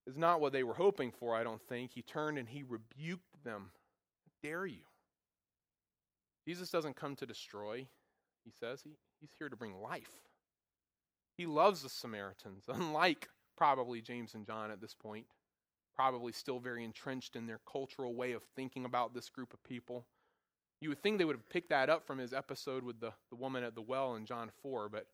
is 0.06 0.16
not 0.16 0.40
what 0.40 0.52
they 0.52 0.62
were 0.62 0.74
hoping 0.74 1.12
for, 1.12 1.34
I 1.34 1.44
don't 1.44 1.62
think. 1.62 1.92
He 1.92 2.02
turned 2.02 2.38
and 2.38 2.48
he 2.48 2.62
rebuked 2.62 3.42
them. 3.42 3.70
How 4.24 4.48
dare 4.48 4.66
you? 4.66 4.82
Jesus 6.46 6.70
doesn't 6.70 6.96
come 6.96 7.16
to 7.16 7.26
destroy, 7.26 7.86
he 8.44 8.50
says. 8.50 8.82
He, 8.82 8.90
he's 9.20 9.32
here 9.38 9.48
to 9.48 9.56
bring 9.56 9.80
life. 9.80 10.10
He 11.36 11.46
loves 11.46 11.82
the 11.82 11.88
Samaritans, 11.88 12.64
unlike 12.68 13.28
probably 13.56 14.00
James 14.00 14.34
and 14.34 14.46
John 14.46 14.70
at 14.70 14.80
this 14.80 14.94
point, 14.94 15.26
probably 15.96 16.32
still 16.32 16.58
very 16.58 16.84
entrenched 16.84 17.36
in 17.36 17.46
their 17.46 17.60
cultural 17.70 18.14
way 18.14 18.32
of 18.32 18.42
thinking 18.56 18.84
about 18.84 19.14
this 19.14 19.30
group 19.30 19.54
of 19.54 19.62
people. 19.64 20.06
You 20.84 20.90
would 20.90 21.02
think 21.02 21.16
they 21.16 21.24
would 21.24 21.36
have 21.36 21.48
picked 21.48 21.70
that 21.70 21.88
up 21.88 22.06
from 22.06 22.18
his 22.18 22.34
episode 22.34 22.84
with 22.84 23.00
the, 23.00 23.10
the 23.30 23.36
woman 23.36 23.64
at 23.64 23.74
the 23.74 23.80
well 23.80 24.16
in 24.16 24.26
John 24.26 24.50
4, 24.60 24.90
but, 24.90 25.06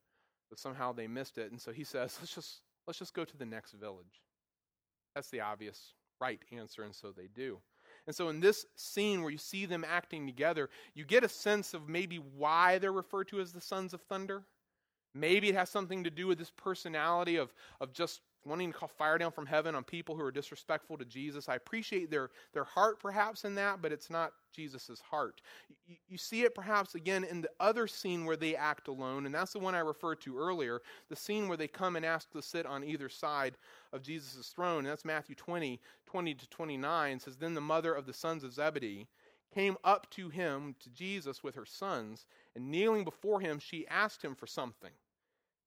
but 0.48 0.59
somehow 0.59 0.92
they 0.92 1.06
missed 1.06 1.38
it. 1.38 1.52
And 1.52 1.61
so 1.61 1.70
he 1.70 1.85
says, 1.85 2.18
let's 2.20 2.35
just, 2.35 2.62
let's 2.88 2.98
just 2.98 3.14
go 3.14 3.24
to 3.24 3.37
the 3.37 3.46
next 3.46 3.74
village. 3.74 4.24
That's 5.14 5.30
the 5.30 5.42
obvious 5.42 5.94
right 6.20 6.40
answer, 6.50 6.83
and 6.83 6.92
so 6.92 7.12
they 7.12 7.28
do. 7.33 7.59
And 8.09 8.16
so, 8.16 8.30
in 8.30 8.40
this 8.40 8.66
scene 8.74 9.22
where 9.22 9.30
you 9.30 9.38
see 9.38 9.64
them 9.64 9.85
acting 9.88 10.26
together, 10.26 10.70
you 10.94 11.04
get 11.04 11.22
a 11.22 11.28
sense 11.28 11.72
of 11.72 11.88
maybe 11.88 12.16
why 12.16 12.78
they're 12.78 12.90
referred 12.90 13.28
to 13.28 13.40
as 13.40 13.52
the 13.52 13.61
sons 13.61 13.94
of 13.94 14.00
thunder. 14.02 14.42
Maybe 15.14 15.50
it 15.50 15.54
has 15.54 15.70
something 15.70 16.02
to 16.02 16.11
do 16.11 16.26
with 16.26 16.38
this 16.38 16.50
personality 16.50 17.37
of, 17.37 17.54
of 17.80 17.92
just 17.92 18.22
wanting 18.46 18.72
to 18.72 18.79
call 18.79 18.88
fire 18.88 19.18
down 19.18 19.33
from 19.33 19.46
heaven 19.46 19.74
on 19.74 19.85
people 19.85 20.16
who 20.16 20.22
are 20.22 20.31
disrespectful 20.31 20.96
to 20.96 21.05
Jesus. 21.05 21.48
I 21.48 21.57
appreciate 21.57 22.11
their, 22.11 22.31
their 22.55 22.64
heart 22.64 22.98
perhaps 22.98 23.44
in 23.44 23.55
that, 23.57 23.83
but 23.83 23.92
it's 23.92 24.09
not 24.09 24.33
Jesus' 24.53 25.00
heart. 25.11 25.42
You, 25.87 25.96
you, 26.09 26.18
see 26.18 26.42
it 26.42 26.55
perhaps 26.55 26.94
again 26.94 27.24
in 27.24 27.42
the 27.42 27.50
other 27.61 27.87
scene 27.87 28.24
where 28.24 28.37
they 28.37 28.57
act 28.57 28.88
alone, 28.88 29.26
and 29.26 29.35
that's 29.35 29.53
the 29.53 29.59
one 29.59 29.74
I 29.74 29.81
referred 29.81 30.20
to 30.22 30.38
earlier, 30.38 30.81
the 31.09 31.16
scene 31.16 31.48
where 31.48 31.57
they 31.57 31.68
come 31.68 31.96
and 31.96 32.05
ask 32.05 32.31
to 32.31 32.40
sit 32.40 32.64
on 32.64 32.83
either 32.83 33.09
side 33.09 33.57
of 33.92 34.03
Jesus' 34.03 34.48
throne. 34.48 34.79
And 34.79 34.88
that's 34.88 35.05
Matthew 35.05 35.35
20, 35.35 35.79
20 36.07 36.35
to 36.35 36.48
29. 36.48 37.16
It 37.16 37.22
says, 37.22 37.37
Then 37.37 37.55
the 37.55 37.61
mother 37.61 37.92
of 37.92 38.07
the 38.07 38.14
sons 38.14 38.42
of 38.42 38.53
Zebedee 38.55 39.07
came 39.55 39.76
up 39.85 40.09
to 40.11 40.29
him, 40.29 40.76
to 40.81 40.90
Jesus, 40.90 41.42
with 41.42 41.55
her 41.57 41.66
sons, 41.66 42.24
and 42.55 42.70
kneeling 42.70 43.05
before 43.05 43.40
him, 43.40 43.59
she 43.59 43.87
asked 43.88 44.22
him 44.22 44.35
for 44.35 44.46
something. 44.46 44.92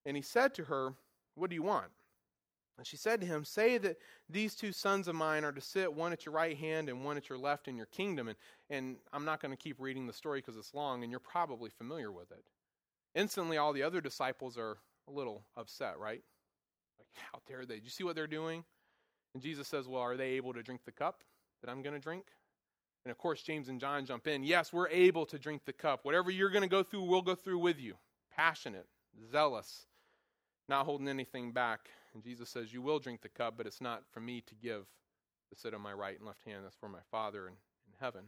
And 0.06 0.16
he 0.16 0.24
said 0.24 0.54
to 0.56 0.64
her, 0.66 0.94
What 1.36 1.50
do 1.50 1.56
you 1.56 1.64
want? 1.64 1.92
And 2.78 2.88
she 2.88 2.98
said 2.98 3.22
to 3.22 3.28
him, 3.28 3.44
Say 3.44 3.78
that 3.78 3.98
these 4.30 4.56
two 4.56 4.72
sons 4.72 5.08
of 5.08 5.16
mine 5.16 5.44
are 5.44 5.52
to 5.52 5.62
sit, 5.62 5.94
one 5.94 6.12
at 6.12 6.26
your 6.26 6.34
right 6.34 6.58
hand 6.58 6.90
and 6.90 7.06
one 7.06 7.18
at 7.18 7.30
your 7.30 7.38
left 7.38 7.68
in 7.68 7.78
your 7.78 7.86
kingdom. 7.88 8.28
And, 8.28 8.38
and 8.70 8.96
I'm 9.12 9.26
not 9.26 9.42
going 9.42 9.52
to 9.52 9.58
keep 9.58 9.80
reading 9.80 10.08
the 10.08 10.14
story 10.14 10.40
because 10.40 10.58
it's 10.58 10.74
long, 10.74 11.04
and 11.04 11.12
you're 11.12 11.20
probably 11.20 11.70
familiar 11.70 12.12
with 12.12 12.32
it. 12.32 12.44
Instantly, 13.16 13.58
all 13.58 13.74
the 13.74 13.84
other 13.84 14.02
disciples 14.02 14.58
are 14.58 14.78
a 15.08 15.12
little 15.12 15.44
upset, 15.56 16.00
right? 16.00 16.24
Like, 16.98 17.08
how 17.32 17.40
dare 17.48 17.66
they? 17.66 17.78
Do 17.78 17.84
you 17.84 17.90
see 17.90 18.04
what 18.04 18.16
they're 18.16 18.28
doing? 18.28 18.64
And 19.34 19.44
Jesus 19.44 19.68
says, 19.68 19.88
Well, 19.88 20.02
are 20.02 20.18
they 20.18 20.32
able 20.32 20.54
to 20.54 20.64
drink 20.64 20.82
the 20.86 20.92
cup 20.92 21.24
that 21.62 21.70
I'm 21.70 21.82
going 21.82 21.96
to 21.96 22.02
drink? 22.02 22.26
And 23.06 23.12
of 23.12 23.18
course, 23.18 23.42
James 23.42 23.70
and 23.70 23.80
John 23.80 24.06
jump 24.06 24.28
in. 24.28 24.44
Yes, 24.44 24.72
we're 24.72 24.88
able 24.90 25.26
to 25.28 25.38
drink 25.38 25.64
the 25.66 25.74
cup. 25.74 26.06
Whatever 26.06 26.32
you're 26.32 26.50
going 26.50 26.64
to 26.64 26.70
go 26.70 26.84
through, 26.84 27.04
we'll 27.04 27.22
go 27.22 27.36
through 27.36 27.60
with 27.60 27.80
you. 27.80 27.96
Passionate, 28.36 28.88
zealous, 29.32 29.88
not 30.70 30.86
holding 30.86 31.08
anything 31.08 31.52
back. 31.52 31.90
And 32.14 32.24
Jesus 32.24 32.50
says, 32.50 32.74
You 32.74 32.82
will 32.82 33.00
drink 33.00 33.22
the 33.22 33.30
cup, 33.30 33.56
but 33.58 33.68
it's 33.68 33.82
not 33.82 34.04
for 34.12 34.20
me 34.20 34.42
to 34.42 34.56
give 34.56 34.86
to 35.50 35.60
sit 35.60 35.74
on 35.74 35.82
my 35.82 35.94
right 35.94 36.18
and 36.18 36.28
left 36.28 36.44
hand. 36.46 36.64
That's 36.64 36.76
for 36.76 36.90
my 36.90 37.00
Father 37.12 37.48
in, 37.48 37.54
in 37.54 37.94
heaven. 38.00 38.26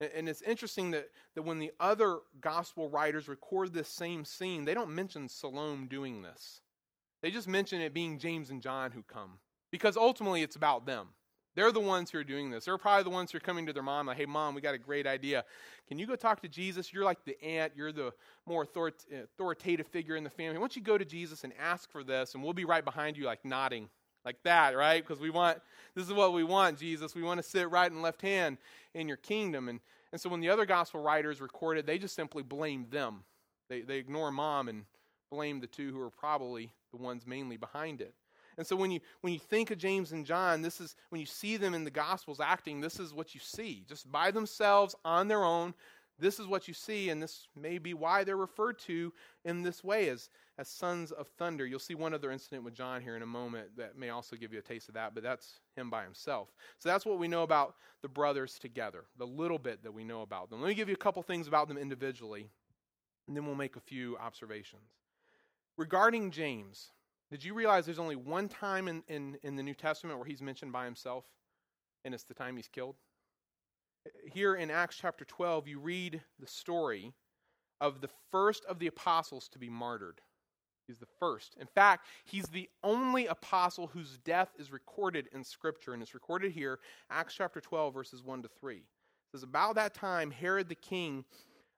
And, 0.00 0.10
and 0.14 0.28
it's 0.28 0.42
interesting 0.42 0.90
that, 0.92 1.10
that 1.34 1.42
when 1.42 1.58
the 1.58 1.72
other 1.80 2.18
gospel 2.40 2.88
writers 2.88 3.28
record 3.28 3.72
this 3.72 3.88
same 3.88 4.24
scene, 4.24 4.64
they 4.64 4.74
don't 4.74 4.94
mention 4.94 5.28
Salome 5.28 5.86
doing 5.86 6.22
this. 6.22 6.60
They 7.22 7.30
just 7.30 7.48
mention 7.48 7.80
it 7.80 7.94
being 7.94 8.18
James 8.18 8.50
and 8.50 8.60
John 8.60 8.90
who 8.90 9.02
come. 9.02 9.38
Because 9.70 9.96
ultimately 9.96 10.42
it's 10.42 10.56
about 10.56 10.86
them. 10.86 11.08
They're 11.54 11.72
the 11.72 11.80
ones 11.80 12.10
who 12.10 12.18
are 12.18 12.24
doing 12.24 12.50
this. 12.50 12.64
They're 12.64 12.78
probably 12.78 13.04
the 13.04 13.10
ones 13.10 13.30
who 13.30 13.36
are 13.36 13.40
coming 13.40 13.66
to 13.66 13.72
their 13.72 13.82
mom, 13.82 14.06
like, 14.06 14.16
hey, 14.16 14.24
mom, 14.26 14.54
we 14.54 14.60
got 14.60 14.74
a 14.74 14.78
great 14.78 15.06
idea. 15.06 15.44
Can 15.86 15.98
you 15.98 16.06
go 16.06 16.16
talk 16.16 16.40
to 16.42 16.48
Jesus? 16.48 16.92
You're 16.92 17.04
like 17.04 17.24
the 17.24 17.42
aunt, 17.44 17.74
you're 17.76 17.92
the 17.92 18.12
more 18.46 18.62
authoritative 18.62 19.86
figure 19.86 20.16
in 20.16 20.24
the 20.24 20.30
family. 20.30 20.56
Why 20.56 20.62
don't 20.62 20.76
you 20.76 20.82
go 20.82 20.96
to 20.96 21.04
Jesus 21.04 21.44
and 21.44 21.52
ask 21.60 21.90
for 21.90 22.02
this, 22.02 22.34
and 22.34 22.42
we'll 22.42 22.54
be 22.54 22.64
right 22.64 22.84
behind 22.84 23.18
you, 23.18 23.24
like 23.24 23.44
nodding, 23.44 23.90
like 24.24 24.42
that, 24.44 24.76
right? 24.76 25.06
Because 25.06 25.20
we 25.20 25.30
want, 25.30 25.58
this 25.94 26.06
is 26.06 26.12
what 26.12 26.32
we 26.32 26.42
want, 26.42 26.78
Jesus. 26.78 27.14
We 27.14 27.22
want 27.22 27.42
to 27.42 27.46
sit 27.46 27.70
right 27.70 27.90
and 27.90 28.00
left 28.00 28.22
hand 28.22 28.56
in 28.94 29.06
your 29.06 29.18
kingdom. 29.18 29.68
And, 29.68 29.80
and 30.10 30.20
so 30.20 30.30
when 30.30 30.40
the 30.40 30.48
other 30.48 30.64
gospel 30.64 31.02
writers 31.02 31.40
recorded, 31.40 31.86
they 31.86 31.98
just 31.98 32.14
simply 32.14 32.42
blame 32.42 32.86
them. 32.88 33.24
They, 33.68 33.82
they 33.82 33.98
ignore 33.98 34.30
mom 34.30 34.68
and 34.68 34.84
blame 35.30 35.60
the 35.60 35.66
two 35.66 35.92
who 35.92 36.00
are 36.00 36.10
probably 36.10 36.72
the 36.92 36.98
ones 36.98 37.26
mainly 37.26 37.56
behind 37.56 38.00
it. 38.00 38.14
And 38.58 38.66
so 38.66 38.76
when 38.76 38.90
you 38.90 39.00
when 39.22 39.32
you 39.32 39.40
think 39.40 39.70
of 39.70 39.78
James 39.78 40.12
and 40.12 40.26
John, 40.26 40.62
this 40.62 40.80
is 40.80 40.96
when 41.10 41.20
you 41.20 41.26
see 41.26 41.56
them 41.56 41.74
in 41.74 41.84
the 41.84 41.90
gospels 41.90 42.40
acting, 42.40 42.80
this 42.80 43.00
is 43.00 43.14
what 43.14 43.34
you 43.34 43.40
see. 43.40 43.84
Just 43.88 44.10
by 44.12 44.30
themselves 44.30 44.94
on 45.04 45.28
their 45.28 45.44
own, 45.44 45.74
this 46.18 46.38
is 46.40 46.46
what 46.46 46.68
you 46.68 46.74
see 46.74 47.10
and 47.10 47.22
this 47.22 47.48
may 47.56 47.78
be 47.78 47.94
why 47.94 48.24
they're 48.24 48.36
referred 48.36 48.78
to 48.80 49.12
in 49.44 49.62
this 49.62 49.84
way 49.84 50.08
as 50.10 50.30
as 50.58 50.68
sons 50.68 51.12
of 51.12 51.28
thunder. 51.28 51.66
You'll 51.66 51.78
see 51.80 51.94
one 51.94 52.14
other 52.14 52.30
incident 52.30 52.64
with 52.64 52.74
John 52.74 53.02
here 53.02 53.16
in 53.16 53.22
a 53.22 53.26
moment 53.26 53.76
that 53.78 53.98
may 53.98 54.10
also 54.10 54.36
give 54.36 54.52
you 54.52 54.60
a 54.60 54.62
taste 54.62 54.88
of 54.88 54.94
that, 54.94 55.14
but 55.14 55.22
that's 55.24 55.60
him 55.76 55.90
by 55.90 56.04
himself. 56.04 56.48
So 56.78 56.90
that's 56.90 57.06
what 57.06 57.18
we 57.18 57.28
know 57.28 57.42
about 57.42 57.76
the 58.02 58.08
brothers 58.08 58.58
together, 58.58 59.04
the 59.18 59.26
little 59.26 59.58
bit 59.58 59.82
that 59.84 59.92
we 59.94 60.04
know 60.04 60.22
about 60.22 60.50
them. 60.50 60.60
Let 60.60 60.68
me 60.68 60.74
give 60.74 60.88
you 60.88 60.94
a 60.94 60.98
couple 60.98 61.22
things 61.22 61.48
about 61.48 61.68
them 61.68 61.78
individually 61.78 62.50
And 63.28 63.36
then 63.36 63.46
we'll 63.46 63.54
make 63.56 63.76
a 63.76 63.80
few 63.80 64.16
observations. 64.18 64.90
Regarding 65.76 66.30
James, 66.30 66.92
did 67.32 67.42
you 67.42 67.54
realize 67.54 67.86
there's 67.86 67.98
only 67.98 68.14
one 68.14 68.46
time 68.46 68.88
in, 68.88 69.02
in, 69.08 69.38
in 69.42 69.56
the 69.56 69.62
New 69.62 69.74
Testament 69.74 70.18
where 70.18 70.26
he's 70.26 70.42
mentioned 70.42 70.70
by 70.70 70.84
himself? 70.84 71.24
And 72.04 72.12
it's 72.12 72.24
the 72.24 72.34
time 72.34 72.56
he's 72.56 72.68
killed? 72.68 72.96
Here 74.30 74.54
in 74.54 74.70
Acts 74.70 74.98
chapter 75.00 75.24
12, 75.24 75.66
you 75.66 75.78
read 75.78 76.20
the 76.38 76.46
story 76.46 77.14
of 77.80 78.02
the 78.02 78.10
first 78.30 78.66
of 78.66 78.78
the 78.78 78.86
apostles 78.86 79.48
to 79.48 79.58
be 79.58 79.70
martyred. 79.70 80.20
He's 80.86 80.98
the 80.98 81.06
first. 81.18 81.56
In 81.58 81.66
fact, 81.68 82.06
he's 82.26 82.48
the 82.48 82.68
only 82.84 83.26
apostle 83.26 83.86
whose 83.86 84.18
death 84.18 84.50
is 84.58 84.70
recorded 84.70 85.28
in 85.32 85.42
Scripture, 85.42 85.94
and 85.94 86.02
it's 86.02 86.12
recorded 86.12 86.52
here, 86.52 86.80
Acts 87.10 87.34
chapter 87.34 87.60
12, 87.62 87.94
verses 87.94 88.22
1 88.22 88.42
to 88.42 88.48
3. 88.60 88.76
It 88.76 88.82
says, 89.32 89.42
About 89.42 89.76
that 89.76 89.94
time, 89.94 90.30
Herod 90.30 90.68
the 90.68 90.74
king 90.74 91.24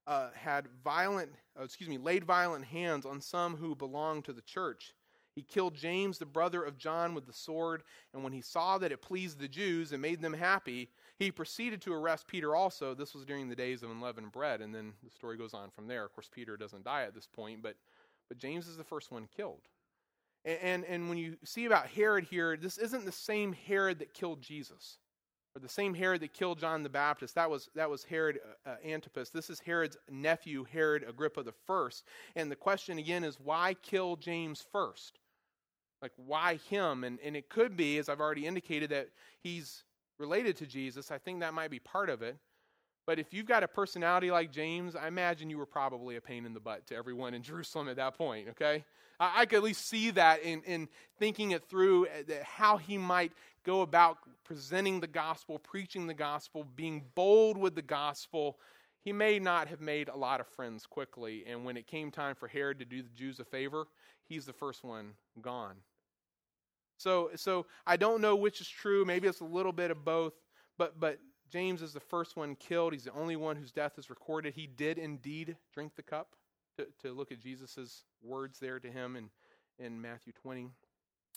uh, 0.09 0.31
had 0.35 0.67
violent, 0.83 1.31
uh, 1.59 1.63
excuse 1.63 1.89
me, 1.89 1.99
laid 1.99 2.25
violent 2.25 2.65
hands 2.65 3.07
on 3.07 3.21
some 3.21 3.57
who 3.57 3.77
belonged 3.77 4.25
to 4.25 4.33
the 4.33 4.43
church. 4.43 4.95
He 5.35 5.43
killed 5.43 5.75
James, 5.75 6.19
the 6.19 6.27
brother 6.27 6.63
of 6.63 6.79
John, 6.79 7.15
with 7.15 7.27
the 7.27 7.33
sword, 7.33 7.83
and 8.13 8.23
when 8.23 8.33
he 8.33 8.41
saw 8.41 8.79
that 8.79 8.93
it 8.93 9.03
pleased 9.03 9.39
the 9.39 9.49
Jews 9.49 9.93
and 9.93 10.01
made 10.01 10.23
them 10.23 10.33
happy, 10.33 10.91
he 11.19 11.33
proceeded 11.33 11.81
to 11.83 11.93
arrest 11.93 12.29
Peter 12.29 12.55
also. 12.55 12.95
This 12.95 13.15
was 13.15 13.25
during 13.25 13.49
the 13.49 13.57
days 13.57 13.83
of 13.83 13.91
unleavened 13.91 14.33
bread, 14.33 14.61
and 14.61 14.75
then 14.75 14.93
the 15.03 15.11
story 15.11 15.37
goes 15.37 15.55
on 15.55 15.71
from 15.71 15.89
there. 15.89 16.05
Of 16.05 16.13
course, 16.13 16.31
Peter 16.33 16.57
doesn't 16.57 16.85
die 16.85 17.03
at 17.03 17.15
this 17.15 17.27
point, 17.27 17.63
but 17.63 17.77
but 18.29 18.39
James 18.39 18.69
is 18.69 18.77
the 18.77 18.85
first 18.85 19.11
one 19.11 19.29
killed. 19.37 19.69
And, 20.45 20.59
and, 20.61 20.85
and 20.85 21.09
when 21.09 21.19
you 21.19 21.37
see 21.45 21.67
about 21.67 21.87
Herod 21.87 22.25
here, 22.25 22.57
this 22.57 22.79
isn't 22.79 23.05
the 23.05 23.13
same 23.13 23.53
Herod 23.53 23.99
that 23.99 24.15
killed 24.15 24.43
Jesus, 24.43 24.99
or 25.55 25.61
the 25.61 25.69
same 25.69 25.95
Herod 25.95 26.21
that 26.23 26.33
killed 26.33 26.59
John 26.59 26.83
the 26.83 26.89
Baptist. 26.89 27.35
That 27.35 27.51
was, 27.51 27.71
that 27.75 27.89
was 27.89 28.05
Herod 28.05 28.41
uh, 28.67 28.71
uh 28.71 28.77
Antipas. 28.87 29.31
This 29.31 29.51
is 29.51 29.61
Herod's 29.61 29.97
nephew, 30.11 30.65
Herod 30.65 31.05
Agrippa 31.09 31.43
the 31.43 31.55
first. 31.67 32.05
And 32.37 32.51
the 32.51 32.57
question 32.57 32.99
again 32.99 33.25
is 33.25 33.39
why 33.41 33.75
kill 33.83 34.17
James 34.17 34.65
first? 34.73 35.19
Like, 36.05 36.13
why 36.17 36.57
him? 36.69 37.03
And, 37.03 37.19
and 37.25 37.35
it 37.35 37.49
could 37.49 37.79
be, 37.79 37.97
as 37.97 38.11
I've 38.11 38.21
already 38.21 38.47
indicated, 38.47 38.91
that 38.91 39.09
he's 39.41 39.85
related 40.19 40.55
to 40.59 40.67
Jesus. 40.67 41.11
I 41.11 41.17
think 41.17 41.41
that 41.41 41.55
might 41.55 41.71
be 41.71 41.79
part 41.79 42.11
of 42.11 42.21
it. 42.21 42.37
But 43.07 43.19
if 43.19 43.33
you've 43.33 43.47
got 43.47 43.63
a 43.63 43.69
personality 43.69 44.31
like 44.31 44.53
James, 44.53 44.95
I 44.95 45.09
imagine 45.09 45.49
you 45.49 45.57
were 45.57 45.65
probably 45.65 46.17
a 46.17 46.21
pain 46.21 46.45
in 46.45 46.53
the 46.53 46.61
butt 46.61 46.87
to 46.89 46.95
everyone 46.95 47.33
in 47.33 47.43
Jerusalem 47.51 47.89
at 47.89 47.97
that 47.97 48.19
point, 48.19 48.51
okay? 48.51 48.85
I, 49.19 49.41
I 49.41 49.47
could 49.47 49.57
at 49.57 49.63
least 49.63 49.89
see 49.89 50.11
that 50.11 50.43
in, 50.43 50.61
in 50.65 50.89
thinking 51.19 51.53
it 51.53 51.65
through, 51.65 52.07
uh, 52.07 52.35
how 52.43 52.77
he 52.77 52.99
might 52.99 53.33
go 53.65 53.81
about 53.81 54.19
presenting 54.45 55.01
the 55.01 55.07
gospel, 55.07 55.59
preaching 55.59 56.07
the 56.07 56.13
gospel, 56.13 56.67
being 56.77 57.03
bold 57.15 57.57
with 57.57 57.75
the 57.75 57.83
gospel. 57.83 58.59
He 59.01 59.13
may 59.13 59.39
not 59.39 59.69
have 59.69 59.81
made 59.81 60.11
a 60.11 60.17
lot 60.17 60.41
of 60.41 60.47
friends 60.47 60.85
quickly, 60.85 61.45
and 61.47 61.65
when 61.65 61.79
it 61.79 61.87
came 61.87 62.11
time 62.11 62.35
for 62.35 62.47
Herod 62.47 62.79
to 62.81 62.85
do 62.85 63.03
the 63.03 63.09
Jews 63.15 63.41
a 63.41 63.45
favor, 63.45 63.87
he's 64.29 64.45
the 64.45 64.53
first 64.53 64.85
one 64.85 65.13
gone. 65.41 65.77
So, 66.97 67.31
so 67.37 67.67
I 67.87 67.97
don't 67.97 68.21
know 68.21 68.37
which 68.37 68.61
is 68.61 68.69
true. 68.69 69.05
Maybe 69.05 69.29
it's 69.29 69.41
a 69.41 69.45
little 69.45 69.73
bit 69.73 69.91
of 69.91 70.05
both, 70.05 70.35
but, 70.79 70.99
but 70.99 71.19
James 71.51 71.83
is 71.83 71.93
the 71.93 72.01
first 72.01 72.37
one 72.37 72.57
killed. 72.57 72.93
He's 72.93 73.05
the 73.05 73.13
only 73.13 73.37
one 73.37 73.57
whose 73.57 73.73
death 73.73 73.99
is 73.99 74.11
recorded. 74.11 74.55
He 74.55 74.67
did 74.67 74.99
indeed 74.99 75.57
drink 75.73 75.95
the 75.97 76.03
cup, 76.03 76.29
to, 76.79 76.87
to 77.03 77.13
look 77.13 77.31
at 77.33 77.41
Jesus' 77.41 78.05
words 78.23 78.59
there 78.59 78.81
to 78.81 78.91
him 78.91 79.17
in, 79.17 79.31
in 79.79 80.01
Matthew 80.01 80.33
20. 80.33 80.69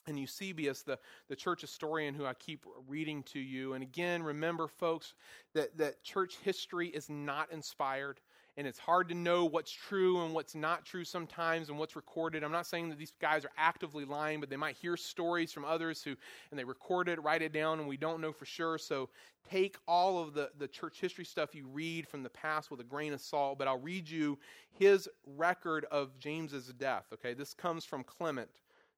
And 0.07 0.17
Eusebius, 0.17 0.83
the, 0.83 0.97
the 1.27 1.35
church 1.35 1.61
historian 1.61 2.13
who 2.13 2.25
I 2.25 2.33
keep 2.33 2.65
reading 2.87 3.23
to 3.23 3.39
you. 3.39 3.73
And 3.73 3.83
again, 3.83 4.23
remember, 4.23 4.67
folks, 4.67 5.13
that, 5.53 5.77
that 5.77 6.01
church 6.01 6.37
history 6.43 6.87
is 6.87 7.09
not 7.09 7.51
inspired 7.51 8.21
and 8.57 8.65
it's 8.65 8.79
hard 8.79 9.07
to 9.07 9.15
know 9.15 9.45
what's 9.45 9.71
true 9.71 10.25
and 10.25 10.33
what's 10.33 10.55
not 10.55 10.83
true 10.83 11.05
sometimes 11.05 11.69
and 11.69 11.77
what's 11.77 11.95
recorded. 11.95 12.43
I'm 12.43 12.51
not 12.51 12.65
saying 12.65 12.89
that 12.89 12.97
these 12.97 13.13
guys 13.21 13.45
are 13.45 13.51
actively 13.55 14.03
lying, 14.03 14.39
but 14.39 14.49
they 14.49 14.57
might 14.57 14.75
hear 14.75 14.97
stories 14.97 15.53
from 15.53 15.63
others 15.63 16.01
who, 16.01 16.15
and 16.49 16.59
they 16.59 16.63
record 16.63 17.07
it, 17.07 17.21
write 17.21 17.43
it 17.43 17.53
down, 17.53 17.79
and 17.79 17.87
we 17.87 17.97
don't 17.97 18.19
know 18.19 18.31
for 18.31 18.45
sure. 18.45 18.79
So 18.79 19.09
take 19.47 19.77
all 19.87 20.19
of 20.19 20.33
the, 20.33 20.49
the 20.57 20.67
church 20.67 20.99
history 20.99 21.23
stuff 21.23 21.53
you 21.53 21.67
read 21.67 22.07
from 22.07 22.23
the 22.23 22.31
past 22.31 22.71
with 22.71 22.79
a 22.79 22.83
grain 22.83 23.13
of 23.13 23.21
salt, 23.21 23.59
but 23.59 23.67
I'll 23.67 23.79
read 23.79 24.09
you 24.09 24.39
his 24.71 25.07
record 25.37 25.85
of 25.91 26.17
James's 26.17 26.73
death. 26.73 27.05
Okay, 27.13 27.35
this 27.35 27.53
comes 27.53 27.85
from 27.85 28.03
Clement, 28.03 28.49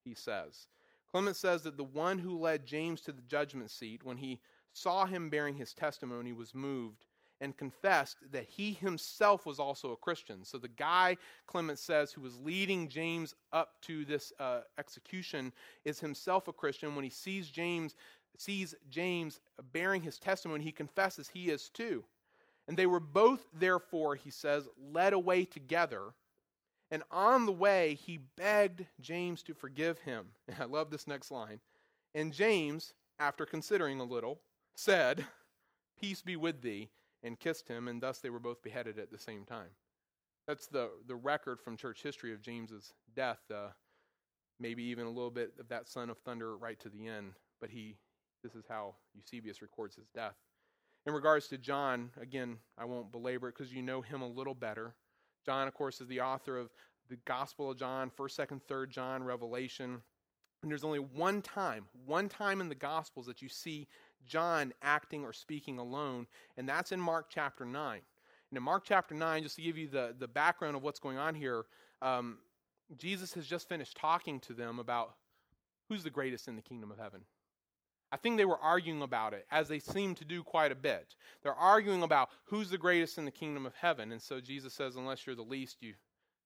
he 0.06 0.14
says. 0.14 0.68
Clement 1.12 1.36
says 1.36 1.64
that 1.64 1.76
the 1.76 1.84
one 1.84 2.18
who 2.18 2.40
led 2.40 2.66
James 2.66 3.02
to 3.02 3.12
the 3.12 3.24
judgment 3.24 3.72
seat, 3.72 4.06
when 4.06 4.18
he 4.18 4.40
saw 4.72 5.06
him 5.06 5.30
bearing 5.30 5.56
his 5.56 5.74
testimony, 5.74 6.32
was 6.32 6.56
moved 6.56 7.08
and 7.42 7.56
confessed 7.56 8.18
that 8.32 8.46
he 8.46 8.74
himself 8.74 9.46
was 9.46 9.60
also 9.60 9.92
a 9.92 9.98
Christian. 9.98 10.44
So 10.44 10.58
the 10.58 10.68
guy, 10.68 11.18
Clement 11.48 11.80
says, 11.80 12.12
who 12.12 12.22
was 12.22 12.38
leading 12.38 12.90
James 12.90 13.34
up 13.54 13.82
to 13.84 14.06
this 14.06 14.34
uh, 14.40 14.62
execution 14.78 15.54
is 15.86 16.00
himself 16.00 16.48
a 16.48 16.54
Christian. 16.54 16.96
When 16.96 17.04
he 17.04 17.10
sees 17.10 17.50
James, 17.50 17.96
sees 18.38 18.76
James 18.90 19.40
bearing 19.72 20.02
his 20.02 20.20
testimony, 20.20 20.64
he 20.64 20.72
confesses 20.72 21.30
he 21.30 21.50
is 21.50 21.70
too. 21.70 22.04
And 22.68 22.78
they 22.78 22.86
were 22.86 23.00
both, 23.00 23.48
therefore, 23.54 24.16
he 24.16 24.30
says, 24.30 24.68
led 24.78 25.14
away 25.14 25.46
together. 25.46 26.14
And 26.92 27.04
on 27.10 27.46
the 27.46 27.52
way, 27.52 27.96
he 27.96 28.20
begged 28.36 28.86
James 29.00 29.44
to 29.44 29.54
forgive 29.54 30.00
him. 30.00 30.28
And 30.48 30.58
I 30.60 30.66
love 30.66 30.92
this 30.92 31.08
next 31.08 31.32
line. 31.32 31.60
And 32.14 32.34
James, 32.34 32.94
after 33.18 33.46
considering 33.46 34.00
a 34.00 34.04
little, 34.04 34.42
said, 34.76 35.26
Peace 36.00 36.22
be 36.22 36.36
with 36.36 36.62
thee 36.62 36.90
and 37.24 37.40
kissed 37.40 37.68
him, 37.68 37.88
and 37.88 38.02
thus 38.02 38.20
they 38.20 38.30
were 38.30 38.40
both 38.40 38.62
beheaded 38.62 38.98
at 39.00 39.12
the 39.12 39.18
same 39.18 39.46
time. 39.46 39.70
That's 40.48 40.68
the, 40.68 40.90
the 41.08 41.16
record 41.16 41.60
from 41.62 41.78
church 41.78 42.02
history 42.02 42.34
of 42.34 42.42
James's 42.42 42.94
death. 43.16 43.40
Uh, 43.54 43.70
maybe 44.60 44.84
even 44.84 45.06
a 45.06 45.10
little 45.10 45.32
bit 45.32 45.54
of 45.60 45.68
that 45.70 45.88
son 45.88 46.10
of 46.10 46.18
thunder 46.20 46.58
right 46.58 46.80
to 46.80 46.90
the 46.90 47.08
end. 47.08 47.34
But 47.62 47.70
he, 47.70 47.98
this 48.44 48.56
is 48.56 48.66
how 48.68 48.96
Eusebius 49.14 49.62
records 49.62 49.96
his 49.96 50.08
death. 50.14 50.36
In 51.06 51.14
regards 51.14 51.48
to 51.48 51.58
John, 51.58 52.12
again, 52.22 52.58
I 52.78 52.86
won't 52.86 53.12
belabor 53.12 53.50
it 53.50 53.56
because 53.58 53.74
you 53.74 53.82
know 53.82 54.02
him 54.02 54.22
a 54.22 54.28
little 54.28 54.54
better. 54.54 54.96
John, 55.46 55.68
of 55.68 55.74
course, 55.74 56.02
is 56.02 56.08
the 56.08 56.22
author 56.22 56.58
of 56.58 56.70
the 57.10 57.18
Gospel 57.26 57.72
of 57.72 57.78
John, 57.78 58.12
1st, 58.18 58.48
2nd, 58.48 58.62
3rd 58.70 58.90
John, 58.90 59.24
Revelation. 59.24 60.02
And 60.62 60.70
there's 60.70 60.84
only 60.84 61.00
one 61.00 61.42
time, 61.42 61.86
one 62.06 62.28
time 62.28 62.60
in 62.60 62.70
the 62.70 62.76
Gospels 62.76 63.26
that 63.28 63.42
you 63.42 63.50
see 63.50 63.88
John 64.26 64.74
acting 64.82 65.24
or 65.24 65.34
speaking 65.34 65.80
alone, 65.80 66.28
and 66.58 66.68
that's 66.68 66.92
in 66.92 67.00
Mark 67.00 67.28
chapter 67.30 67.66
9. 67.66 68.02
And 68.50 68.58
in 68.58 68.64
Mark 68.64 68.84
chapter 68.86 69.14
9, 69.14 69.44
just 69.44 69.56
to 69.58 69.62
give 69.62 69.78
you 69.78 69.88
the, 69.88 70.16
the 70.18 70.28
background 70.28 70.76
of 70.76 70.84
what's 70.84 71.00
going 71.00 71.18
on 71.18 71.36
here, 71.36 71.66
um, 72.02 72.40
Jesus 72.98 73.34
has 73.34 73.46
just 73.46 73.70
finished 73.70 73.98
talking 73.98 74.40
to 74.42 74.54
them 74.54 74.80
about 74.80 75.14
who's 75.88 76.04
the 76.04 76.10
greatest 76.10 76.48
in 76.48 76.56
the 76.56 76.62
kingdom 76.62 76.92
of 76.92 76.98
heaven. 76.98 77.22
I 78.12 78.18
think 78.18 78.38
they 78.38 78.46
were 78.46 78.58
arguing 78.58 79.04
about 79.04 79.34
it, 79.34 79.46
as 79.52 79.68
they 79.68 79.78
seem 79.78 80.16
to 80.16 80.26
do 80.26 80.42
quite 80.42 80.72
a 80.72 80.76
bit. 80.76 81.16
They're 81.44 81.54
arguing 81.54 82.02
about 82.02 82.30
who's 82.46 82.72
the 82.72 82.78
greatest 82.78 83.20
in 83.20 83.26
the 83.26 83.32
kingdom 83.32 83.68
of 83.68 83.76
heaven. 83.76 84.12
And 84.12 84.22
so 84.22 84.40
Jesus 84.40 84.74
says, 84.74 84.96
unless 84.96 85.28
you're 85.28 85.36
the 85.36 85.44
least, 85.44 85.78
you, 85.82 85.94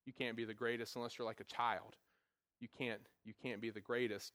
you 0.04 0.12
can't 0.12 0.36
be 0.36 0.44
the 0.44 0.52
greatest. 0.52 0.94
Unless 0.94 1.18
you're 1.18 1.26
like 1.26 1.40
a 1.40 1.44
child, 1.44 1.96
you 2.60 2.68
can't, 2.76 3.00
you 3.24 3.32
can't 3.42 3.62
be 3.62 3.70
the 3.70 3.80
greatest. 3.80 4.32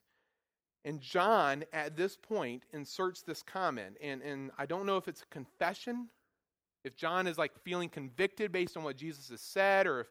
And 0.86 1.02
John, 1.02 1.66
at 1.74 1.98
this 1.98 2.16
point, 2.16 2.64
inserts 2.74 3.22
this 3.22 3.42
comment. 3.42 3.98
And, 4.02 4.22
and 4.22 4.52
I 4.58 4.66
don't 4.66 4.86
know 4.86 4.98
if 4.98 5.08
it's 5.08 5.22
a 5.22 5.26
confession, 5.28 6.08
if 6.84 6.96
John 6.96 7.28
is 7.28 7.38
like 7.38 7.52
feeling 7.64 7.90
convicted 7.90 8.52
based 8.52 8.78
on 8.78 8.84
what 8.84 8.96
Jesus 8.96 9.30
has 9.30 9.42
said, 9.42 9.88
or 9.88 10.02
if 10.02 10.08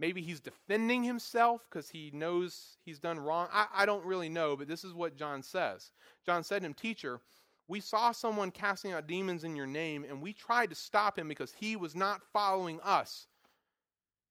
maybe 0.00 0.20
he's 0.20 0.40
defending 0.40 1.04
himself 1.04 1.64
because 1.70 1.88
he 1.88 2.10
knows 2.12 2.76
he's 2.84 2.98
done 2.98 3.18
wrong. 3.18 3.48
I, 3.52 3.66
I 3.72 3.86
don't 3.86 4.04
really 4.04 4.28
know, 4.28 4.56
but 4.56 4.68
this 4.68 4.84
is 4.84 4.92
what 4.92 5.16
John 5.16 5.42
says. 5.42 5.92
John 6.26 6.42
said 6.42 6.60
to 6.60 6.66
him, 6.66 6.74
Teacher, 6.74 7.20
we 7.68 7.80
saw 7.80 8.12
someone 8.12 8.50
casting 8.50 8.92
out 8.92 9.06
demons 9.06 9.44
in 9.44 9.54
your 9.54 9.66
name, 9.66 10.04
and 10.08 10.22
we 10.22 10.32
tried 10.32 10.70
to 10.70 10.76
stop 10.76 11.18
him 11.18 11.28
because 11.28 11.52
he 11.52 11.76
was 11.76 11.94
not 11.94 12.22
following 12.32 12.80
us. 12.82 13.26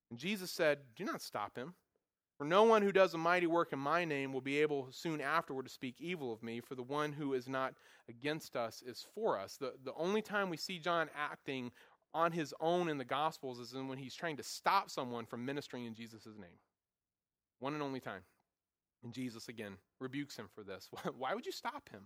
And 0.10 0.20
Jesus 0.20 0.52
said, 0.52 0.80
Do 0.96 1.06
not 1.06 1.22
stop 1.22 1.56
him. 1.56 1.76
For 2.38 2.46
no 2.46 2.64
one 2.64 2.84
who 2.84 2.92
does 2.92 3.16
a 3.16 3.18
mighty 3.18 3.48
work 3.48 3.74
in 3.74 3.80
my 3.80 4.06
name 4.06 4.32
will 4.32 4.42
be 4.42 4.60
able 4.62 4.90
soon 4.92 5.22
afterward 5.22 5.64
to 5.64 5.72
speak 5.72 5.96
evil 6.00 6.32
of 6.32 6.44
me, 6.44 6.60
for 6.60 6.76
the 6.76 6.84
one 6.84 7.12
who 7.12 7.34
is 7.34 7.48
not 7.48 7.74
against 8.08 8.56
us 8.56 8.84
is 8.86 9.06
for 9.16 9.40
us. 9.40 9.58
The, 9.58 9.74
the 9.84 9.94
only 9.96 10.22
time 10.22 10.52
we 10.52 10.58
see 10.58 10.78
John 10.78 11.10
acting 11.16 11.72
on 12.14 12.32
his 12.32 12.54
own 12.60 12.90
in 12.90 13.00
the 13.00 13.06
Gospels 13.06 13.60
is 13.60 13.74
when 13.74 13.98
he's 13.98 14.14
trying 14.14 14.38
to 14.38 14.44
stop 14.44 14.92
someone 14.92 15.26
from 15.26 15.46
ministering 15.46 15.86
in 15.86 15.96
Jesus' 15.96 16.26
name. 16.26 16.60
One 17.60 17.74
and 17.74 17.82
only 17.82 18.00
time. 18.00 18.22
And 19.04 19.14
Jesus, 19.14 19.48
again, 19.48 19.74
rebukes 20.00 20.36
him 20.36 20.48
for 20.54 20.64
this. 20.64 20.90
Why 21.18 21.34
would 21.34 21.46
you 21.46 21.52
stop 21.52 21.90
him? 21.90 22.04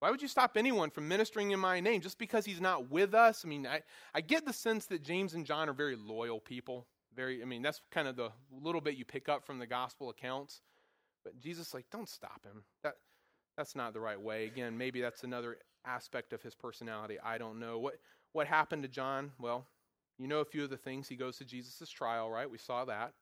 Why 0.00 0.10
would 0.10 0.22
you 0.22 0.28
stop 0.28 0.56
anyone 0.56 0.90
from 0.90 1.08
ministering 1.08 1.50
in 1.50 1.60
my 1.60 1.80
name 1.80 2.00
just 2.00 2.18
because 2.18 2.46
he's 2.46 2.60
not 2.60 2.90
with 2.90 3.14
us? 3.14 3.44
I 3.44 3.48
mean, 3.48 3.66
I, 3.66 3.82
I 4.14 4.20
get 4.20 4.46
the 4.46 4.52
sense 4.52 4.86
that 4.86 5.02
James 5.02 5.34
and 5.34 5.44
John 5.44 5.68
are 5.68 5.74
very 5.74 5.96
loyal 5.96 6.40
people 6.40 6.86
very, 7.14 7.42
I 7.42 7.44
mean, 7.44 7.62
that's 7.62 7.80
kind 7.90 8.08
of 8.08 8.16
the 8.16 8.30
little 8.50 8.80
bit 8.80 8.96
you 8.96 9.04
pick 9.04 9.28
up 9.28 9.44
from 9.44 9.58
the 9.58 9.66
gospel 9.66 10.10
accounts. 10.10 10.60
But 11.24 11.40
Jesus, 11.40 11.74
like, 11.74 11.86
don't 11.90 12.08
stop 12.08 12.44
him. 12.44 12.62
That, 12.82 12.94
that's 13.56 13.74
not 13.74 13.92
the 13.92 14.00
right 14.00 14.20
way. 14.20 14.46
Again, 14.46 14.78
maybe 14.78 15.00
that's 15.00 15.24
another 15.24 15.58
aspect 15.84 16.32
of 16.32 16.42
his 16.42 16.54
personality. 16.54 17.18
I 17.22 17.38
don't 17.38 17.58
know. 17.58 17.78
What, 17.78 17.94
what 18.32 18.46
happened 18.46 18.82
to 18.82 18.88
John? 18.88 19.32
Well, 19.38 19.66
You 20.18 20.26
know 20.26 20.40
a 20.40 20.44
few 20.44 20.64
of 20.64 20.70
the 20.70 20.76
things. 20.76 21.08
He 21.08 21.16
goes 21.16 21.38
to 21.38 21.44
Jesus' 21.44 21.88
trial, 21.88 22.28
right? 22.28 22.50
We 22.50 22.58
saw 22.58 22.84
that. 22.86 23.12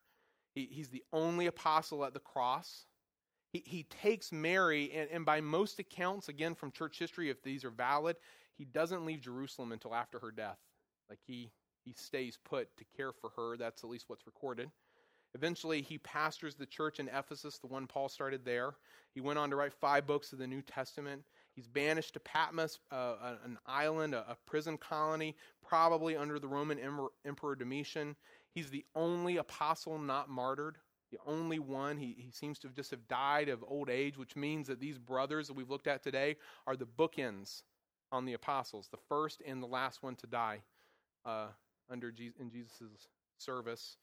He, 0.55 0.69
he's 0.71 0.89
the 0.89 1.05
only 1.13 1.47
apostle 1.47 2.05
at 2.05 2.15
the 2.15 2.21
cross. 2.21 2.87
He, 3.53 3.63
he 3.65 3.85
takes 3.85 4.33
Mary, 4.33 4.91
and, 4.95 5.09
and 5.11 5.25
by 5.25 5.41
most 5.41 5.79
accounts, 5.79 6.29
again 6.29 6.55
from 6.55 6.71
church 6.71 6.99
history, 6.99 7.29
if 7.31 7.43
these 7.43 7.65
are 7.65 7.71
valid, 7.71 8.17
he 8.57 8.65
doesn't 8.65 9.05
leave 9.05 9.21
Jerusalem 9.21 9.73
until 9.73 9.95
after 9.95 10.19
her 10.19 10.31
death. 10.31 10.59
Like 11.11 11.21
he, 11.27 11.51
he 11.87 11.95
stays 11.95 12.37
put 12.45 12.77
to 12.77 12.85
care 12.97 13.13
for 13.13 13.31
her. 13.37 13.57
That's 13.57 13.85
at 13.85 13.91
least 13.91 14.07
what's 14.09 14.27
recorded. 14.27 14.71
Eventually, 15.35 15.83
he 15.83 15.99
pastors 15.99 16.55
the 16.55 16.67
church 16.67 16.99
in 16.99 17.09
Ephesus, 17.09 17.59
the 17.59 17.67
one 17.67 17.87
Paul 17.87 18.09
started 18.09 18.45
there. 18.45 18.75
He 19.15 19.21
went 19.21 19.39
on 19.39 19.51
to 19.51 19.57
write 19.57 19.73
five 19.73 20.07
books 20.07 20.33
of 20.33 20.39
the 20.39 20.47
New 20.47 20.63
Testament. 20.63 21.23
He's 21.55 21.69
banished 21.69 22.15
to 22.15 22.21
Patmos, 22.21 22.81
uh, 22.91 23.37
an 23.45 23.59
island, 23.67 24.15
a, 24.15 24.31
a, 24.31 24.37
prison 24.47 24.77
colony, 24.77 25.37
probably 25.67 26.17
under 26.17 26.39
the 26.39 26.49
Roman 26.49 26.79
Emperor 27.25 27.55
Domitian. 27.55 28.17
He's 28.51 28.71
the 28.71 28.85
only 28.95 29.37
apostle 29.37 29.99
not 29.99 30.29
martyred, 30.29 30.79
the 31.13 31.19
only 31.27 31.59
one. 31.59 31.99
He, 31.99 32.17
he 32.19 32.31
seems 32.31 32.59
to 32.61 32.69
have 32.69 32.75
just 32.75 32.91
have 32.91 33.07
died 33.09 33.49
of 33.49 33.65
old 33.67 33.91
age, 33.91 34.19
which 34.19 34.37
means 34.37 34.67
that 34.69 34.81
these 34.81 34.99
brothers 34.99 35.47
that 35.49 35.55
we've 35.55 35.71
looked 35.71 35.87
at 35.87 36.03
today 36.03 36.37
are 36.67 36.77
the 36.77 36.87
bookends 36.87 37.63
on 38.11 38.25
the 38.25 38.33
apostles, 38.33 38.89
the 38.91 38.99
first 39.09 39.43
and 39.47 39.63
the 39.63 39.67
last 39.67 40.03
one 40.03 40.17
to 40.17 40.27
die 40.27 40.63
uh, 41.27 41.49
under 41.91 42.09
in 42.09 42.51
Jesus' 42.51 43.09
service. 43.39 43.97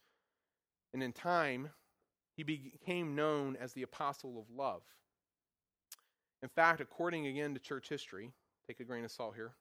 And 0.94 1.02
in 1.02 1.12
time, 1.12 1.70
he 2.36 2.44
became 2.44 3.16
known 3.16 3.56
as 3.60 3.74
the 3.74 3.84
apostle 3.84 4.40
of 4.40 4.56
love. 4.56 4.82
In 6.42 6.50
fact, 6.50 6.82
according 6.82 7.28
again 7.28 7.54
to 7.54 7.60
church 7.60 7.90
history, 7.90 8.32
take 8.68 8.80
a 8.80 8.84
grain 8.84 9.06
of 9.06 9.12
salt 9.12 9.36
here. 9.36 9.54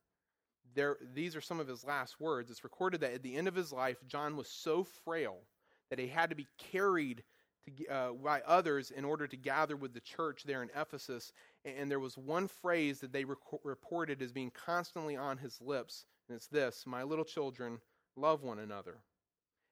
There, 0.74 0.96
these 1.14 1.36
are 1.36 1.40
some 1.40 1.60
of 1.60 1.68
his 1.68 1.84
last 1.84 2.20
words. 2.20 2.50
It's 2.50 2.64
recorded 2.64 3.00
that 3.00 3.12
at 3.12 3.22
the 3.22 3.36
end 3.36 3.48
of 3.48 3.54
his 3.54 3.72
life, 3.72 3.98
John 4.06 4.36
was 4.36 4.48
so 4.48 4.84
frail 4.84 5.38
that 5.90 5.98
he 5.98 6.08
had 6.08 6.30
to 6.30 6.36
be 6.36 6.46
carried 6.58 7.22
to, 7.66 7.86
uh, 7.88 8.12
by 8.12 8.40
others 8.46 8.90
in 8.90 9.04
order 9.04 9.26
to 9.26 9.36
gather 9.36 9.76
with 9.76 9.92
the 9.92 10.00
church 10.00 10.44
there 10.44 10.62
in 10.62 10.70
Ephesus. 10.74 11.32
And, 11.64 11.90
there 11.90 12.00
was 12.00 12.16
one 12.16 12.48
phrase 12.48 13.00
that 13.00 13.12
they 13.12 13.24
rec- 13.24 13.36
reported 13.62 14.22
as 14.22 14.32
being 14.32 14.50
constantly 14.50 15.16
on 15.16 15.38
his 15.38 15.60
lips, 15.60 16.06
and 16.28 16.36
it's 16.36 16.48
this 16.48 16.84
My 16.86 17.02
little 17.02 17.24
children, 17.24 17.78
love 18.16 18.42
one 18.42 18.58
another. 18.58 18.98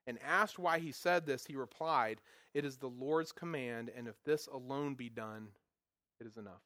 And 0.07 0.18
asked 0.26 0.59
why 0.59 0.78
he 0.78 0.93
said 0.93 1.26
this, 1.26 1.45
he 1.45 1.57
replied, 1.57 2.20
It 2.55 2.64
is 2.64 2.76
the 2.76 2.88
Lord's 2.88 3.32
command, 3.32 3.91
and 3.97 4.09
if 4.09 4.22
this 4.24 4.47
alone 4.47 4.95
be 4.95 5.09
done, 5.09 5.49
it 6.20 6.26
is 6.26 6.36
enough. 6.36 6.62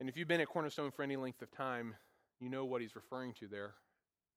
And 0.00 0.08
if 0.08 0.16
you've 0.16 0.28
been 0.28 0.40
at 0.40 0.48
Cornerstone 0.48 0.90
for 0.90 1.02
any 1.02 1.16
length 1.16 1.42
of 1.42 1.50
time, 1.50 1.94
you 2.40 2.50
know 2.50 2.64
what 2.64 2.80
he's 2.80 2.96
referring 2.96 3.32
to 3.34 3.48
there. 3.48 3.74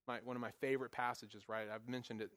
My, 0.07 0.20
one 0.24 0.36
of 0.36 0.41
my 0.41 0.51
favorite 0.61 0.91
passages, 0.91 1.43
right? 1.47 1.67
I've 1.74 1.88
mentioned 1.88 2.22
it 2.22 2.32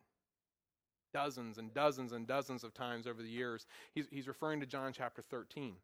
dozens 1.14 1.58
and 1.58 1.72
dozens 1.72 2.12
and 2.12 2.26
dozens 2.26 2.64
of 2.64 2.74
times 2.74 3.06
over 3.06 3.22
the 3.22 3.28
years. 3.28 3.66
He's, 3.94 4.06
he's 4.10 4.28
referring 4.28 4.60
to 4.60 4.66
John 4.66 4.92
chapter 4.92 5.22
13, 5.22 5.74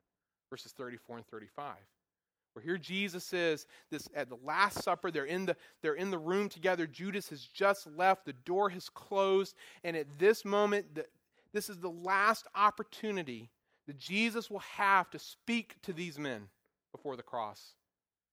verses 0.50 0.72
34 0.72 1.18
and 1.18 1.26
35. 1.26 1.74
Where 2.58 2.64
here 2.64 2.76
Jesus 2.76 3.32
is 3.32 3.66
this 3.88 4.08
at 4.16 4.28
the 4.28 4.38
Last 4.42 4.82
Supper. 4.82 5.12
They're 5.12 5.26
in 5.26 5.46
the 5.46 5.54
they're 5.80 5.94
in 5.94 6.10
the 6.10 6.18
room 6.18 6.48
together. 6.48 6.88
Judas 6.88 7.28
has 7.28 7.44
just 7.44 7.86
left. 7.96 8.24
The 8.24 8.32
door 8.32 8.68
has 8.70 8.88
closed, 8.88 9.54
and 9.84 9.96
at 9.96 10.18
this 10.18 10.44
moment, 10.44 10.92
the, 10.96 11.06
this 11.52 11.70
is 11.70 11.78
the 11.78 11.88
last 11.88 12.48
opportunity 12.56 13.48
that 13.86 13.96
Jesus 13.96 14.50
will 14.50 14.58
have 14.58 15.08
to 15.10 15.20
speak 15.20 15.76
to 15.82 15.92
these 15.92 16.18
men 16.18 16.48
before 16.90 17.14
the 17.14 17.22
cross. 17.22 17.74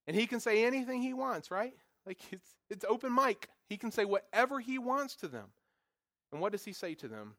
And 0.08 0.16
he 0.16 0.26
can 0.26 0.40
say 0.40 0.64
anything 0.64 1.02
he 1.02 1.14
wants, 1.14 1.52
right? 1.52 1.74
Like 2.04 2.18
it's, 2.32 2.56
it's 2.68 2.84
open 2.88 3.14
mic. 3.14 3.48
He 3.68 3.76
can 3.76 3.92
say 3.92 4.04
whatever 4.04 4.58
he 4.58 4.76
wants 4.76 5.14
to 5.16 5.28
them. 5.28 5.46
And 6.32 6.40
what 6.40 6.50
does 6.50 6.64
he 6.64 6.72
say 6.72 6.94
to 6.96 7.06
them? 7.06 7.34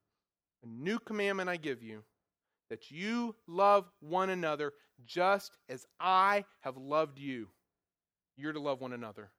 A 0.64 0.68
new 0.68 1.00
commandment 1.00 1.50
I 1.50 1.58
give 1.58 1.84
you 1.84 2.04
that 2.70 2.92
you 2.92 3.36
love 3.48 3.90
one 4.00 4.30
another 4.30 4.74
just 5.06 5.58
as 5.70 5.86
I 6.00 6.46
have 6.62 6.78
loved 6.78 7.20
you. 7.20 7.48
You're 8.36 8.54
to 8.54 8.60
love 8.60 8.82
one 8.82 8.94
another. 8.94 9.32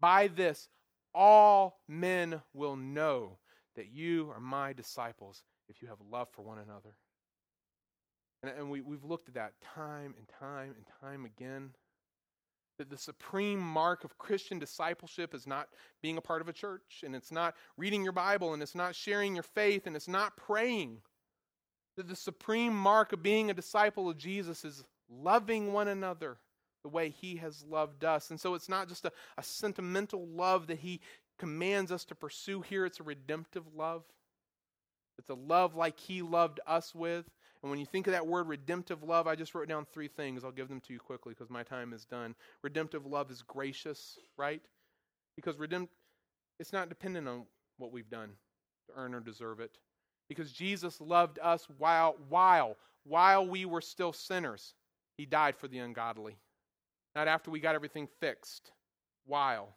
By 0.00 0.28
this, 0.28 0.68
all 1.14 1.80
men 1.88 2.40
will 2.54 2.76
know 2.76 3.38
that 3.76 3.92
you 3.92 4.30
are 4.34 4.40
my 4.40 4.72
disciples 4.72 5.42
if 5.68 5.82
you 5.82 5.88
have 5.88 5.98
love 6.10 6.28
for 6.32 6.42
one 6.42 6.58
another. 6.58 6.94
And, 8.42 8.52
and 8.56 8.70
we, 8.70 8.80
we've 8.80 9.04
looked 9.04 9.28
at 9.28 9.34
that 9.34 9.52
time 9.74 10.14
and 10.16 10.28
time 10.38 10.74
and 10.76 10.84
time 11.00 11.24
again. 11.24 11.70
That 12.78 12.90
the 12.90 12.96
supreme 12.96 13.58
mark 13.58 14.04
of 14.04 14.18
Christian 14.18 14.60
discipleship 14.60 15.34
is 15.34 15.46
not 15.46 15.68
being 16.00 16.16
a 16.16 16.20
part 16.20 16.40
of 16.40 16.48
a 16.48 16.52
church, 16.52 17.02
and 17.04 17.16
it's 17.16 17.32
not 17.32 17.56
reading 17.76 18.04
your 18.04 18.12
Bible, 18.12 18.54
and 18.54 18.62
it's 18.62 18.76
not 18.76 18.94
sharing 18.94 19.34
your 19.34 19.42
faith, 19.42 19.88
and 19.88 19.96
it's 19.96 20.06
not 20.06 20.36
praying. 20.36 20.98
That 21.98 22.06
the 22.06 22.14
supreme 22.14 22.76
mark 22.76 23.12
of 23.12 23.24
being 23.24 23.50
a 23.50 23.54
disciple 23.54 24.08
of 24.08 24.16
Jesus 24.16 24.64
is 24.64 24.84
loving 25.10 25.72
one 25.72 25.88
another 25.88 26.36
the 26.84 26.88
way 26.88 27.10
he 27.10 27.36
has 27.38 27.64
loved 27.68 28.04
us. 28.04 28.30
And 28.30 28.40
so 28.40 28.54
it's 28.54 28.68
not 28.68 28.88
just 28.88 29.04
a, 29.04 29.10
a 29.36 29.42
sentimental 29.42 30.24
love 30.28 30.68
that 30.68 30.78
he 30.78 31.00
commands 31.40 31.90
us 31.90 32.04
to 32.04 32.14
pursue 32.14 32.60
here, 32.60 32.86
it's 32.86 33.00
a 33.00 33.02
redemptive 33.02 33.64
love. 33.74 34.04
It's 35.18 35.28
a 35.28 35.34
love 35.34 35.74
like 35.74 35.98
he 35.98 36.22
loved 36.22 36.60
us 36.68 36.94
with. 36.94 37.28
And 37.62 37.70
when 37.70 37.80
you 37.80 37.86
think 37.86 38.06
of 38.06 38.12
that 38.12 38.28
word 38.28 38.46
redemptive 38.46 39.02
love, 39.02 39.26
I 39.26 39.34
just 39.34 39.52
wrote 39.52 39.68
down 39.68 39.84
three 39.84 40.06
things. 40.06 40.44
I'll 40.44 40.52
give 40.52 40.68
them 40.68 40.80
to 40.82 40.92
you 40.92 41.00
quickly 41.00 41.34
because 41.34 41.50
my 41.50 41.64
time 41.64 41.92
is 41.92 42.04
done. 42.04 42.36
Redemptive 42.62 43.06
love 43.06 43.28
is 43.32 43.42
gracious, 43.42 44.18
right? 44.36 44.62
Because 45.34 45.56
redempt 45.56 45.88
it's 46.60 46.72
not 46.72 46.88
dependent 46.88 47.26
on 47.26 47.46
what 47.76 47.90
we've 47.90 48.08
done 48.08 48.30
to 48.86 48.92
earn 48.94 49.14
or 49.14 49.20
deserve 49.20 49.58
it. 49.58 49.78
Because 50.28 50.52
Jesus 50.52 51.00
loved 51.00 51.38
us 51.38 51.66
while 51.78 52.16
while 52.28 52.76
while 53.04 53.46
we 53.46 53.64
were 53.64 53.80
still 53.80 54.12
sinners. 54.12 54.74
He 55.16 55.24
died 55.24 55.56
for 55.56 55.68
the 55.68 55.78
ungodly. 55.78 56.36
Not 57.14 57.28
after 57.28 57.50
we 57.50 57.60
got 57.60 57.74
everything 57.74 58.08
fixed. 58.20 58.70
While. 59.26 59.74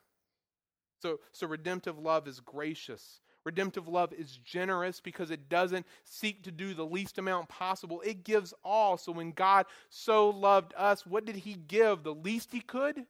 So 1.02 1.20
so 1.32 1.48
redemptive 1.48 1.98
love 1.98 2.28
is 2.28 2.40
gracious. 2.40 3.22
Redemptive 3.44 3.88
love 3.88 4.14
is 4.14 4.38
generous 4.38 5.00
because 5.00 5.32
it 5.32 5.50
doesn't 5.50 5.88
seek 6.04 6.44
to 6.44 6.52
do 6.52 6.74
the 6.74 6.86
least 6.86 7.18
amount 7.18 7.50
possible. 7.50 8.02
It 8.02 8.24
gives 8.24 8.54
all. 8.64 8.98
So 8.98 9.12
when 9.12 9.32
God 9.32 9.66
so 9.90 10.30
loved 10.30 10.74
us, 10.78 11.08
what 11.08 11.26
did 11.26 11.38
He 11.38 11.56
give? 11.56 12.04
The 12.04 12.14
least 12.14 12.52
He 12.52 12.62
could? 12.62 13.04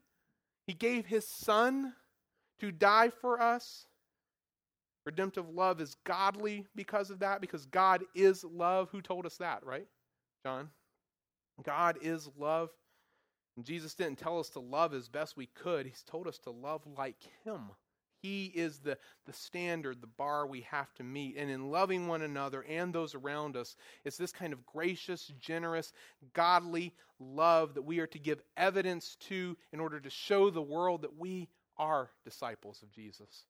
He 0.67 0.73
gave 0.73 1.05
His 1.05 1.27
Son 1.27 1.93
to 2.59 2.71
die 2.71 3.09
for 3.09 3.41
us. 3.41 3.87
Redemptive 5.05 5.49
love 5.49 5.81
is 5.81 5.95
godly 6.03 6.65
because 6.75 7.09
of 7.09 7.19
that, 7.19 7.41
because 7.41 7.65
God 7.65 8.03
is 8.13 8.43
love. 8.43 8.89
Who 8.91 9.01
told 9.01 9.25
us 9.25 9.37
that, 9.37 9.65
right? 9.65 9.87
John? 10.45 10.69
God 11.63 11.97
is 12.01 12.29
love. 12.37 12.69
And 13.57 13.65
Jesus 13.65 13.93
didn't 13.93 14.19
tell 14.19 14.39
us 14.39 14.49
to 14.49 14.59
love 14.59 14.93
as 14.93 15.09
best 15.09 15.35
we 15.35 15.47
could, 15.47 15.85
He's 15.85 16.03
told 16.03 16.27
us 16.27 16.37
to 16.39 16.51
love 16.51 16.81
like 16.97 17.17
Him. 17.43 17.71
He 18.21 18.45
is 18.53 18.77
the, 18.77 18.99
the 19.25 19.33
standard, 19.33 19.99
the 19.99 20.07
bar 20.07 20.45
we 20.45 20.61
have 20.61 20.93
to 20.95 21.03
meet. 21.03 21.37
And 21.37 21.49
in 21.49 21.71
loving 21.71 22.07
one 22.07 22.21
another 22.21 22.63
and 22.69 22.93
those 22.93 23.15
around 23.15 23.57
us, 23.57 23.75
it's 24.05 24.17
this 24.17 24.31
kind 24.31 24.53
of 24.53 24.63
gracious, 24.65 25.31
generous, 25.39 25.91
godly 26.33 26.93
love 27.19 27.73
that 27.73 27.81
we 27.81 27.99
are 27.99 28.07
to 28.07 28.19
give 28.19 28.41
evidence 28.57 29.17
to 29.21 29.57
in 29.73 29.79
order 29.79 29.99
to 29.99 30.09
show 30.11 30.51
the 30.51 30.61
world 30.61 31.01
that 31.01 31.17
we 31.17 31.49
are 31.77 32.11
disciples 32.23 32.83
of 32.83 32.91
Jesus. 32.91 33.45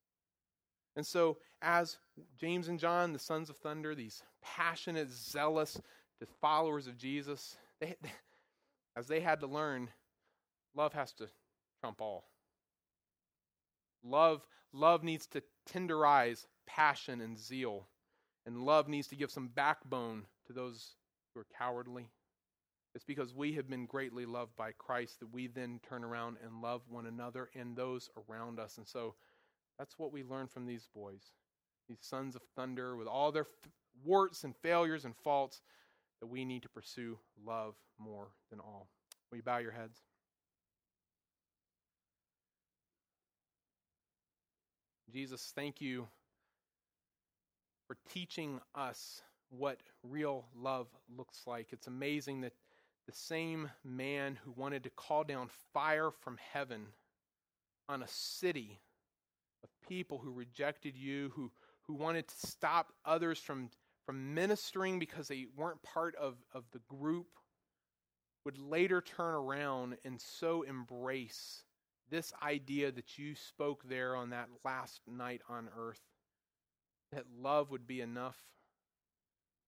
And 0.95 1.05
so, 1.05 1.37
as 1.61 1.97
James 2.39 2.67
and 2.67 2.79
John, 2.79 3.13
the 3.13 3.19
sons 3.19 3.49
of 3.49 3.57
thunder, 3.57 3.95
these 3.95 4.23
passionate, 4.41 5.09
zealous 5.11 5.79
followers 6.41 6.87
of 6.87 6.97
Jesus, 6.97 7.57
they, 7.79 7.95
as 8.95 9.07
they 9.07 9.19
had 9.19 9.39
to 9.41 9.47
learn, 9.47 9.89
love 10.75 10.93
has 10.93 11.13
to 11.13 11.27
trump 11.79 12.01
all. 12.01 12.25
Love, 14.03 14.45
love 14.73 15.03
needs 15.03 15.27
to 15.27 15.43
tenderize 15.69 16.45
passion 16.65 17.21
and 17.21 17.37
zeal. 17.37 17.87
And 18.45 18.65
love 18.65 18.87
needs 18.87 19.07
to 19.09 19.15
give 19.15 19.29
some 19.29 19.47
backbone 19.47 20.23
to 20.47 20.53
those 20.53 20.95
who 21.33 21.41
are 21.41 21.47
cowardly. 21.57 22.09
It's 22.95 23.05
because 23.05 23.33
we 23.33 23.53
have 23.53 23.69
been 23.69 23.85
greatly 23.85 24.25
loved 24.25 24.55
by 24.57 24.71
Christ 24.73 25.19
that 25.19 25.31
we 25.33 25.47
then 25.47 25.79
turn 25.87 26.03
around 26.03 26.37
and 26.43 26.61
love 26.61 26.81
one 26.89 27.05
another 27.05 27.49
and 27.55 27.75
those 27.75 28.09
around 28.29 28.59
us. 28.59 28.77
And 28.77 28.87
so 28.87 29.15
that's 29.81 29.97
what 29.97 30.13
we 30.13 30.21
learn 30.21 30.45
from 30.45 30.67
these 30.67 30.87
boys, 30.93 31.31
these 31.89 31.97
sons 32.01 32.35
of 32.35 32.43
thunder, 32.55 32.95
with 32.95 33.07
all 33.07 33.31
their 33.31 33.47
f- 33.65 33.71
warts 34.05 34.43
and 34.43 34.55
failures 34.55 35.05
and 35.05 35.15
faults, 35.23 35.63
that 36.19 36.27
we 36.27 36.45
need 36.45 36.61
to 36.61 36.69
pursue 36.69 37.17
love 37.43 37.73
more 37.97 38.27
than 38.51 38.59
all. 38.59 38.89
Will 39.31 39.37
you 39.37 39.43
bow 39.43 39.57
your 39.57 39.71
heads? 39.71 39.97
Jesus, 45.11 45.51
thank 45.55 45.81
you 45.81 46.07
for 47.87 47.97
teaching 48.07 48.59
us 48.75 49.23
what 49.49 49.79
real 50.03 50.45
love 50.55 50.89
looks 51.17 51.41
like. 51.47 51.69
It's 51.71 51.87
amazing 51.87 52.41
that 52.41 52.53
the 53.07 53.13
same 53.13 53.67
man 53.83 54.37
who 54.45 54.53
wanted 54.55 54.83
to 54.83 54.91
call 54.91 55.23
down 55.23 55.49
fire 55.73 56.11
from 56.11 56.37
heaven 56.53 56.85
on 57.89 58.03
a 58.03 58.07
city 58.07 58.79
people 59.87 60.19
who 60.19 60.31
rejected 60.31 60.95
you, 60.97 61.31
who, 61.35 61.51
who 61.83 61.93
wanted 61.93 62.27
to 62.27 62.47
stop 62.47 62.93
others 63.05 63.39
from, 63.39 63.69
from 64.05 64.33
ministering 64.33 64.99
because 64.99 65.27
they 65.27 65.47
weren't 65.55 65.81
part 65.83 66.15
of, 66.15 66.35
of 66.53 66.63
the 66.71 66.81
group, 66.89 67.27
would 68.45 68.57
later 68.57 69.01
turn 69.01 69.33
around 69.33 69.97
and 70.03 70.19
so 70.19 70.63
embrace 70.63 71.63
this 72.09 72.33
idea 72.43 72.91
that 72.91 73.17
you 73.17 73.35
spoke 73.35 73.87
there 73.87 74.15
on 74.15 74.31
that 74.31 74.49
last 74.65 75.01
night 75.07 75.41
on 75.49 75.69
earth 75.77 76.01
that 77.11 77.25
love 77.39 77.71
would 77.71 77.87
be 77.87 78.01
enough. 78.01 78.37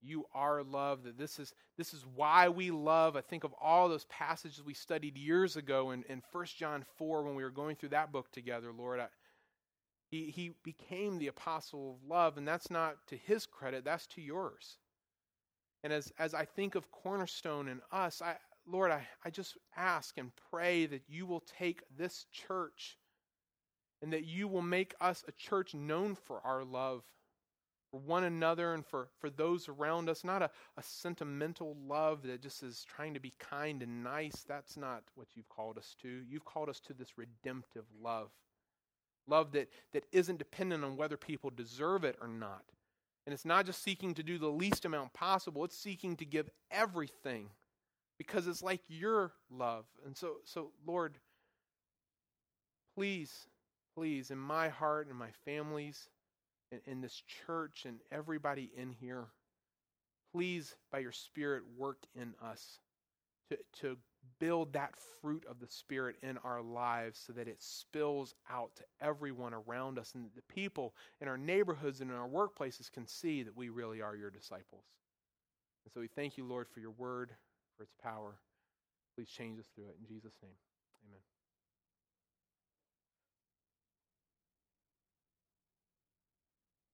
You 0.01 0.25
are 0.33 0.63
love 0.63 1.03
that 1.03 1.17
this 1.17 1.39
is 1.39 1.53
this 1.77 1.93
is 1.93 2.05
why 2.15 2.49
we 2.49 2.71
love. 2.71 3.15
I 3.15 3.21
think 3.21 3.45
of 3.45 3.53
all 3.61 3.87
those 3.87 4.05
passages 4.05 4.61
we 4.61 4.73
studied 4.73 5.17
years 5.17 5.55
ago 5.55 5.91
in, 5.91 6.03
in 6.09 6.21
1 6.31 6.45
john 6.57 6.83
4 6.97 7.23
when 7.23 7.35
we 7.35 7.43
were 7.43 7.49
going 7.49 7.77
through 7.77 7.89
that 7.89 8.11
book 8.11 8.29
together 8.31 8.73
lord. 8.77 8.99
I, 8.99 9.07
he, 10.13 10.29
he 10.29 10.51
became 10.63 11.17
the 11.17 11.27
apostle 11.27 11.97
of 11.97 12.07
love 12.07 12.37
and 12.37 12.47
that's 12.47 12.69
not 12.69 12.95
to 13.07 13.17
his 13.17 13.47
credit 13.47 13.83
that's 13.83 14.05
to 14.05 14.21
yours 14.21 14.77
and 15.83 15.91
as, 15.91 16.11
as 16.19 16.35
i 16.35 16.45
think 16.45 16.75
of 16.75 16.91
cornerstone 16.91 17.67
and 17.67 17.81
us 17.91 18.21
I, 18.21 18.35
lord 18.67 18.91
I, 18.91 19.07
I 19.25 19.31
just 19.31 19.57
ask 19.75 20.17
and 20.19 20.31
pray 20.51 20.85
that 20.85 21.01
you 21.07 21.25
will 21.25 21.43
take 21.57 21.81
this 21.97 22.25
church 22.31 22.97
and 24.03 24.13
that 24.13 24.25
you 24.25 24.47
will 24.47 24.61
make 24.61 24.93
us 25.01 25.23
a 25.27 25.31
church 25.31 25.73
known 25.73 26.13
for 26.15 26.41
our 26.45 26.63
love 26.63 27.03
for 27.89 27.99
one 27.99 28.23
another 28.23 28.73
and 28.73 28.85
for, 28.85 29.07
for 29.19 29.29
those 29.29 29.69
around 29.69 30.09
us, 30.09 30.23
not 30.23 30.41
a, 30.41 30.49
a 30.77 30.83
sentimental 30.83 31.77
love 31.87 32.23
that 32.23 32.41
just 32.41 32.63
is 32.63 32.83
trying 32.87 33.13
to 33.13 33.19
be 33.19 33.33
kind 33.39 33.83
and 33.83 34.03
nice. 34.03 34.43
That's 34.47 34.75
not 34.75 35.03
what 35.13 35.27
you've 35.35 35.47
called 35.47 35.77
us 35.77 35.95
to. 36.01 36.21
You've 36.27 36.43
called 36.43 36.69
us 36.69 36.79
to 36.87 36.93
this 36.93 37.19
redemptive 37.19 37.85
love. 38.01 38.31
Love 39.27 39.51
that, 39.53 39.69
that 39.93 40.05
isn't 40.11 40.37
dependent 40.37 40.83
on 40.83 40.97
whether 40.97 41.17
people 41.17 41.49
deserve 41.49 42.03
it 42.03 42.17
or 42.21 42.27
not. 42.27 42.63
And 43.25 43.33
it's 43.33 43.45
not 43.45 43.65
just 43.65 43.81
seeking 43.81 44.13
to 44.15 44.23
do 44.23 44.37
the 44.37 44.49
least 44.49 44.85
amount 44.85 45.13
possible, 45.13 45.63
it's 45.63 45.77
seeking 45.77 46.17
to 46.17 46.25
give 46.25 46.49
everything 46.69 47.49
because 48.17 48.47
it's 48.47 48.61
like 48.61 48.81
your 48.87 49.31
love. 49.49 49.85
And 50.05 50.15
so, 50.15 50.37
so 50.43 50.71
Lord, 50.85 51.17
please, 52.95 53.31
please, 53.95 54.29
in 54.29 54.37
my 54.37 54.69
heart 54.69 55.07
and 55.07 55.17
my 55.17 55.31
family's, 55.45 56.09
in, 56.71 56.79
in 56.85 57.01
this 57.01 57.23
church 57.45 57.85
and 57.85 57.99
everybody 58.11 58.71
in 58.75 58.91
here, 58.91 59.27
please, 60.33 60.75
by 60.91 60.99
your 60.99 61.11
Spirit, 61.11 61.63
work 61.77 61.99
in 62.15 62.33
us 62.43 62.79
to, 63.49 63.57
to 63.81 63.97
build 64.39 64.73
that 64.73 64.93
fruit 65.21 65.45
of 65.49 65.59
the 65.59 65.67
Spirit 65.67 66.15
in 66.21 66.37
our 66.39 66.61
lives 66.61 67.21
so 67.25 67.33
that 67.33 67.47
it 67.47 67.61
spills 67.61 68.35
out 68.49 68.75
to 68.75 68.83
everyone 69.01 69.53
around 69.53 69.97
us 69.97 70.13
and 70.15 70.25
that 70.25 70.35
the 70.35 70.53
people 70.53 70.93
in 71.21 71.27
our 71.27 71.37
neighborhoods 71.37 72.01
and 72.01 72.09
in 72.09 72.17
our 72.17 72.27
workplaces 72.27 72.91
can 72.91 73.07
see 73.07 73.43
that 73.43 73.55
we 73.55 73.69
really 73.69 74.01
are 74.01 74.15
your 74.15 74.31
disciples. 74.31 74.85
And 75.85 75.93
so 75.93 75.99
we 75.99 76.07
thank 76.07 76.37
you, 76.37 76.45
Lord, 76.45 76.67
for 76.67 76.79
your 76.79 76.91
word, 76.91 77.31
for 77.77 77.83
its 77.83 77.95
power. 78.01 78.35
Please 79.15 79.29
change 79.29 79.59
us 79.59 79.67
through 79.75 79.85
it. 79.85 79.97
In 79.99 80.07
Jesus' 80.07 80.33
name, 80.41 80.55
amen. 81.07 81.32